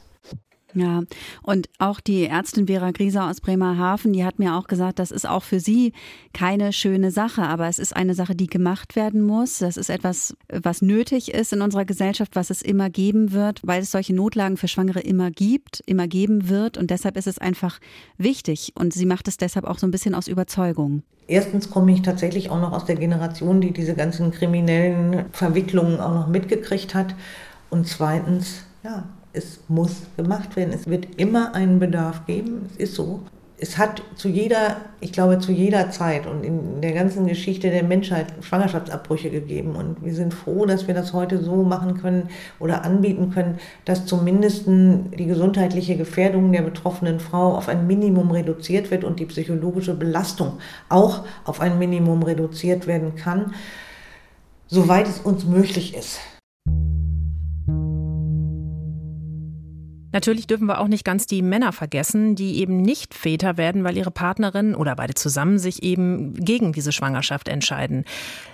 Ja, 0.76 1.04
und 1.42 1.70
auch 1.80 2.02
die 2.02 2.26
Ärztin 2.26 2.68
Vera 2.68 2.92
Grieser 2.92 3.30
aus 3.30 3.40
Bremerhaven, 3.40 4.12
die 4.12 4.26
hat 4.26 4.40
mir 4.40 4.56
auch 4.56 4.68
gesagt, 4.68 5.00
das 5.00 5.10
ist 5.10 5.28
auch 5.28 5.44
für 5.44 5.62
sie 5.62 5.94
keine 6.34 6.74
schöne 6.74 7.12
Sache, 7.12 7.44
aber 7.44 7.68
es 7.70 7.80
ist 7.80 7.96
eine 7.96 8.14
Sache, 8.14 8.36
die 8.36 8.48
gemacht 8.48 8.98
werden 8.98 9.22
muss. 9.22 9.60
Das 9.60 9.78
ist 9.78 9.90
etwas, 9.90 10.36
was 10.52 10.82
nötig 10.82 11.34
ist 11.34 11.54
in 11.54 11.62
unserer 11.62 11.86
Gesellschaft, 11.86 12.36
was 12.36 12.50
es 12.50 12.62
immer 12.62 12.90
geben 12.90 13.32
wird, 13.32 13.62
weil 13.64 13.82
es 13.82 13.92
solche 13.92 14.14
Notlagen 14.14 14.58
für 14.58 14.68
Schwangere 14.68 15.00
immer 15.00 15.32
gibt, 15.32 15.82
immer 15.86 16.10
geben 16.10 16.50
wird 16.50 16.78
und 16.78 16.92
deshalb 16.92 17.16
ist 17.16 17.28
es 17.28 17.38
einfach 17.38 17.80
wichtig 18.18 18.74
und 18.76 18.92
sie 18.92 19.06
macht 19.06 19.30
es 19.30 19.38
deshalb 19.38 19.66
auch 19.66 19.80
so 19.80 19.88
ein 19.88 19.92
bisschen 19.92 20.14
aus 20.14 20.28
Überzeugung. 20.28 21.04
Erstens 21.28 21.70
komme 21.70 21.94
ich 21.94 22.02
tatsächlich 22.02 22.50
auch 22.50 22.60
noch 22.60 22.74
aus 22.74 22.84
der 22.84 22.98
Generation, 22.98 23.62
die 23.62 23.72
diese 23.72 23.96
ganzen 23.96 24.32
kriminellen 24.32 25.26
Verwicklungen 25.32 26.02
auch 26.02 26.14
noch 26.14 26.28
mitgekriegt 26.28 26.94
hat 26.94 27.16
und 27.70 27.88
zweitens, 27.88 28.64
ja, 28.84 29.06
es 29.36 29.60
muss 29.68 30.04
gemacht 30.18 30.56
werden. 30.56 30.74
Es 30.74 30.88
wird 30.88 31.20
immer 31.20 31.54
einen 31.54 31.80
Bedarf 31.80 32.26
geben. 32.26 32.68
Es 32.72 32.78
ist 32.78 32.96
so. 32.96 33.22
Es 33.58 33.78
hat 33.78 34.02
zu 34.16 34.28
jeder, 34.28 34.78
ich 35.00 35.14
glaube, 35.14 35.40
zu 35.40 35.54
jeder 35.54 35.90
Zeit 35.90 36.28
und 36.28 36.44
in 36.44 36.82
der 36.82 36.92
ganzen 36.92 37.26
Geschichte 37.26 37.70
der 37.70 37.84
Menschheit 37.84 38.28
Schwangerschaftsabbrüche 38.42 39.30
gegeben. 39.30 39.78
Und 39.78 40.04
wir 40.04 40.14
sind 40.14 40.34
froh, 40.34 40.66
dass 40.66 40.88
wir 40.88 40.94
das 40.94 41.14
heute 41.14 41.42
so 41.42 41.64
machen 41.64 41.98
können 42.02 42.30
oder 42.60 42.84
anbieten 42.84 43.32
können, 43.32 43.60
dass 43.86 44.06
zumindest 44.06 44.66
die 44.68 45.26
gesundheitliche 45.26 45.96
Gefährdung 45.96 46.52
der 46.52 46.64
betroffenen 46.64 47.22
Frau 47.22 47.56
auf 47.56 47.70
ein 47.70 47.88
Minimum 47.88 48.32
reduziert 48.32 48.92
wird 48.92 49.06
und 49.06 49.22
die 49.22 49.26
psychologische 49.26 49.94
Belastung 49.94 50.60
auch 50.90 51.24
auf 51.46 51.62
ein 51.62 51.80
Minimum 51.80 52.24
reduziert 52.24 52.88
werden 52.88 53.16
kann, 53.16 53.54
soweit 54.68 55.08
es 55.08 55.20
uns 55.20 55.46
möglich 55.46 55.96
ist. 55.96 56.20
Natürlich 60.16 60.48
dürfen 60.48 60.68
wir 60.68 60.80
auch 60.80 60.88
nicht 60.88 61.04
ganz 61.04 61.28
die 61.28 61.42
Männer 61.42 61.74
vergessen, 61.74 62.36
die 62.36 62.62
eben 62.62 62.78
nicht 62.78 63.14
Väter 63.14 63.58
werden, 63.58 63.84
weil 63.84 63.98
ihre 63.98 64.12
Partnerin 64.12 64.74
oder 64.74 64.96
beide 64.96 65.14
zusammen 65.14 65.60
sich 65.60 65.84
eben 65.84 66.34
gegen 66.36 66.72
diese 66.72 66.94
Schwangerschaft 66.94 67.50
entscheiden. 67.50 68.06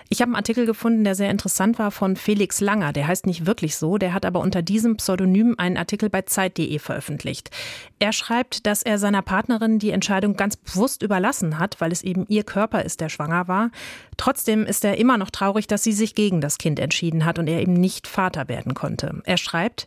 Ich 0.10 0.22
habe 0.22 0.30
einen 0.30 0.38
Artikel 0.38 0.66
gefunden, 0.66 1.04
der 1.04 1.14
sehr 1.14 1.30
interessant 1.30 1.78
war 1.78 1.92
von 1.92 2.16
Felix 2.16 2.62
Langer. 2.62 2.94
Der 2.94 3.06
heißt 3.06 3.28
nicht 3.28 3.46
wirklich 3.46 3.78
so, 3.78 4.00
der 4.00 4.12
hat 4.16 4.26
aber 4.26 4.40
unter 4.40 4.64
diesem 4.64 4.98
Pseudonym 4.98 5.54
einen 5.60 5.78
Artikel 5.78 6.10
bei 6.10 6.24
Zeit.de 6.24 6.80
veröffentlicht. 6.80 7.52
Er 8.00 8.12
schreibt, 8.12 8.66
dass 8.66 8.82
er 8.82 8.98
seiner 8.98 9.22
Partnerin 9.22 9.78
die 9.78 9.92
Entscheidung 9.92 10.36
ganz 10.36 10.58
bewusst 10.58 11.04
überlassen 11.04 11.60
hat, 11.60 11.80
weil 11.80 11.92
es 11.92 12.02
eben 12.02 12.26
ihr 12.28 12.44
Körper 12.44 12.84
ist, 12.84 13.02
der 13.02 13.10
schwanger 13.10 13.48
war. 13.48 13.70
Trotzdem 14.18 14.66
ist 14.66 14.84
er 14.84 14.98
immer 14.98 15.20
noch 15.20 15.30
traurig, 15.30 15.68
dass 15.68 15.84
sie 15.84 15.94
sich 15.94 16.16
gegen 16.16 16.42
das 16.42 16.58
Kind 16.58 16.80
entschieden 16.80 17.24
hat 17.24 17.38
und 17.38 17.48
er 17.48 17.62
eben 17.62 17.74
nicht 17.74 18.08
Vater 18.08 18.48
werden 18.48 18.74
konnte. 18.74 19.22
Er 19.26 19.38
schreibt, 19.38 19.86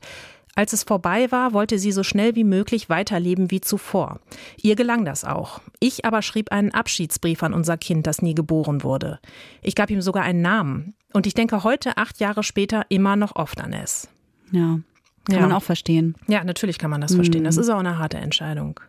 als 0.57 0.73
es 0.73 0.85
vorbei 0.85 1.31
war, 1.33 1.53
wollte 1.53 1.79
sie 1.79 1.93
so 1.93 2.03
schnell 2.03 2.37
wie 2.37 2.45
möglich 2.45 2.89
weiterleben 2.89 3.51
wie 3.51 3.61
zuvor. 3.61 4.21
Ihr 4.63 4.77
gelang 4.77 5.05
das 5.05 5.25
auch. 5.25 5.61
Ich 5.81 6.05
aber 6.05 6.23
schrieb 6.23 6.53
einen 6.53 6.73
Abschiedsbrief 6.73 7.43
an 7.43 7.55
unser 7.55 7.77
Kind, 7.77 8.07
das 8.07 8.23
nie 8.23 8.35
geboren 8.35 8.83
wurde. 8.83 9.19
Ich 9.63 9.75
gab 9.75 9.91
ihm 9.91 10.01
sogar 10.01 10.23
einen 10.23 10.43
Namen. 10.43 10.95
Und 11.13 11.27
ich 11.27 11.35
denke 11.35 11.65
heute, 11.65 11.97
acht 11.97 12.21
Jahre 12.21 12.43
später, 12.43 12.87
immer 12.89 13.17
noch 13.17 13.37
oft 13.37 13.61
an 13.61 13.73
es. 13.73 14.09
Ja, 14.53 14.81
kann 15.27 15.37
ja. 15.37 15.41
man 15.41 15.53
auch 15.53 15.63
verstehen. 15.63 16.15
Ja, 16.29 16.45
natürlich 16.45 16.79
kann 16.79 16.91
man 16.91 17.01
das 17.01 17.13
mhm. 17.13 17.17
verstehen. 17.17 17.45
Das 17.45 17.57
ist 17.57 17.69
auch 17.69 17.79
eine 17.79 17.99
harte 17.99 18.19
Entscheidung. 18.19 18.81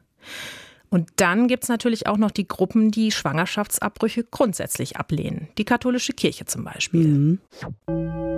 Und 0.90 1.10
dann 1.18 1.48
gibt 1.48 1.64
es 1.64 1.70
natürlich 1.70 2.08
auch 2.08 2.18
noch 2.18 2.32
die 2.32 2.48
Gruppen, 2.48 2.92
die 2.92 3.12
Schwangerschaftsabbrüche 3.12 4.24
grundsätzlich 4.24 4.98
ablehnen. 4.98 5.48
Die 5.58 5.66
katholische 5.66 6.14
Kirche 6.14 6.46
zum 6.46 6.64
Beispiel. 6.64 7.08
Mhm. 7.08 8.35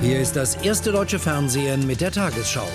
Hier 0.00 0.20
ist 0.20 0.36
das 0.36 0.56
erste 0.56 0.92
deutsche 0.92 1.18
Fernsehen 1.18 1.86
mit 1.86 2.00
der 2.00 2.12
Tagesschau. 2.12 2.66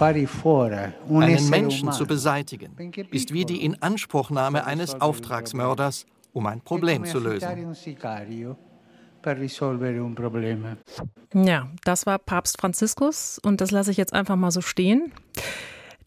Einen 0.00 1.50
Menschen 1.50 1.92
zu 1.92 2.06
beseitigen, 2.06 2.74
ist 3.10 3.32
wie 3.34 3.44
die 3.44 3.64
Inanspruchnahme 3.64 4.64
eines 4.64 5.00
Auftragsmörders, 5.00 6.06
um 6.32 6.46
ein 6.46 6.60
Problem 6.62 7.04
zu 7.04 7.18
lösen. 7.18 7.76
Ja, 11.34 11.68
das 11.84 12.06
war 12.06 12.18
Papst 12.18 12.58
Franziskus 12.60 13.38
und 13.44 13.60
das 13.60 13.70
lasse 13.70 13.90
ich 13.90 13.98
jetzt 13.98 14.14
einfach 14.14 14.36
mal 14.36 14.50
so 14.50 14.62
stehen. 14.62 15.12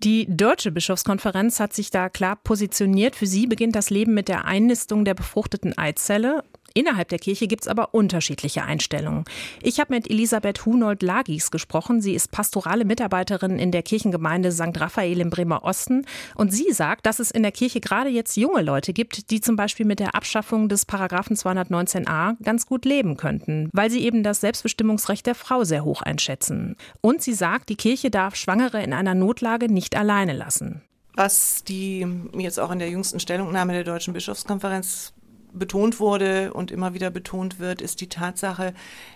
Die 0.03 0.25
Deutsche 0.27 0.71
Bischofskonferenz 0.71 1.61
hat 1.61 1.71
sich 1.71 1.89
da 1.89 2.09
klar 2.09 2.35
positioniert. 2.35 3.15
Für 3.15 3.25
sie 3.25 3.47
beginnt 3.47 3.73
das 3.73 3.89
Leben 3.89 4.13
mit 4.13 4.27
der 4.27 4.43
Einnistung 4.43 5.05
der 5.05 5.13
befruchteten 5.13 5.77
Eizelle. 5.77 6.43
Innerhalb 6.75 7.09
der 7.09 7.19
Kirche 7.19 7.47
gibt 7.47 7.63
es 7.63 7.67
aber 7.67 7.93
unterschiedliche 7.93 8.63
Einstellungen. 8.63 9.25
Ich 9.61 9.79
habe 9.79 9.93
mit 9.93 10.09
Elisabeth 10.09 10.65
Hunold-Lagis 10.65 11.51
gesprochen. 11.51 12.01
Sie 12.01 12.15
ist 12.15 12.31
pastorale 12.31 12.83
Mitarbeiterin 12.83 13.59
in 13.59 13.71
der 13.71 13.83
Kirchengemeinde 13.83 14.51
St. 14.51 14.79
Raphael 14.79 15.21
im 15.21 15.29
Bremer 15.29 15.63
Osten. 15.63 16.05
Und 16.33 16.51
sie 16.51 16.71
sagt, 16.71 17.05
dass 17.05 17.19
es 17.19 17.29
in 17.29 17.43
der 17.43 17.51
Kirche 17.51 17.79
gerade 17.79 18.09
jetzt 18.09 18.37
junge 18.37 18.63
Leute 18.63 18.91
gibt, 18.91 19.29
die 19.29 19.39
zum 19.39 19.55
Beispiel 19.55 19.85
mit 19.85 19.99
der 19.99 20.15
Abschaffung 20.15 20.67
des 20.67 20.85
Paragraphen 20.85 21.35
219a 21.35 22.37
ganz 22.43 22.65
gut 22.65 22.85
leben 22.85 23.17
könnten, 23.17 23.69
weil 23.71 23.91
sie 23.91 24.03
eben 24.03 24.23
das 24.23 24.41
Selbstbestimmungsrecht 24.41 25.27
der 25.27 25.35
Frau 25.35 25.65
sehr 25.65 25.85
hoch 25.85 26.01
einschätzen. 26.01 26.75
Und 27.01 27.21
sie 27.21 27.33
sagt, 27.33 27.69
die 27.69 27.75
Kirche 27.75 28.09
darf 28.09 28.35
Schwangere 28.35 28.81
in 28.81 28.93
einer 28.93 29.13
Notlage 29.13 29.71
nicht 29.71 29.95
alleine 29.95 30.33
lassen. 30.33 30.81
Was 31.15 31.63
die 31.63 32.07
jetzt 32.35 32.59
auch 32.59 32.71
in 32.71 32.79
der 32.79 32.89
jüngsten 32.89 33.19
Stellungnahme 33.19 33.73
der 33.73 33.83
Deutschen 33.83 34.13
Bischofskonferenz 34.13 35.13
betont 35.53 35.99
wurde 35.99 36.53
und 36.53 36.71
immer 36.71 36.93
wieder 36.93 37.09
betont 37.09 37.59
wird, 37.59 37.81
ist 37.81 38.01
die 38.01 38.09
Tatsache, 38.09 38.73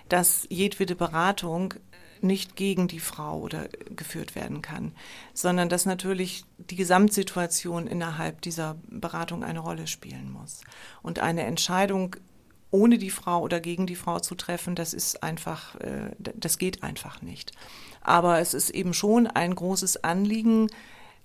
dass 0.09 0.45
jedwede 0.49 0.95
Beratung 0.95 1.73
nicht 2.21 2.55
gegen 2.55 2.87
die 2.87 2.99
Frau 2.99 3.39
oder 3.39 3.67
geführt 3.95 4.35
werden 4.35 4.61
kann, 4.61 4.93
sondern 5.33 5.69
dass 5.69 5.85
natürlich 5.85 6.45
die 6.57 6.75
Gesamtsituation 6.75 7.87
innerhalb 7.87 8.41
dieser 8.41 8.75
Beratung 8.89 9.43
eine 9.43 9.59
Rolle 9.59 9.87
spielen 9.87 10.31
muss. 10.31 10.61
Und 11.01 11.19
eine 11.19 11.43
Entscheidung 11.43 12.15
ohne 12.69 12.97
die 12.97 13.11
Frau 13.11 13.41
oder 13.41 13.59
gegen 13.59 13.87
die 13.87 13.95
Frau 13.95 14.19
zu 14.19 14.35
treffen, 14.35 14.75
das 14.75 14.93
ist 14.93 15.23
einfach, 15.23 15.75
äh, 15.75 16.11
das 16.17 16.57
geht 16.57 16.83
einfach 16.83 17.21
nicht. 17.21 17.51
Aber 18.01 18.39
es 18.39 18.53
ist 18.53 18.69
eben 18.71 18.93
schon 18.93 19.27
ein 19.27 19.55
großes 19.55 20.03
Anliegen, 20.03 20.69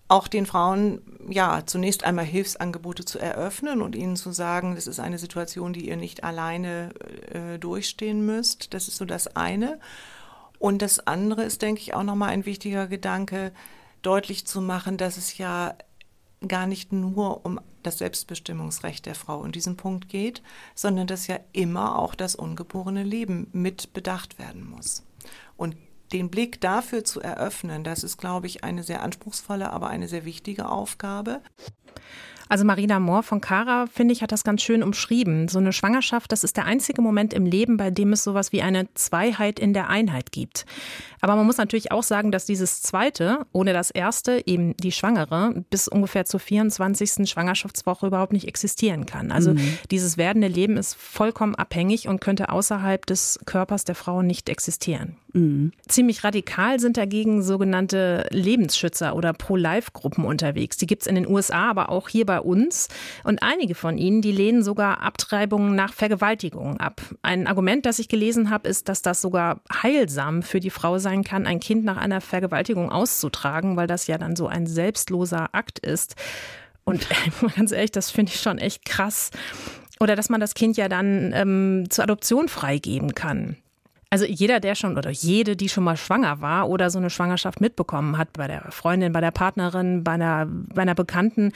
auch 0.09 0.29
den 0.29 0.47
Frauen 0.47 1.01
ja 1.29 1.63
zunächst 1.65 2.05
einmal 2.05 2.25
Hilfsangebote 2.25 3.05
zu 3.05 3.19
eröffnen 3.19 3.81
und 3.81 3.95
ihnen 3.95 4.17
zu 4.17 4.33
sagen, 4.33 4.75
das 4.75 4.87
ist 4.87 5.01
eine 5.01 5.19
Situation, 5.19 5.73
die 5.73 5.89
ihr 5.89 5.97
nicht 5.97 6.25
alleine 6.25 6.91
äh, 7.31 7.59
durchstehen 7.59 8.27
müsst. 8.27 8.75
Das 8.75 8.89
ist 8.89 8.97
so 8.97 9.05
das 9.05 9.37
eine. 9.37 9.79
Und 10.59 10.83
das 10.83 11.07
andere 11.07 11.45
ist, 11.45 11.63
denke 11.63 11.81
ich, 11.81 11.95
auch 11.95 12.03
nochmal 12.03 12.29
ein 12.29 12.47
wichtiger 12.47 12.87
Gedanke, 12.87 13.53
deutlich 14.03 14.47
zu 14.47 14.61
machen, 14.61 14.97
dass 14.97 15.17
es 15.17 15.39
ja 15.39 15.77
gar 16.47 16.67
nicht 16.67 16.93
nur 16.93 17.45
um 17.45 17.61
das 17.83 17.99
Selbstbestimmungsrecht 17.99 19.07
der 19.07 19.15
Frau 19.15 19.45
in 19.45 19.53
diesem 19.53 19.77
Punkt 19.77 20.09
geht, 20.09 20.43
sondern 20.75 21.07
dass 21.07 21.27
ja 21.27 21.39
immer 21.53 21.99
auch 21.99 22.15
das 22.15 22.35
ungeborene 22.35 23.03
Leben 23.03 23.49
mit 23.53 23.93
bedacht 23.93 24.39
werden 24.39 24.69
muss. 24.69 25.05
Und 25.57 25.77
den 26.13 26.31
Blick 26.31 26.61
dafür 26.61 27.05
zu 27.05 27.21
eröffnen, 27.21 27.85
das 27.85 28.05
ist, 28.05 28.19
glaube 28.19 28.47
ich, 28.47 28.65
eine 28.65 28.83
sehr 28.83 29.03
anspruchsvolle, 29.03 29.71
aber 29.71 29.89
eine 29.89 30.09
sehr 30.09 30.25
wichtige 30.25 30.69
Aufgabe. 30.69 31.41
Also 32.53 32.67
Marina 32.67 33.01
Mohr 33.01 33.23
von 33.23 33.41
Cara, 33.41 33.87
finde 33.87 34.13
ich, 34.13 34.23
hat 34.23 34.31
das 34.31 34.45
ganz 34.45 34.61
schön 34.61 34.83
umschrieben. 34.83 35.49
So 35.49 35.59
eine 35.59 35.73
Schwangerschaft, 35.73 36.33
das 36.33 36.45
ist 36.45 36.59
der 36.59 36.67
einzige 36.67 37.01
Moment 37.01 37.33
im 37.33 37.47
Leben, 37.47 37.79
bei 37.79 37.91
dem 37.91 38.13
es 38.13 38.25
sowas 38.25 38.53
wie 38.53 38.61
eine 38.61 38.93
Zweiheit 38.93 39.59
in 39.59 39.73
der 39.73 39.89
Einheit 39.89 40.33
gibt. 40.33 40.67
Aber 41.23 41.35
man 41.35 41.47
muss 41.47 41.57
natürlich 41.57 41.93
auch 41.93 42.03
sagen, 42.03 42.31
dass 42.31 42.45
dieses 42.45 42.83
zweite, 42.83 43.47
ohne 43.53 43.73
das 43.73 43.91
erste, 43.91 44.47
eben 44.47 44.77
die 44.77 44.93
Schwangere, 44.93 45.65
bis 45.71 45.89
ungefähr 45.89 46.27
zur 46.27 46.41
24. 46.41 47.27
Schwangerschaftswoche 47.27 48.09
überhaupt 48.09 48.35
nicht 48.35 48.47
existieren 48.47 49.07
kann. 49.07 49.33
Also 49.33 49.55
mhm. 49.55 49.79
dieses 49.91 50.19
werdende 50.19 50.49
Leben 50.49 50.77
ist 50.77 50.95
vollkommen 50.95 51.55
abhängig 51.55 52.07
und 52.07 52.21
könnte 52.21 52.51
außerhalb 52.51 53.07
des 53.07 53.41
Körpers 53.47 53.85
der 53.85 53.95
Frau 53.95 54.21
nicht 54.21 54.51
existieren. 54.51 55.17
Mhm. 55.35 55.73
Ziemlich 55.89 56.25
radikal 56.25 56.79
sind 56.79 56.97
dagegen 56.97 57.43
sogenannte 57.43 58.27
Lebensschützer 58.31 59.17
oder 59.17 59.33
Pro-Life-Gruppen 59.33 60.25
unterwegs. 60.25 60.77
Die 60.77 60.87
gibt 60.87 61.03
es 61.03 61.07
in 61.07 61.15
den 61.15 61.27
USA, 61.27 61.71
aber 61.71 61.89
auch 61.89 62.09
hier 62.09 62.27
bei 62.27 62.41
uns. 62.41 62.89
Und 63.25 63.43
einige 63.43 63.75
von 63.75 63.97
ihnen, 63.97 64.21
die 64.21 64.33
lehnen 64.33 64.63
sogar 64.63 65.03
Abtreibungen 65.03 65.75
nach 65.75 65.95
Vergewaltigungen 65.95 66.79
ab. 66.81 67.01
Ein 67.23 67.47
Argument, 67.47 67.87
das 67.87 67.99
ich 67.99 68.09
gelesen 68.09 68.51
habe, 68.51 68.69
ist, 68.69 68.89
dass 68.89 69.03
das 69.03 69.23
sogar 69.23 69.63
heilsam 69.83 70.43
für 70.43 70.61
die 70.61 70.71
Frau 70.71 70.99
sein 70.99 71.25
kann, 71.25 71.47
ein 71.47 71.61
Kind 71.61 71.85
nach 71.85 71.97
einer 71.97 72.21
Vergewaltigung 72.21 72.91
auszutragen, 72.91 73.77
weil 73.77 73.87
das 73.87 74.07
ja 74.07 74.19
dann 74.19 74.37
so 74.37 74.49
ein 74.49 74.67
selbstloser 74.67 75.55
Akt 75.55 75.79
ist. 75.79 76.15
Und 76.85 77.07
ganz 77.57 77.73
ehrlich, 77.73 77.93
das 77.93 78.11
finde 78.11 78.33
ich 78.33 78.41
schon 78.41 78.59
echt 78.59 78.85
krass. 78.85 79.31
Oder 79.99 80.17
dass 80.17 80.29
man 80.29 80.41
das 80.41 80.55
Kind 80.55 80.77
ja 80.77 80.89
dann 80.89 81.33
ähm, 81.33 81.87
zur 81.89 82.05
Adoption 82.05 82.49
freigeben 82.49 83.15
kann. 83.15 83.57
Also 84.13 84.27
jeder, 84.27 84.61
der 84.61 84.75
schon 84.75 84.99
oder 84.99 85.09
jede, 85.09 85.57
die 85.57 85.71
schon 85.71 85.85
mal 85.85 85.97
schwanger 85.97 86.43
war 86.43 86.69
oder 86.69 86.91
so 86.91 86.99
eine 86.99 87.09
Schwangerschaft 87.09 87.63
mitbekommen 87.63 88.19
hat, 88.19 88.35
bei 88.35 88.47
der 88.47 88.71
Freundin, 88.71 89.11
bei 89.11 89.23
der 89.23 89.31
Partnerin, 89.31 90.05
bei 90.05 90.13
einer, 90.13 90.47
bei 90.47 90.83
einer 90.83 90.95
Bekannten, 90.95 91.53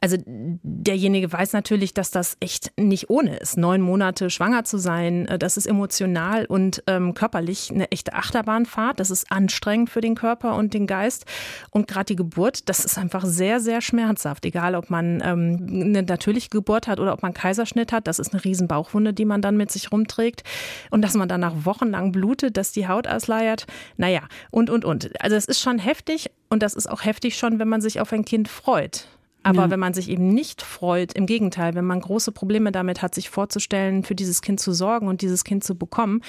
also 0.00 0.16
derjenige 0.26 1.32
weiß 1.32 1.52
natürlich, 1.52 1.94
dass 1.94 2.10
das 2.10 2.36
echt 2.40 2.72
nicht 2.78 3.08
ohne 3.08 3.36
ist. 3.36 3.56
Neun 3.56 3.80
Monate 3.80 4.30
schwanger 4.30 4.64
zu 4.64 4.78
sein, 4.78 5.26
äh, 5.26 5.38
das 5.38 5.56
ist 5.56 5.66
emotional 5.66 6.44
und 6.44 6.82
ähm, 6.86 7.14
körperlich 7.14 7.70
eine 7.70 7.90
echte 7.90 8.12
Achterbahnfahrt. 8.14 9.00
Das 9.00 9.10
ist 9.10 9.30
anstrengend 9.32 9.90
für 9.90 10.00
den 10.00 10.14
Körper 10.14 10.54
und 10.56 10.74
den 10.74 10.86
Geist. 10.86 11.24
Und 11.70 11.88
gerade 11.88 12.06
die 12.06 12.16
Geburt, 12.16 12.68
das 12.68 12.84
ist 12.84 12.98
einfach 12.98 13.24
sehr, 13.24 13.60
sehr 13.60 13.80
schmerzhaft. 13.80 14.44
Egal, 14.44 14.74
ob 14.74 14.90
man 14.90 15.22
ähm, 15.24 15.66
eine 15.68 16.02
natürliche 16.02 16.50
Geburt 16.50 16.88
hat 16.88 17.00
oder 17.00 17.12
ob 17.12 17.22
man 17.22 17.32
Kaiserschnitt 17.32 17.92
hat, 17.92 18.06
das 18.06 18.18
ist 18.18 18.32
eine 18.32 18.44
riesen 18.44 18.68
Bauchwunde, 18.68 19.14
die 19.14 19.24
man 19.24 19.40
dann 19.40 19.56
mit 19.56 19.70
sich 19.70 19.92
rumträgt. 19.92 20.42
Und 20.90 21.02
dass 21.02 21.14
man 21.14 21.28
danach 21.28 21.54
wochenlang 21.64 22.12
blutet, 22.12 22.56
dass 22.56 22.72
die 22.72 22.86
Haut 22.86 23.06
ausleiert. 23.06 23.66
Naja, 23.96 24.20
und, 24.50 24.68
und, 24.68 24.84
und. 24.84 25.10
Also 25.22 25.36
es 25.36 25.46
ist 25.46 25.60
schon 25.60 25.78
heftig 25.78 26.30
und 26.48 26.62
das 26.62 26.74
ist 26.74 26.88
auch 26.88 27.04
heftig 27.04 27.36
schon, 27.38 27.58
wenn 27.58 27.68
man 27.68 27.80
sich 27.80 28.00
auf 28.00 28.12
ein 28.12 28.24
Kind 28.24 28.48
freut. 28.48 29.08
Aber 29.46 29.62
ja. 29.62 29.70
wenn 29.70 29.80
man 29.80 29.94
sich 29.94 30.10
eben 30.10 30.28
nicht 30.28 30.60
freut, 30.60 31.12
im 31.12 31.26
Gegenteil, 31.26 31.74
wenn 31.76 31.84
man 31.84 32.00
große 32.00 32.32
Probleme 32.32 32.72
damit 32.72 33.00
hat, 33.00 33.14
sich 33.14 33.30
vorzustellen, 33.30 34.02
für 34.02 34.16
dieses 34.16 34.42
Kind 34.42 34.58
zu 34.58 34.72
sorgen 34.72 35.06
und 35.06 35.22
dieses 35.22 35.44
Kind 35.44 35.62
zu 35.62 35.76
bekommen, 35.76 36.20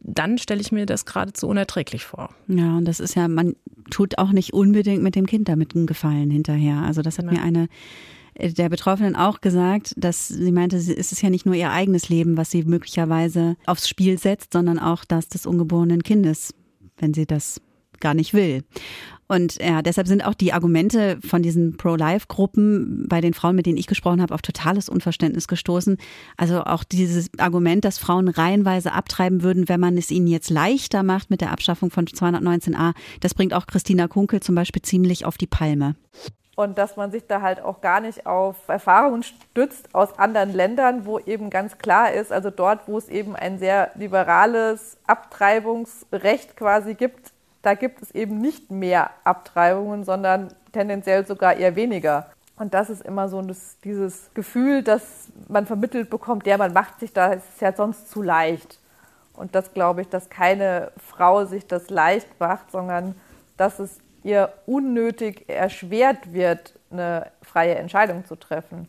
dann 0.00 0.38
stelle 0.38 0.60
ich 0.60 0.72
mir 0.72 0.86
das 0.86 1.04
geradezu 1.04 1.48
unerträglich 1.48 2.04
vor. 2.04 2.30
Ja, 2.48 2.78
und 2.78 2.86
das 2.86 3.00
ist 3.00 3.14
ja, 3.14 3.28
man 3.28 3.56
tut 3.90 4.16
auch 4.18 4.32
nicht 4.32 4.54
unbedingt 4.54 5.02
mit 5.02 5.16
dem 5.16 5.26
Kind 5.26 5.48
damit 5.48 5.76
einen 5.76 5.86
Gefallen 5.86 6.30
hinterher. 6.30 6.78
Also 6.78 7.02
das 7.02 7.18
hat 7.18 7.26
ja. 7.26 7.32
mir 7.32 7.42
eine 7.42 7.68
äh, 8.34 8.52
der 8.52 8.70
Betroffenen 8.70 9.16
auch 9.16 9.42
gesagt, 9.42 9.94
dass 9.98 10.28
sie 10.28 10.52
meinte, 10.52 10.76
es 10.76 10.88
ist 10.88 11.22
ja 11.22 11.28
nicht 11.28 11.44
nur 11.44 11.54
ihr 11.54 11.70
eigenes 11.70 12.08
Leben, 12.08 12.38
was 12.38 12.50
sie 12.50 12.64
möglicherweise 12.64 13.56
aufs 13.66 13.88
Spiel 13.88 14.18
setzt, 14.18 14.54
sondern 14.54 14.78
auch 14.78 15.04
das 15.04 15.28
des 15.28 15.44
ungeborenen 15.44 16.02
Kindes, 16.02 16.54
wenn 16.98 17.12
sie 17.12 17.26
das 17.26 17.60
gar 18.00 18.14
nicht 18.14 18.34
will. 18.34 18.64
Und 19.28 19.60
ja, 19.60 19.82
deshalb 19.82 20.06
sind 20.06 20.24
auch 20.24 20.34
die 20.34 20.52
Argumente 20.52 21.18
von 21.26 21.42
diesen 21.42 21.76
Pro-Life-Gruppen 21.76 23.06
bei 23.08 23.20
den 23.20 23.34
Frauen, 23.34 23.56
mit 23.56 23.66
denen 23.66 23.78
ich 23.78 23.88
gesprochen 23.88 24.22
habe, 24.22 24.32
auf 24.32 24.42
totales 24.42 24.88
Unverständnis 24.88 25.48
gestoßen. 25.48 25.98
Also 26.36 26.62
auch 26.62 26.84
dieses 26.84 27.30
Argument, 27.38 27.84
dass 27.84 27.98
Frauen 27.98 28.28
reihenweise 28.28 28.92
abtreiben 28.92 29.42
würden, 29.42 29.68
wenn 29.68 29.80
man 29.80 29.98
es 29.98 30.10
ihnen 30.10 30.28
jetzt 30.28 30.50
leichter 30.50 31.02
macht 31.02 31.30
mit 31.30 31.40
der 31.40 31.50
Abschaffung 31.50 31.90
von 31.90 32.06
219a, 32.06 32.92
das 33.20 33.34
bringt 33.34 33.52
auch 33.52 33.66
Christina 33.66 34.06
Kunkel 34.06 34.40
zum 34.40 34.54
Beispiel 34.54 34.82
ziemlich 34.82 35.24
auf 35.24 35.38
die 35.38 35.48
Palme 35.48 35.96
und 36.56 36.78
dass 36.78 36.96
man 36.96 37.10
sich 37.10 37.26
da 37.26 37.42
halt 37.42 37.60
auch 37.60 37.82
gar 37.82 38.00
nicht 38.00 38.26
auf 38.26 38.56
Erfahrungen 38.66 39.22
stützt 39.22 39.94
aus 39.94 40.18
anderen 40.18 40.52
Ländern, 40.52 41.04
wo 41.04 41.18
eben 41.18 41.50
ganz 41.50 41.78
klar 41.78 42.12
ist, 42.12 42.32
also 42.32 42.50
dort, 42.50 42.88
wo 42.88 42.96
es 42.98 43.08
eben 43.08 43.36
ein 43.36 43.58
sehr 43.58 43.90
liberales 43.94 44.96
Abtreibungsrecht 45.06 46.56
quasi 46.56 46.94
gibt, 46.94 47.32
da 47.66 47.74
gibt 47.74 48.00
es 48.00 48.12
eben 48.12 48.40
nicht 48.40 48.70
mehr 48.70 49.10
Abtreibungen, 49.24 50.04
sondern 50.04 50.54
tendenziell 50.70 51.26
sogar 51.26 51.56
eher 51.56 51.74
weniger. 51.74 52.30
Und 52.54 52.74
das 52.74 52.88
ist 52.88 53.02
immer 53.02 53.28
so 53.28 53.42
das, 53.42 53.78
dieses 53.82 54.30
Gefühl, 54.34 54.84
dass 54.84 55.28
man 55.48 55.66
vermittelt 55.66 56.08
bekommt, 56.08 56.46
ja, 56.46 56.56
man 56.58 56.72
macht 56.72 57.00
sich 57.00 57.12
da, 57.12 57.32
es 57.32 57.42
ist 57.42 57.60
ja 57.60 57.74
sonst 57.74 58.08
zu 58.08 58.22
leicht. 58.22 58.78
Und 59.32 59.56
das 59.56 59.74
glaube 59.74 60.02
ich, 60.02 60.08
dass 60.08 60.30
keine 60.30 60.92
Frau 60.96 61.44
sich 61.44 61.66
das 61.66 61.90
leicht 61.90 62.28
macht, 62.38 62.70
sondern 62.70 63.16
dass 63.56 63.80
es 63.80 63.98
ihr 64.22 64.52
unnötig 64.66 65.48
erschwert 65.48 66.32
wird, 66.32 66.78
eine 66.92 67.32
freie 67.42 67.74
Entscheidung 67.74 68.24
zu 68.26 68.36
treffen. 68.36 68.88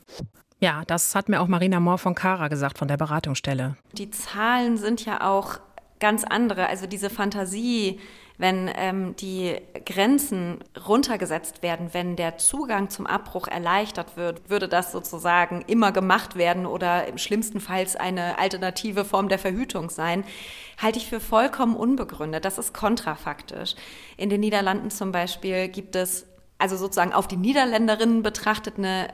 Ja, 0.59 0.83
das 0.85 1.15
hat 1.15 1.29
mir 1.29 1.41
auch 1.41 1.47
Marina 1.47 1.79
Mohr 1.79 1.97
von 1.97 2.13
Kara 2.13 2.47
gesagt, 2.47 2.77
von 2.77 2.87
der 2.87 2.97
Beratungsstelle. 2.97 3.75
Die 3.93 4.11
Zahlen 4.11 4.77
sind 4.77 5.03
ja 5.03 5.27
auch 5.27 5.59
ganz 5.99 6.23
andere. 6.23 6.67
Also 6.67 6.85
diese 6.85 7.09
Fantasie, 7.09 7.99
wenn 8.37 8.69
ähm, 8.75 9.15
die 9.15 9.55
Grenzen 9.85 10.59
runtergesetzt 10.87 11.63
werden, 11.63 11.89
wenn 11.93 12.15
der 12.15 12.37
Zugang 12.37 12.89
zum 12.89 13.07
Abbruch 13.07 13.47
erleichtert 13.47 14.15
wird, 14.15 14.49
würde 14.49 14.67
das 14.67 14.91
sozusagen 14.91 15.63
immer 15.67 15.91
gemacht 15.91 16.35
werden 16.35 16.65
oder 16.65 17.07
im 17.07 17.17
schlimmsten 17.17 17.59
Fall 17.59 17.85
eine 17.99 18.39
alternative 18.39 19.05
Form 19.05 19.29
der 19.29 19.39
Verhütung 19.39 19.89
sein, 19.89 20.23
halte 20.81 20.99
ich 20.99 21.07
für 21.07 21.19
vollkommen 21.19 21.75
unbegründet. 21.75 22.45
Das 22.45 22.57
ist 22.57 22.73
kontrafaktisch. 22.73 23.75
In 24.17 24.29
den 24.29 24.41
Niederlanden 24.41 24.89
zum 24.89 25.11
Beispiel 25.11 25.67
gibt 25.67 25.95
es 25.95 26.25
also 26.59 26.75
sozusagen 26.75 27.13
auf 27.13 27.27
die 27.27 27.37
Niederländerinnen 27.37 28.23
betrachtet 28.23 28.77
eine 28.77 29.09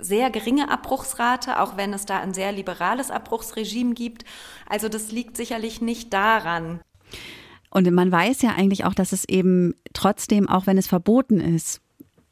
sehr 0.00 0.30
geringe 0.30 0.70
Abbruchsrate, 0.70 1.60
auch 1.60 1.76
wenn 1.76 1.92
es 1.92 2.06
da 2.06 2.20
ein 2.20 2.32
sehr 2.32 2.52
liberales 2.52 3.10
Abbruchsregime 3.10 3.94
gibt. 3.94 4.24
Also 4.68 4.88
das 4.88 5.10
liegt 5.10 5.36
sicherlich 5.36 5.80
nicht 5.80 6.12
daran. 6.12 6.80
Und 7.78 7.88
man 7.92 8.10
weiß 8.10 8.42
ja 8.42 8.56
eigentlich 8.56 8.84
auch, 8.84 8.94
dass 8.94 9.12
es 9.12 9.24
eben 9.28 9.72
trotzdem, 9.92 10.48
auch 10.48 10.66
wenn 10.66 10.78
es 10.78 10.88
verboten 10.88 11.38
ist, 11.38 11.80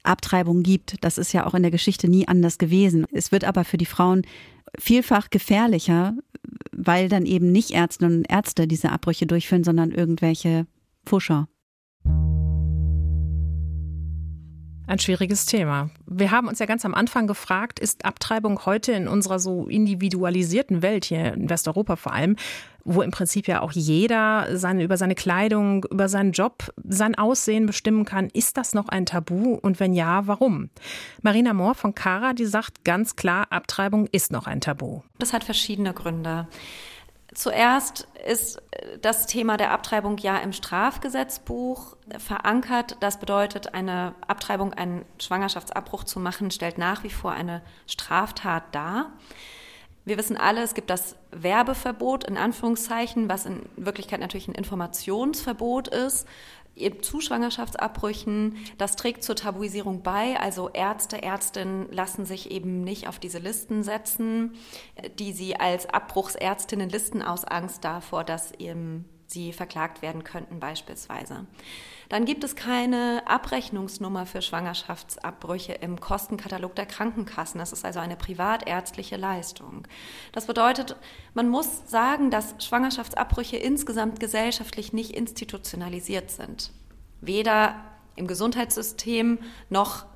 Abtreibung 0.03 0.65
gibt. 0.65 1.05
Das 1.05 1.19
ist 1.19 1.33
ja 1.33 1.47
auch 1.47 1.55
in 1.55 1.63
der 1.63 1.71
Geschichte 1.71 2.09
nie 2.09 2.27
anders 2.27 2.59
gewesen. 2.59 3.07
Es 3.13 3.31
wird 3.31 3.45
aber 3.45 3.63
für 3.63 3.77
die 3.77 3.87
Frauen 3.87 4.23
vielfach 4.77 5.31
gefährlicher, 5.31 6.15
weil 6.73 7.09
dann 7.09 7.27
eben 7.27 7.53
nicht 7.53 7.71
Ärztinnen 7.71 8.19
und 8.19 8.25
Ärzte 8.29 8.67
diese 8.67 8.91
Abbrüche 8.91 9.29
durchführen, 9.29 9.63
sondern 9.63 9.93
irgendwelche 9.93 10.67
Pfuscher. 11.05 11.47
Ein 14.89 14.99
schwieriges 14.99 15.47
Thema. 15.47 15.91
Wir 16.07 16.33
haben 16.33 16.49
uns 16.49 16.59
ja 16.59 16.67
ganz 16.67 16.85
am 16.85 16.95
Anfang 16.95 17.29
gefragt, 17.29 17.79
ist 17.79 18.05
Abtreibung 18.05 18.67
heute 18.67 18.93
in 18.93 19.07
unserer 19.07 19.39
so 19.39 19.67
individualisierten 19.67 20.83
Welt, 20.83 21.05
hier 21.05 21.35
in 21.35 21.49
Westeuropa 21.49 21.95
vor 21.95 22.13
allem, 22.13 22.35
wo 22.87 23.03
im 23.03 23.11
Prinzip 23.11 23.49
ja 23.49 23.61
auch 23.61 23.73
jeder 23.73 24.57
seine, 24.57 24.85
über 24.85 24.97
seine 24.97 25.17
Kleidung, 25.17 25.85
über 25.91 26.09
seinen 26.09 26.33
Job, 26.33 26.73
sein 26.89 27.17
Aussehen 27.17 27.67
bestimmen 27.67 28.05
kann, 28.05 28.31
ist 28.33 28.57
das 28.57 28.75
noch 28.75 28.89
ein 28.89 29.07
Tabu 29.07 29.55
und 29.55 29.81
wenn 29.81 29.93
ja, 29.93 30.27
warum? 30.27 30.71
Marina 31.21 31.53
Mohr 31.53 31.75
von 31.75 31.95
Cara, 31.95 32.33
die 32.33 32.47
sagt 32.47 32.85
ganz 32.85 33.17
klar, 33.17 33.49
Abtreibung 33.51 34.07
ist 34.07 34.31
noch 34.31 34.47
ein 34.47 34.61
Tabu. 34.61 35.03
Das 35.19 35.33
hat 35.33 35.43
verschiedene 35.45 35.93
Gründe. 35.93 36.47
Zuerst 37.35 38.07
ist 38.27 38.63
das 39.03 39.27
Thema 39.27 39.57
der 39.57 39.73
Abtreibung 39.73 40.17
ja 40.19 40.39
im 40.39 40.53
Strafgesetzbuch 40.53 41.97
verankert. 42.19 42.97
Das 43.01 43.19
bedeutet, 43.19 43.75
eine 43.75 44.15
Abtreibung, 44.27 44.73
einen 44.73 45.05
Schwangerschaftsabbruch 45.21 46.05
zu 46.05 46.21
machen, 46.21 46.51
stellt 46.53 46.79
nach 46.79 47.03
wie 47.03 47.11
vor 47.11 47.33
eine 47.33 47.63
Straftat 47.87 48.63
dar. 48.73 49.11
Wir 50.07 50.17
wissen 50.19 50.37
alle, 50.37 50.63
es 50.63 50.75
gibt 50.75 50.89
das 50.89 51.17
Werbeverbot 51.33 52.23
in 52.25 52.37
Anführungszeichen, 52.37 53.29
was 53.29 53.45
in 53.45 53.63
Wirklichkeit 53.77 54.21
natürlich 54.21 54.47
ein 54.47 54.55
Informationsverbot 54.55 55.89
ist 55.89 56.29
zu 57.03 57.21
Schwangerschaftsabbrüchen. 57.21 58.57
Das 58.79 58.95
trägt 58.95 59.25
zur 59.25 59.35
Tabuisierung 59.35 60.03
bei. 60.03 60.39
Also 60.39 60.69
Ärzte, 60.69 61.23
Ärztinnen 61.23 61.91
lassen 61.91 62.25
sich 62.25 62.53
eben 62.53 62.83
nicht 62.83 63.09
auf 63.09 63.19
diese 63.19 63.39
Listen 63.39 63.83
setzen, 63.83 64.55
die 65.19 65.33
sie 65.33 65.57
als 65.57 65.89
Abbruchsärztinnen 65.89 66.89
listen 66.89 67.23
aus 67.23 67.45
Angst 67.45 67.85
davor, 67.85 68.23
dass 68.23 68.53
eben 68.53 69.07
sie 69.27 69.53
verklagt 69.53 70.03
werden 70.03 70.25
könnten 70.25 70.61
beispielsweise. 70.61 71.47
Dann 72.09 72.25
gibt 72.25 72.45
es 72.45 72.55
keine 72.55 73.23
Abrechnungsnummer 73.27 74.27
für 74.27 74.41
Schwangerschaftsabbrüche 74.41 75.73
im 75.73 75.99
Kostenkatalog 75.99 76.75
der 76.77 76.87
Krankenkassen. 76.87 77.59
Das 77.59 77.73
ist 77.73 77.85
also 77.85 77.99
eine 77.99 78.17
privatärztliche 78.17 79.17
Leistung. 79.17 79.89
Das 80.33 80.47
bedeutet, 80.47 80.97
man 81.35 81.49
muss 81.49 81.89
sagen, 81.91 82.31
dass 82.31 82.55
Schwangerschaftsabbrüche 82.65 83.57
insgesamt 83.57 84.21
gesellschaftlich 84.21 84.93
nicht 84.93 85.11
institutionalisiert 85.13 86.31
sind. 86.31 86.71
Weder 87.21 87.83
im 88.15 88.27
Gesundheitssystem 88.27 89.39
noch 89.69 90.07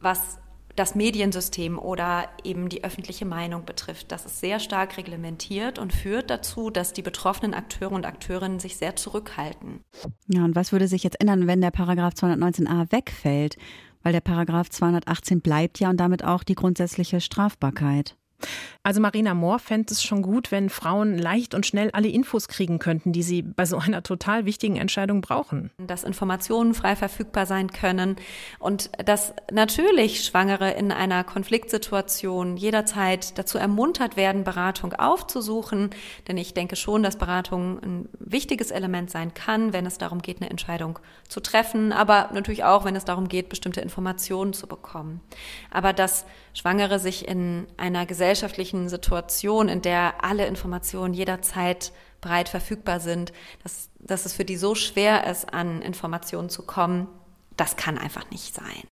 was 0.00 0.38
das 0.76 0.94
Mediensystem 0.94 1.78
oder 1.78 2.28
eben 2.42 2.68
die 2.68 2.84
öffentliche 2.84 3.24
Meinung 3.24 3.64
betrifft. 3.64 4.10
Das 4.10 4.26
ist 4.26 4.40
sehr 4.40 4.58
stark 4.58 4.96
reglementiert 4.96 5.78
und 5.78 5.92
führt 5.92 6.30
dazu, 6.30 6.70
dass 6.70 6.92
die 6.92 7.02
betroffenen 7.02 7.54
Akteure 7.54 7.92
und 7.92 8.06
Akteurinnen 8.06 8.58
sich 8.58 8.76
sehr 8.76 8.96
zurückhalten. 8.96 9.80
Ja, 10.28 10.44
und 10.44 10.56
was 10.56 10.72
würde 10.72 10.88
sich 10.88 11.04
jetzt 11.04 11.20
ändern, 11.20 11.46
wenn 11.46 11.60
der 11.60 11.70
Paragraph 11.70 12.14
219a 12.14 12.90
wegfällt? 12.90 13.56
Weil 14.02 14.12
der 14.12 14.20
Paragraph 14.20 14.68
218 14.68 15.40
bleibt 15.40 15.80
ja 15.80 15.88
und 15.88 15.98
damit 15.98 16.24
auch 16.24 16.42
die 16.42 16.54
grundsätzliche 16.54 17.20
Strafbarkeit. 17.20 18.16
Also 18.82 19.00
Marina 19.00 19.32
Mohr 19.32 19.58
fände 19.58 19.92
es 19.92 20.02
schon 20.02 20.20
gut, 20.20 20.52
wenn 20.52 20.68
Frauen 20.68 21.16
leicht 21.16 21.54
und 21.54 21.64
schnell 21.64 21.90
alle 21.92 22.08
Infos 22.08 22.48
kriegen 22.48 22.78
könnten, 22.78 23.12
die 23.12 23.22
sie 23.22 23.40
bei 23.40 23.64
so 23.64 23.78
einer 23.78 24.02
total 24.02 24.44
wichtigen 24.44 24.76
Entscheidung 24.76 25.22
brauchen. 25.22 25.70
Dass 25.78 26.04
Informationen 26.04 26.74
frei 26.74 26.94
verfügbar 26.94 27.46
sein 27.46 27.70
können 27.70 28.16
und 28.58 28.90
dass 29.04 29.32
natürlich 29.50 30.24
Schwangere 30.24 30.70
in 30.72 30.92
einer 30.92 31.24
Konfliktsituation 31.24 32.58
jederzeit 32.58 33.38
dazu 33.38 33.56
ermuntert 33.56 34.18
werden, 34.18 34.44
Beratung 34.44 34.92
aufzusuchen. 34.92 35.88
Denn 36.28 36.36
ich 36.36 36.52
denke 36.52 36.76
schon, 36.76 37.02
dass 37.02 37.16
Beratung 37.16 37.82
ein 37.82 38.08
wichtiges 38.18 38.70
Element 38.70 39.10
sein 39.10 39.32
kann, 39.32 39.72
wenn 39.72 39.86
es 39.86 39.96
darum 39.96 40.20
geht, 40.20 40.42
eine 40.42 40.50
Entscheidung 40.50 40.98
zu 41.28 41.40
treffen, 41.40 41.92
aber 41.92 42.30
natürlich 42.34 42.64
auch, 42.64 42.84
wenn 42.84 42.96
es 42.96 43.06
darum 43.06 43.28
geht, 43.28 43.48
bestimmte 43.48 43.80
Informationen 43.80 44.52
zu 44.52 44.66
bekommen. 44.66 45.22
Aber 45.70 45.94
dass 45.94 46.26
Schwangere 46.52 46.98
sich 46.98 47.26
in 47.26 47.66
einer 47.76 48.06
gesellschaftlichen 48.34 48.88
Situation, 48.88 49.68
in 49.68 49.80
der 49.80 50.24
alle 50.24 50.46
Informationen 50.46 51.14
jederzeit 51.14 51.92
breit 52.20 52.48
verfügbar 52.48 52.98
sind, 52.98 53.32
dass, 53.62 53.90
dass 54.00 54.26
es 54.26 54.32
für 54.32 54.44
die 54.44 54.56
so 54.56 54.74
schwer 54.74 55.30
ist, 55.30 55.54
an 55.54 55.82
Informationen 55.82 56.48
zu 56.48 56.62
kommen, 56.62 57.06
das 57.56 57.76
kann 57.76 57.96
einfach 57.96 58.28
nicht 58.32 58.52
sein. 58.52 58.82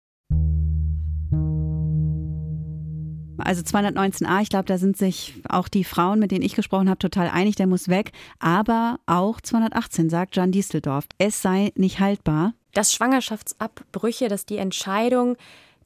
Also 3.38 3.62
219a, 3.62 4.42
ich 4.42 4.48
glaube, 4.48 4.66
da 4.66 4.78
sind 4.78 4.96
sich 4.96 5.34
auch 5.48 5.66
die 5.66 5.82
Frauen, 5.82 6.20
mit 6.20 6.30
denen 6.30 6.44
ich 6.44 6.54
gesprochen 6.54 6.88
habe, 6.88 6.98
total 6.98 7.28
einig, 7.28 7.56
der 7.56 7.66
muss 7.66 7.88
weg. 7.88 8.12
Aber 8.38 9.00
auch 9.06 9.40
218 9.40 10.08
sagt 10.08 10.36
Jan 10.36 10.52
Diesteldorf, 10.52 11.06
es 11.18 11.42
sei 11.42 11.72
nicht 11.74 11.98
haltbar. 11.98 12.54
Dass 12.74 12.92
Schwangerschaftsabbrüche, 12.92 14.28
dass 14.28 14.46
die 14.46 14.58
Entscheidung 14.58 15.36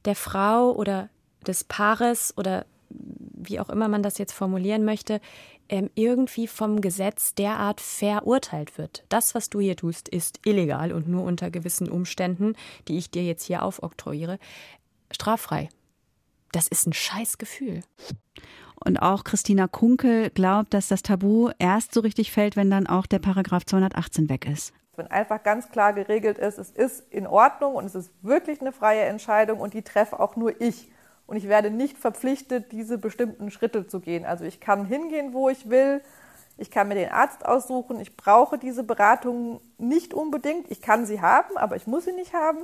der 0.05 0.15
Frau 0.15 0.73
oder 0.73 1.09
des 1.47 1.63
Paares 1.63 2.35
oder 2.37 2.67
wie 3.47 3.59
auch 3.59 3.69
immer 3.69 3.87
man 3.87 4.03
das 4.03 4.17
jetzt 4.17 4.33
formulieren 4.33 4.85
möchte, 4.85 5.19
ähm, 5.69 5.89
irgendwie 5.95 6.47
vom 6.47 6.81
Gesetz 6.81 7.35
derart 7.35 7.81
verurteilt 7.81 8.77
wird. 8.77 9.03
Das, 9.09 9.35
was 9.35 9.49
du 9.49 9.59
hier 9.59 9.75
tust, 9.75 10.07
ist 10.09 10.39
illegal 10.45 10.91
und 10.93 11.07
nur 11.07 11.23
unter 11.23 11.51
gewissen 11.51 11.89
Umständen, 11.89 12.55
die 12.87 12.97
ich 12.97 13.11
dir 13.11 13.23
jetzt 13.23 13.43
hier 13.43 13.63
aufoktroyiere, 13.63 14.39
straffrei. 15.11 15.69
Das 16.51 16.67
ist 16.67 16.87
ein 16.87 16.93
scheiß 16.93 17.37
Gefühl. 17.37 17.81
Und 18.83 18.97
auch 18.97 19.23
Christina 19.23 19.67
Kunkel 19.67 20.29
glaubt, 20.29 20.73
dass 20.73 20.87
das 20.87 21.01
Tabu 21.01 21.49
erst 21.59 21.93
so 21.93 22.01
richtig 22.01 22.31
fällt, 22.31 22.55
wenn 22.55 22.69
dann 22.69 22.87
auch 22.87 23.05
der 23.05 23.19
Paragraph 23.19 23.65
218 23.65 24.29
weg 24.29 24.47
ist. 24.47 24.73
Wenn 24.95 25.07
einfach 25.07 25.43
ganz 25.43 25.69
klar 25.69 25.93
geregelt 25.93 26.37
ist, 26.37 26.57
es 26.57 26.71
ist 26.71 27.11
in 27.11 27.27
Ordnung 27.27 27.75
und 27.75 27.85
es 27.85 27.95
ist 27.95 28.11
wirklich 28.21 28.61
eine 28.61 28.71
freie 28.71 29.01
Entscheidung 29.01 29.59
und 29.59 29.73
die 29.73 29.81
treffe 29.81 30.19
auch 30.19 30.35
nur 30.35 30.59
ich 30.61 30.89
und 31.27 31.35
ich 31.35 31.47
werde 31.47 31.69
nicht 31.69 31.97
verpflichtet, 31.97 32.71
diese 32.71 32.97
bestimmten 32.97 33.51
Schritte 33.51 33.85
zu 33.85 33.99
gehen. 33.99 34.25
Also 34.25 34.45
ich 34.45 34.59
kann 34.61 34.85
hingehen, 34.85 35.33
wo 35.33 35.49
ich 35.49 35.69
will. 35.69 36.01
Ich 36.57 36.71
kann 36.71 36.87
mir 36.87 36.95
den 36.95 37.11
Arzt 37.11 37.45
aussuchen. 37.45 37.99
Ich 37.99 38.17
brauche 38.17 38.57
diese 38.57 38.83
Beratung 38.83 39.61
nicht 39.77 40.13
unbedingt. 40.13 40.71
Ich 40.71 40.81
kann 40.81 41.05
sie 41.05 41.21
haben, 41.21 41.57
aber 41.57 41.75
ich 41.75 41.85
muss 41.85 42.05
sie 42.05 42.13
nicht 42.13 42.33
haben. 42.33 42.59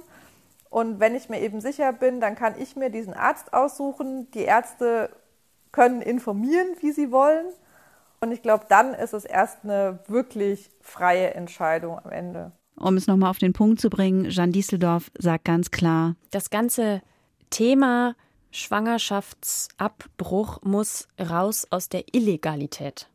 Und 0.69 0.99
wenn 0.99 1.13
ich 1.13 1.29
mir 1.29 1.41
eben 1.41 1.61
sicher 1.61 1.93
bin, 1.93 2.19
dann 2.19 2.35
kann 2.35 2.55
ich 2.57 2.75
mir 2.75 2.89
diesen 2.89 3.13
Arzt 3.13 3.53
aussuchen. 3.53 4.31
Die 4.31 4.43
Ärzte 4.43 5.09
können 5.71 6.01
informieren, 6.01 6.67
wie 6.79 6.91
sie 6.93 7.11
wollen. 7.11 7.45
Und 8.21 8.31
ich 8.31 8.41
glaube, 8.41 8.65
dann 8.69 8.93
ist 8.93 9.13
es 9.13 9.25
erst 9.25 9.59
eine 9.63 9.99
wirklich 10.07 10.71
freie 10.81 11.33
Entscheidung 11.33 11.99
am 11.99 12.11
Ende. 12.11 12.53
Um 12.77 12.95
es 12.95 13.07
nochmal 13.07 13.29
auf 13.29 13.37
den 13.37 13.53
Punkt 13.53 13.81
zu 13.81 13.89
bringen, 13.89 14.29
Jeanne 14.29 14.53
Dieseldorf 14.53 15.11
sagt 15.19 15.45
ganz 15.45 15.69
klar, 15.69 16.15
das 16.31 16.49
ganze 16.49 17.01
Thema 17.49 18.15
Schwangerschaftsabbruch 18.53 20.61
muss 20.61 21.07
raus 21.19 21.65
aus 21.71 21.89
der 21.89 22.03
Illegalität. 22.13 23.09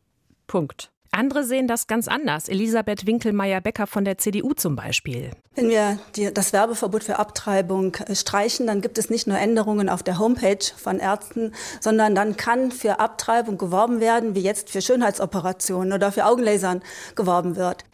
Punkt. 0.47 0.91
Andere 1.11 1.43
sehen 1.43 1.67
das 1.67 1.87
ganz 1.87 2.07
anders. 2.07 2.49
Elisabeth 2.49 3.07
Winkelmeier-Becker 3.07 3.87
von 3.87 4.05
der 4.05 4.19
CDU 4.19 4.53
zum 4.53 4.75
Beispiel. 4.75 5.31
Wenn 5.55 5.69
wir 5.69 5.97
die, 6.15 6.31
das 6.31 6.53
Werbeverbot 6.53 7.03
für 7.03 7.17
Abtreibung 7.17 7.95
äh, 7.95 8.15
streichen, 8.15 8.67
dann 8.67 8.81
gibt 8.81 8.99
es 8.99 9.09
nicht 9.09 9.25
nur 9.25 9.39
Änderungen 9.39 9.89
auf 9.89 10.03
der 10.03 10.19
Homepage 10.19 10.63
von 10.77 10.99
Ärzten, 10.99 11.53
sondern 11.79 12.13
dann 12.13 12.37
kann 12.37 12.71
für 12.71 12.99
Abtreibung 12.99 13.57
geworben 13.57 14.01
werden, 14.01 14.35
wie 14.35 14.41
jetzt 14.41 14.69
für 14.69 14.81
Schönheitsoperationen 14.81 15.93
oder 15.93 16.11
für 16.11 16.25
Augenlasern 16.25 16.83
geworben 17.15 17.55
wird. 17.55 17.85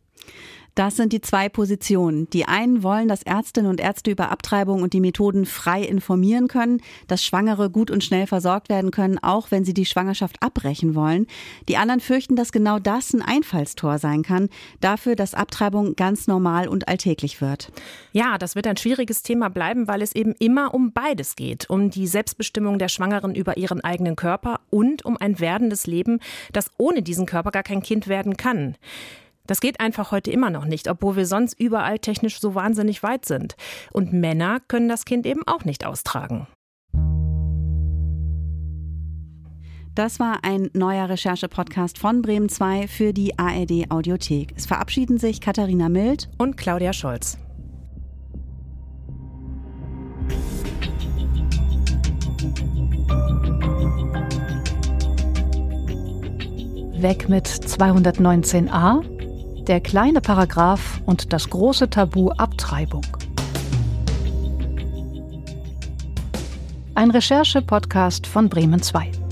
Das 0.76 0.98
sind 0.98 1.14
die 1.14 1.22
zwei 1.22 1.48
Positionen. 1.48 2.30
Die 2.32 2.46
einen 2.46 2.84
wollen, 2.84 3.08
dass 3.08 3.24
Ärztinnen 3.24 3.70
und 3.72 3.80
Ärzte 3.80 4.12
über 4.12 4.30
Abtreibung 4.30 4.82
und 4.82 4.92
die 4.92 5.00
Methoden 5.00 5.46
frei 5.46 5.82
informieren 5.82 6.50
können, 6.50 6.82
dass 7.08 7.24
Schwangere 7.24 7.70
gut 7.70 7.90
und 7.90 8.04
schnell 8.04 8.28
versorgt 8.28 8.68
werden 8.68 8.92
können, 8.92 9.18
auch 9.18 9.52
wenn 9.52 9.64
sie 9.64 9.74
die 9.74 9.86
Schwangerschaft 9.86 10.36
abbrechen 10.42 10.94
wollen. 10.94 11.28
Die 11.70 11.78
anderen 11.78 12.02
fürchten, 12.02 12.36
dass 12.36 12.52
genau 12.52 12.78
das 12.78 13.14
ein 13.14 13.22
Einfallstor 13.22 14.00
sein 14.00 14.22
kann, 14.22 14.50
dafür, 14.82 15.16
dass 15.16 15.34
Abtreibung 15.34 15.96
ganz 15.96 16.28
normal 16.28 16.68
und 16.68 16.90
alltäglich 16.90 17.40
wird. 17.40 17.72
Ja, 18.12 18.38
das 18.38 18.56
wird 18.56 18.68
ein 18.68 18.78
schwieriges 18.78 19.24
Thema 19.24 19.50
bleiben, 19.50 19.88
weil 19.88 20.02
es 20.02 20.14
eben 20.14 20.34
immer 20.40 20.74
um 20.74 20.92
beides 20.92 21.38
geht. 21.38 21.70
Um 21.70 21.90
die 21.90 22.06
Selbstbestimmung 22.06 22.80
der 22.80 22.90
Schwangeren 22.90 23.34
über 23.34 23.56
ihren 23.56 23.82
eigenen 23.82 24.18
Körper 24.18 24.60
und 24.70 25.06
um 25.06 25.16
ein 25.16 25.40
werdendes 25.40 25.88
Leben, 25.88 26.20
das 26.52 26.70
ohne 26.78 27.02
diesen 27.02 27.26
Körper 27.26 27.52
gar 27.52 27.64
kein 27.64 27.82
Kind 27.82 28.10
werden 28.10 28.36
kann. 28.36 28.76
Das 29.48 29.62
geht 29.62 29.80
einfach 29.80 30.12
heute 30.12 30.32
immer 30.32 30.50
noch 30.50 30.66
nicht, 30.66 30.90
obwohl 30.90 31.16
wir 31.16 31.26
sonst 31.26 31.60
überall 31.60 32.00
technisch 32.00 32.40
so 32.40 32.56
wahnsinnig 32.56 33.04
weit 33.04 33.26
sind. 33.26 33.56
Und 33.92 34.14
Männer 34.14 34.60
können 34.68 34.90
das 34.90 35.06
Kind 35.06 35.26
eben 35.26 35.46
auch 35.46 35.66
nicht 35.66 35.86
austragen. 35.86 36.48
Das 39.94 40.20
war 40.20 40.40
ein 40.44 40.70
neuer 40.74 41.08
Recherche-Podcast 41.08 41.98
von 41.98 42.22
Bremen 42.22 42.50
2 42.50 42.90
für 42.90 43.14
die 43.14 43.40
ARD 43.40 43.90
Audiothek. 43.90 44.54
Es 44.58 44.66
verabschieden 44.66 45.18
sich 45.18 45.40
Katharina 45.40 45.88
Mild 45.88 46.30
und 46.38 46.58
Claudia 46.58 46.92
Scholz. 46.92 47.38
Weg 56.98 57.30
mit 57.30 57.48
219a 57.48 59.15
der 59.68 59.80
kleine 59.80 60.22
Paragraph 60.22 61.02
und 61.06 61.34
das 61.34 61.50
große 61.50 61.90
Tabu 61.90 62.30
Abtreibung. 62.32 63.06
Ein 66.94 67.12
Recherche-Podcast 67.12 68.28
von 68.28 68.48
Bremen 68.48 68.82
2. 68.82 69.25